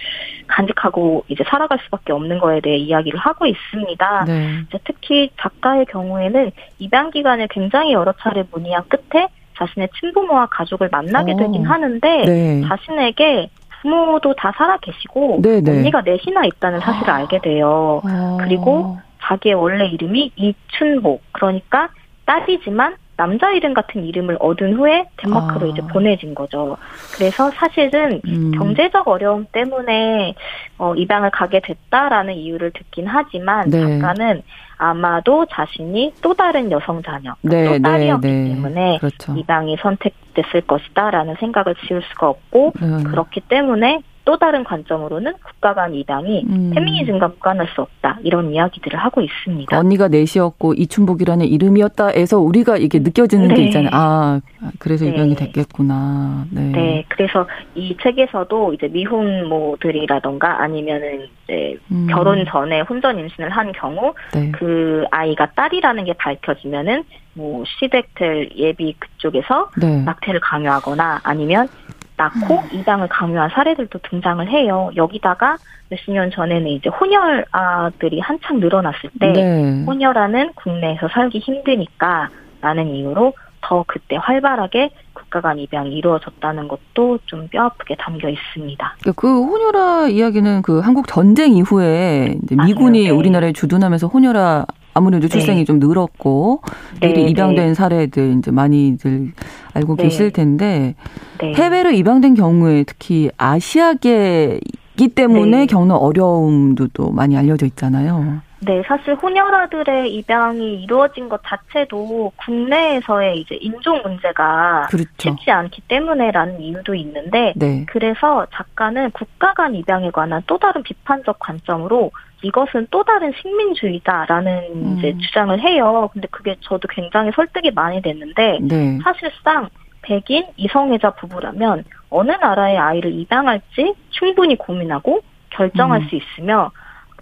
간직하고 0.47 1.25
이제 1.29 1.45
살아갈 1.47 1.79
수밖에 1.85 2.13
없는 2.13 2.39
거에 2.39 2.61
대해 2.61 2.77
이야기를 2.77 3.19
하고 3.19 3.45
있습니다. 3.45 4.25
네. 4.25 4.63
특히 4.85 5.31
작가의 5.39 5.85
경우에는 5.87 6.53
입양 6.79 7.11
기간을 7.11 7.49
굉장히 7.49 7.93
여러 7.93 8.15
차례 8.21 8.45
문의한 8.51 8.85
끝에 8.89 9.29
자신의 9.59 9.89
친부모와 10.01 10.47
가족을 10.47 10.89
만나게 10.91 11.33
오. 11.33 11.37
되긴 11.37 11.65
하는데 11.67 12.25
네. 12.25 12.63
자신에게 12.67 13.51
부모도 13.83 14.35
다 14.35 14.53
살아 14.57 14.79
계시고 14.79 15.41
네네. 15.43 15.61
네. 15.61 15.71
언니가 15.79 16.01
넷이나 16.01 16.47
있다는 16.47 16.81
사실을 16.81 17.11
알게 17.11 17.41
돼요. 17.41 18.01
아. 18.07 18.39
그리고 18.41 18.97
자기의 19.27 19.55
원래 19.55 19.87
이름이 19.87 20.33
이춘호 20.37 21.21
그러니까 21.33 21.89
딸이지만 22.25 22.97
남자 23.17 23.51
이름 23.53 23.73
같은 23.73 24.05
이름을 24.05 24.37
얻은 24.41 24.75
후에 24.75 25.07
덴마크로 25.17 25.67
아. 25.67 25.71
이제 25.71 25.81
보내진 25.91 26.35
거죠. 26.35 26.77
그래서 27.15 27.51
사실은 27.53 28.21
음. 28.27 28.53
경제적 28.53 29.09
어려움 29.09 29.47
때문에 29.53 30.35
어, 30.77 30.95
입양을 30.95 31.31
가게 31.31 31.61
됐다라는 31.61 32.35
이유를 32.35 32.73
듣긴 32.73 33.07
하지만 33.07 33.71
네. 33.71 33.81
작가는 33.81 34.43
아마도 34.77 35.47
자신이 35.47 36.13
또 36.21 36.35
다른 36.35 36.71
여성 36.71 37.03
자녀, 37.03 37.35
네, 37.41 37.65
또 37.65 37.71
네, 37.73 37.79
딸이었기 37.81 38.27
네, 38.27 38.49
때문에 38.51 38.99
그렇죠. 38.99 39.35
입양이 39.35 39.77
선택됐을 39.81 40.63
것이다라는 40.67 41.37
생각을 41.41 41.75
지울 41.87 42.03
수가 42.03 42.29
없고 42.29 42.75
음. 42.83 43.05
그렇기 43.05 43.41
때문에 43.49 44.03
또 44.27 44.37
다른 44.37 44.65
관점으로는 44.65 45.35
국가 45.43 45.73
간 45.73 45.95
이당이 45.95 46.45
음. 46.51 46.73
페미니즘과 46.75 47.29
무관할 47.29 47.69
수 47.69 47.81
없다 47.81 48.19
이런 48.25 48.53
이야기들을 48.53 48.99
하고 48.99 49.23
있습니다. 49.23 49.79
언니가 49.79 50.09
넷이었고 50.09 50.75
이춘복이라는 50.75 51.47
이름이었다에서 51.47 52.41
우리가 52.41 52.77
이게 52.77 52.99
느껴지는 52.99 53.49
네. 53.49 53.55
게 53.55 53.63
있잖아요. 53.67 53.91
아 53.93 54.41
그래서 54.81 55.05
네. 55.05 55.13
입양이 55.13 55.37
됐겠구나. 55.37 56.45
네. 56.51 56.61
네. 56.73 57.05
그래서 57.09 57.47
이 57.77 57.97
책에서도 58.03 58.75
이제 58.75 58.89
미혼모들이라던가 58.89 60.61
아니면은 60.61 61.29
이제 61.45 61.79
음. 61.93 62.09
결혼 62.11 62.45
전에 62.47 62.81
혼전 62.81 63.21
임신을 63.21 63.51
한 63.51 63.71
경우 63.71 64.13
네. 64.35 64.51
그 64.51 65.05
아이가 65.13 65.53
딸이라는 65.53 66.05
게 66.05 66.13
밝혀지면은 66.15 67.05
뭐 67.35 67.63
시댁들 67.79 68.57
예비 68.57 68.97
그쪽에서 68.99 69.71
네. 69.77 70.03
낙태를 70.03 70.41
강요하거나 70.41 71.21
아니면 71.23 71.69
낳고 72.17 72.55
음. 72.55 72.69
이당을 72.73 73.09
강요한 73.09 73.51
사례들도 73.51 73.99
등장을 74.11 74.49
해요. 74.49 74.91
여기다가 74.97 75.57
몇십 75.89 76.13
년 76.13 76.31
전에는 76.31 76.67
이제 76.69 76.89
혼혈아들이 76.89 78.21
한창 78.21 78.59
늘어났을 78.59 79.11
때 79.21 79.33
네. 79.33 79.85
혼혈아는 79.87 80.53
국내에서 80.55 81.09
살기 81.09 81.39
힘드니까 81.39 82.29
라는 82.61 82.89
이유로 82.89 83.35
더 83.61 83.85
그때 83.87 84.17
활발하게 84.17 84.91
국가 85.13 85.41
간 85.41 85.59
입양이 85.59 85.91
이루어졌다는 85.91 86.69
것도 86.69 87.19
좀 87.27 87.49
뼈아프게 87.49 87.97
담겨 87.99 88.29
있습니다. 88.29 88.97
그러니까 89.01 89.21
그 89.21 89.29
혼혈아 89.29 90.09
이야기는 90.09 90.63
그 90.63 90.81
한국 90.81 91.07
전쟁 91.09 91.53
이후에 91.57 92.37
미군이 92.51 93.05
네. 93.05 93.11
우리나라에 93.11 93.53
주둔하면서 93.53 94.07
혼혈아 94.07 94.67
아무래도 94.97 95.29
출생이 95.29 95.59
네. 95.59 95.65
좀 95.67 95.79
늘었고 95.79 96.63
미리 97.03 97.13
네, 97.13 97.21
입양된 97.29 97.69
네. 97.69 97.75
사례들 97.75 98.39
이제 98.39 98.51
많이들 98.51 99.33
알고 99.75 99.97
네. 99.97 100.05
계실 100.05 100.31
텐데 100.31 100.95
네. 101.39 101.53
해외로 101.55 101.91
입양된 101.91 102.35
경우에 102.35 102.85
특히 102.85 103.31
아시아계이기 103.37 105.09
때문에 105.15 105.59
네. 105.59 105.67
겪는 105.67 105.95
어려움도 105.95 106.89
또 106.95 107.11
많이 107.11 107.37
알려져 107.37 107.67
있잖아요. 107.67 108.41
네, 108.61 108.83
사실 108.87 109.15
혼혈아들의 109.15 110.15
입양이 110.15 110.83
이루어진 110.83 111.29
것 111.29 111.43
자체도 111.45 112.33
국내에서의 112.37 113.41
이제 113.41 113.55
인종 113.57 114.01
문제가 114.03 114.87
그렇죠. 114.89 115.09
쉽지 115.19 115.51
않기 115.51 115.83
때문에라는 115.89 116.59
이유도 116.63 116.95
있는데, 116.95 117.53
네. 117.55 117.85
그래서 117.87 118.47
작가는 118.55 119.11
국가 119.11 119.53
간 119.53 119.75
입양에 119.75 120.11
관한 120.11 120.43
또 120.47 120.57
다른 120.57 120.83
비판적 120.83 121.39
관점으로 121.39 122.11
이것은 122.43 122.89
또 122.91 123.03
다른 123.03 123.33
식민주의다라는 123.41 124.63
음. 124.75 124.97
이제 124.99 125.17
주장을 125.19 125.59
해요. 125.61 126.09
근데 126.13 126.29
그게 126.31 126.57
저도 126.61 126.87
굉장히 126.89 127.31
설득이 127.35 127.71
많이 127.71 128.03
됐는데, 128.03 128.59
네. 128.63 128.99
사실상 129.03 129.69
백인 130.03 130.45
이성애자 130.57 131.11
부부라면 131.13 131.85
어느 132.11 132.31
나라의 132.31 132.79
아이를 132.79 133.13
입양할지 133.13 133.95
충분히 134.11 134.57
고민하고 134.57 135.21
결정할 135.51 136.03
음. 136.03 136.09
수 136.09 136.17
있으며, 136.17 136.71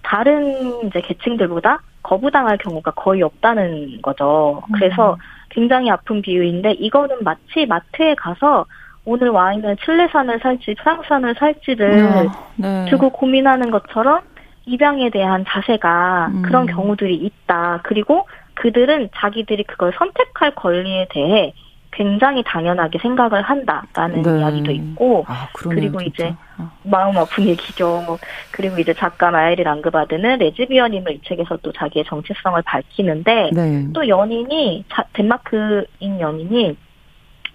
다른 0.03 0.87
이제 0.87 1.01
계층들보다 1.01 1.81
거부당할 2.03 2.59
경우가 2.59 2.91
거의 2.93 3.23
없다는 3.23 4.03
거죠. 4.03 4.63
그래서 4.75 5.15
음. 5.15 5.19
굉장히 5.49 5.91
아픈 5.91 6.21
비유인데 6.21 6.73
이거는 6.73 7.19
마치 7.23 7.65
마트에 7.67 8.15
가서 8.15 8.67
오늘 9.07 9.31
와인을 9.31 9.77
칠레산을 9.85 10.41
살지 10.41 10.75
프랑스산을 10.79 11.35
살지를 11.39 12.07
아, 12.07 12.33
네. 12.57 12.87
두고 12.91 13.11
고민하는 13.11 13.71
것처럼 13.71 14.21
입양에 14.67 15.11
대한 15.11 15.45
자세가 15.47 16.31
음. 16.33 16.43
그런 16.43 16.67
경우들이 16.67 17.15
있다. 17.15 17.81
그리고 17.85 18.27
그들은 18.55 19.11
자기들이 19.15 19.65
그걸 19.65 19.93
선택할 19.97 20.55
권리에 20.55 21.09
대해 21.11 21.53
굉장히 21.95 22.43
당연하게 22.45 22.99
생각을 22.99 23.43
한다라는 23.43 24.23
네. 24.23 24.41
이야기도 24.41 24.73
있고 24.73 25.25
아, 25.29 25.49
그리고 25.55 26.01
진짜. 26.01 26.25
이제 26.27 26.35
어. 26.59 26.71
마음 26.83 27.17
아픈 27.17 27.45
얘기죠. 27.47 28.19
그리고 28.51 28.79
이제 28.79 28.93
작가 28.95 29.31
마이리 29.31 29.63
랑그바드는 29.63 30.39
레즈비언임을 30.39 31.13
이 31.13 31.21
책에서 31.25 31.59
또 31.63 31.73
자기의 31.73 32.05
정체성을 32.07 32.61
밝히는데 32.63 33.51
네. 33.53 33.87
또 33.93 34.09
연인이 34.09 34.85
자, 34.93 35.05
덴마크인 35.13 36.19
연인이 36.21 36.77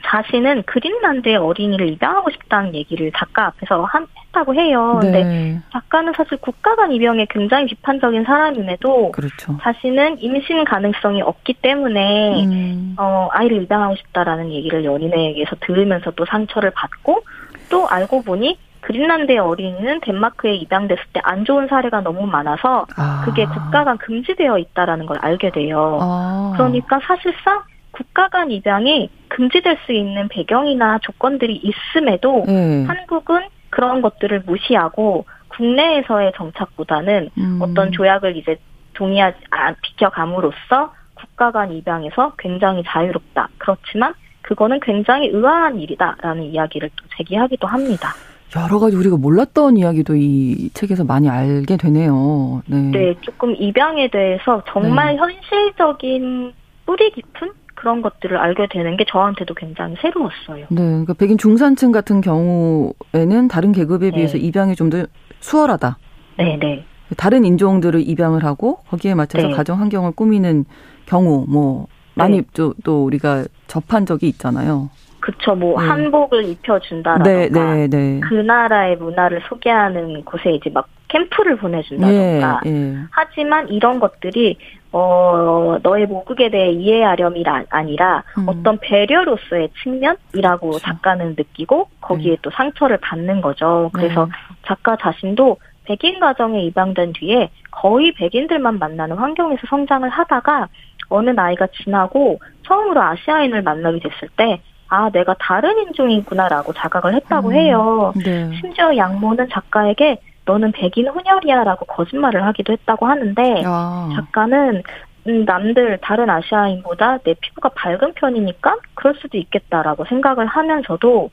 자신은 0.06 0.64
그린란드의 0.64 1.36
어린이를 1.38 1.90
입양하고 1.90 2.32
싶다는 2.32 2.74
얘기를 2.74 3.12
작가 3.16 3.48
앞에서 3.48 3.84
한, 3.84 4.08
했다고 4.28 4.56
해요. 4.56 5.00
근데 5.02 5.24
네. 5.24 5.62
작가는 5.72 6.12
사실 6.16 6.38
국가 6.38 6.76
간 6.76 6.92
입양에 6.92 7.26
굉장히 7.30 7.66
비판적인 7.68 8.24
사람임에도 8.24 9.12
그렇죠. 9.12 9.58
자신은 9.62 10.20
임신 10.22 10.64
가능성이 10.64 11.22
없기 11.22 11.56
때문에 11.62 12.46
음. 12.46 12.96
어, 12.98 13.30
아이를 13.32 13.64
입양하고 13.64 13.96
싶다라는 13.96 14.52
얘기를 14.52 14.84
연인에게서 14.86 15.58
들으면서 15.62 16.12
또 16.12 16.26
상처를 16.26 16.72
받고 16.72 17.24
또 17.70 17.88
알고 17.88 18.24
보니 18.24 18.58
그린란드의 18.82 19.38
어린이는 19.40 20.00
덴마크에 20.02 20.56
입양됐을 20.56 21.04
때 21.14 21.20
안 21.24 21.46
좋은 21.46 21.68
사례가 21.68 22.02
너무 22.02 22.26
많아서 22.26 22.86
아. 22.98 23.22
그게 23.26 23.46
국가 23.46 23.84
간 23.84 23.98
금지되어 23.98 24.58
있다라는 24.58 25.06
걸 25.06 25.18
알게 25.22 25.52
돼요. 25.52 26.00
아. 26.02 26.54
그러니까 26.56 27.00
사실상 27.04 27.62
국가 28.00 28.30
간 28.30 28.50
입양이 28.50 29.10
금지될 29.28 29.78
수 29.86 29.92
있는 29.92 30.30
배경이나 30.30 31.00
조건들이 31.00 31.62
있음에도 31.62 32.46
음. 32.48 32.86
한국은 32.88 33.42
그런 33.70 34.02
것들을 34.02 34.44
무시하고 34.46 35.26
국내에서의 35.50 36.32
정착보다는 36.38 37.30
음. 37.38 37.60
어떤 37.62 37.92
조약을 37.92 38.38
이제 38.38 38.58
동의하지 38.94 39.38
아, 39.52 39.74
비켜감으로써 39.82 40.94
국가 41.14 41.52
간 41.52 41.74
입양에서 41.74 42.34
굉장히 42.38 42.84
자유롭다. 42.88 43.50
그렇지만 43.58 44.14
그거는 44.44 44.80
굉장히 44.80 45.28
의아한 45.28 45.80
일이다라는 45.80 46.44
이야기를 46.44 46.90
또 46.96 47.06
제기하기도 47.18 47.68
합니다. 47.68 48.14
여러 48.56 48.80
가지 48.80 48.96
우리가 48.96 49.18
몰랐던 49.18 49.78
이야기도 49.78 50.16
이 50.16 50.70
책에서 50.74 51.04
많이 51.04 51.30
알게 51.30 51.76
되네요. 51.76 52.64
네, 52.66 52.78
네 52.92 53.16
조금 53.22 53.54
입양에 53.56 54.08
대해서 54.08 54.64
정말 54.70 55.16
네. 55.16 55.18
현실적인 55.18 56.54
뿌리 56.86 57.12
깊은 57.12 57.52
그런 57.80 58.02
것들을 58.02 58.36
알게 58.36 58.68
되는 58.70 58.98
게 58.98 59.06
저한테도 59.08 59.54
굉장히 59.54 59.96
새로웠어요. 60.02 60.66
네, 60.70 60.82
그러니까 60.82 61.14
백인 61.14 61.38
중산층 61.38 61.94
같은 61.94 62.20
경우에는 62.20 63.48
다른 63.50 63.72
계급에 63.72 64.10
네. 64.10 64.16
비해서 64.18 64.38
입양이 64.38 64.76
좀 64.76 64.90
더 64.90 65.06
수월하다. 65.40 65.98
네, 66.38 66.58
네. 66.60 66.84
다른 67.16 67.46
인종들을 67.46 68.02
입양을 68.02 68.44
하고 68.44 68.80
거기에 68.90 69.16
맞춰서 69.16 69.48
네. 69.48 69.54
가정 69.54 69.80
환경을 69.80 70.12
꾸미는 70.12 70.66
경우 71.06 71.46
뭐 71.48 71.88
많이 72.16 72.42
네. 72.42 72.48
또, 72.54 72.74
또 72.84 73.06
우리가 73.06 73.46
접한 73.68 74.06
적이 74.06 74.28
있잖아요. 74.30 74.90
그쵸, 75.22 75.54
뭐, 75.54 75.80
네. 75.80 75.88
한복을 75.88 76.46
입혀준다라던가, 76.46 77.30
네, 77.30 77.50
네, 77.50 77.88
네. 77.88 78.20
그 78.22 78.34
나라의 78.34 78.98
문화를 78.98 79.42
소개하는 79.48 80.24
곳에 80.26 80.52
이제 80.52 80.70
막 80.70 80.88
캠프를 81.08 81.58
보내준다던가, 81.58 82.62
예, 82.66 82.70
예. 82.70 82.98
하지만 83.12 83.70
이런 83.70 84.00
것들이, 84.00 84.58
어, 84.92 85.78
너의 85.84 86.08
모국에 86.08 86.50
대해 86.50 86.72
이해하렴이 86.72 87.44
아니라 87.70 88.24
음. 88.38 88.46
어떤 88.48 88.80
배려로서의 88.80 89.70
측면이라고 89.84 90.72
그쵸. 90.72 90.80
작가는 90.80 91.36
느끼고 91.38 91.90
거기에 92.02 92.32
네. 92.32 92.38
또 92.42 92.50
상처를 92.50 92.98
받는 92.98 93.42
거죠. 93.42 93.92
그래서 93.94 94.26
네. 94.26 94.32
작가 94.66 94.96
자신도 94.96 95.58
백인 95.86 96.20
가정에 96.20 96.64
입양된 96.64 97.14
뒤에 97.14 97.50
거의 97.72 98.12
백인들만 98.14 98.80
만나는 98.80 99.18
환경에서 99.18 99.62
성장을 99.70 100.08
하다가 100.08 100.68
어느 101.10 101.30
나이가 101.32 101.68
지나고 101.68 102.40
처음으로 102.64 103.02
아시아인을 103.02 103.62
만나게 103.62 104.00
됐을 104.00 104.28
때 104.38 104.62
아, 104.88 105.10
내가 105.12 105.36
다른 105.40 105.78
인종이구나라고 105.80 106.74
자각을 106.74 107.14
했다고 107.16 107.50
음, 107.50 107.54
해요. 107.54 108.12
네. 108.16 108.50
심지어 108.60 108.96
양모는 108.96 109.50
작가에게 109.50 110.20
너는 110.50 110.72
백인 110.72 111.08
혼혈이야라고 111.08 111.86
거짓말을 111.86 112.44
하기도 112.48 112.74
했다고 112.74 113.06
하는데 113.06 113.64
아. 113.68 114.10
작가는 114.16 114.82
음, 115.28 115.46
남들 115.46 116.00
다른 116.02 116.28
아시아인보다 116.28 117.20
내 117.20 117.36
피부가 117.40 117.70
밝은 117.70 118.14
편이니까 118.16 118.78
그럴 118.96 119.14
수도 119.22 119.38
있겠다라고 119.38 120.06
생각을 120.06 120.48
하면서도 120.48 121.30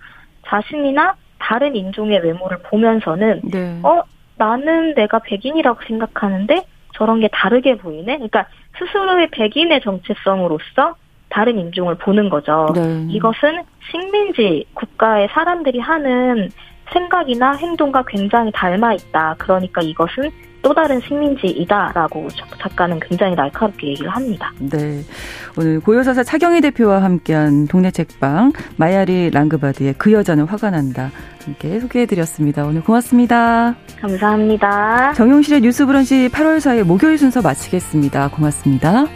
자신이나 0.47 1.15
다른 1.39 1.75
인종의 1.75 2.19
외모를 2.19 2.59
보면서는 2.59 3.41
네. 3.45 3.81
어 3.83 4.03
나는 4.37 4.95
내가 4.95 5.21
백인이라고 5.21 5.81
생각하는데 5.87 6.67
저런 6.95 7.21
게 7.21 7.29
다르게 7.33 7.79
보이네. 7.79 8.17
그러니까 8.17 8.47
스스로의 8.79 9.29
백인의 9.31 9.81
정체성으로서 9.81 10.97
다른 11.31 11.59
인종을 11.59 11.95
보는 11.95 12.29
거죠. 12.29 12.67
네. 12.75 13.07
이것은 13.09 13.63
식민지 13.91 14.67
국가의 14.75 15.29
사람들이 15.33 15.79
하는 15.79 16.51
생각이나 16.93 17.53
행동과 17.55 18.05
굉장히 18.07 18.51
닮아 18.53 18.95
있다. 18.95 19.35
그러니까 19.39 19.81
이것은 19.83 20.31
또 20.63 20.75
다른 20.75 21.01
식민지이다라고 21.01 22.27
작가는 22.61 22.99
굉장히 22.99 23.37
날카롭게 23.37 23.87
얘기를 23.87 24.11
합니다. 24.11 24.53
네. 24.59 25.01
오늘 25.57 25.79
고요사사 25.79 26.25
차경희 26.25 26.61
대표와 26.61 27.05
함께한 27.05 27.69
동네 27.69 27.93
책방 27.93 28.53
마야리 28.77 29.31
랑그바드의 29.31 29.95
그 29.97 30.11
여자는 30.11 30.45
화가 30.47 30.71
난다. 30.71 31.13
함께 31.45 31.79
소개해드렸습니다. 31.79 32.65
오늘 32.65 32.83
고맙습니다. 32.83 33.77
감사합니다. 34.01 35.13
정용실의 35.13 35.61
뉴스 35.61 35.87
브런치 35.87 36.31
8월 36.31 36.59
4일 36.59 36.83
목요일 36.83 37.17
순서 37.17 37.41
마치겠습니다. 37.43 38.29
고맙습니다. 38.31 39.07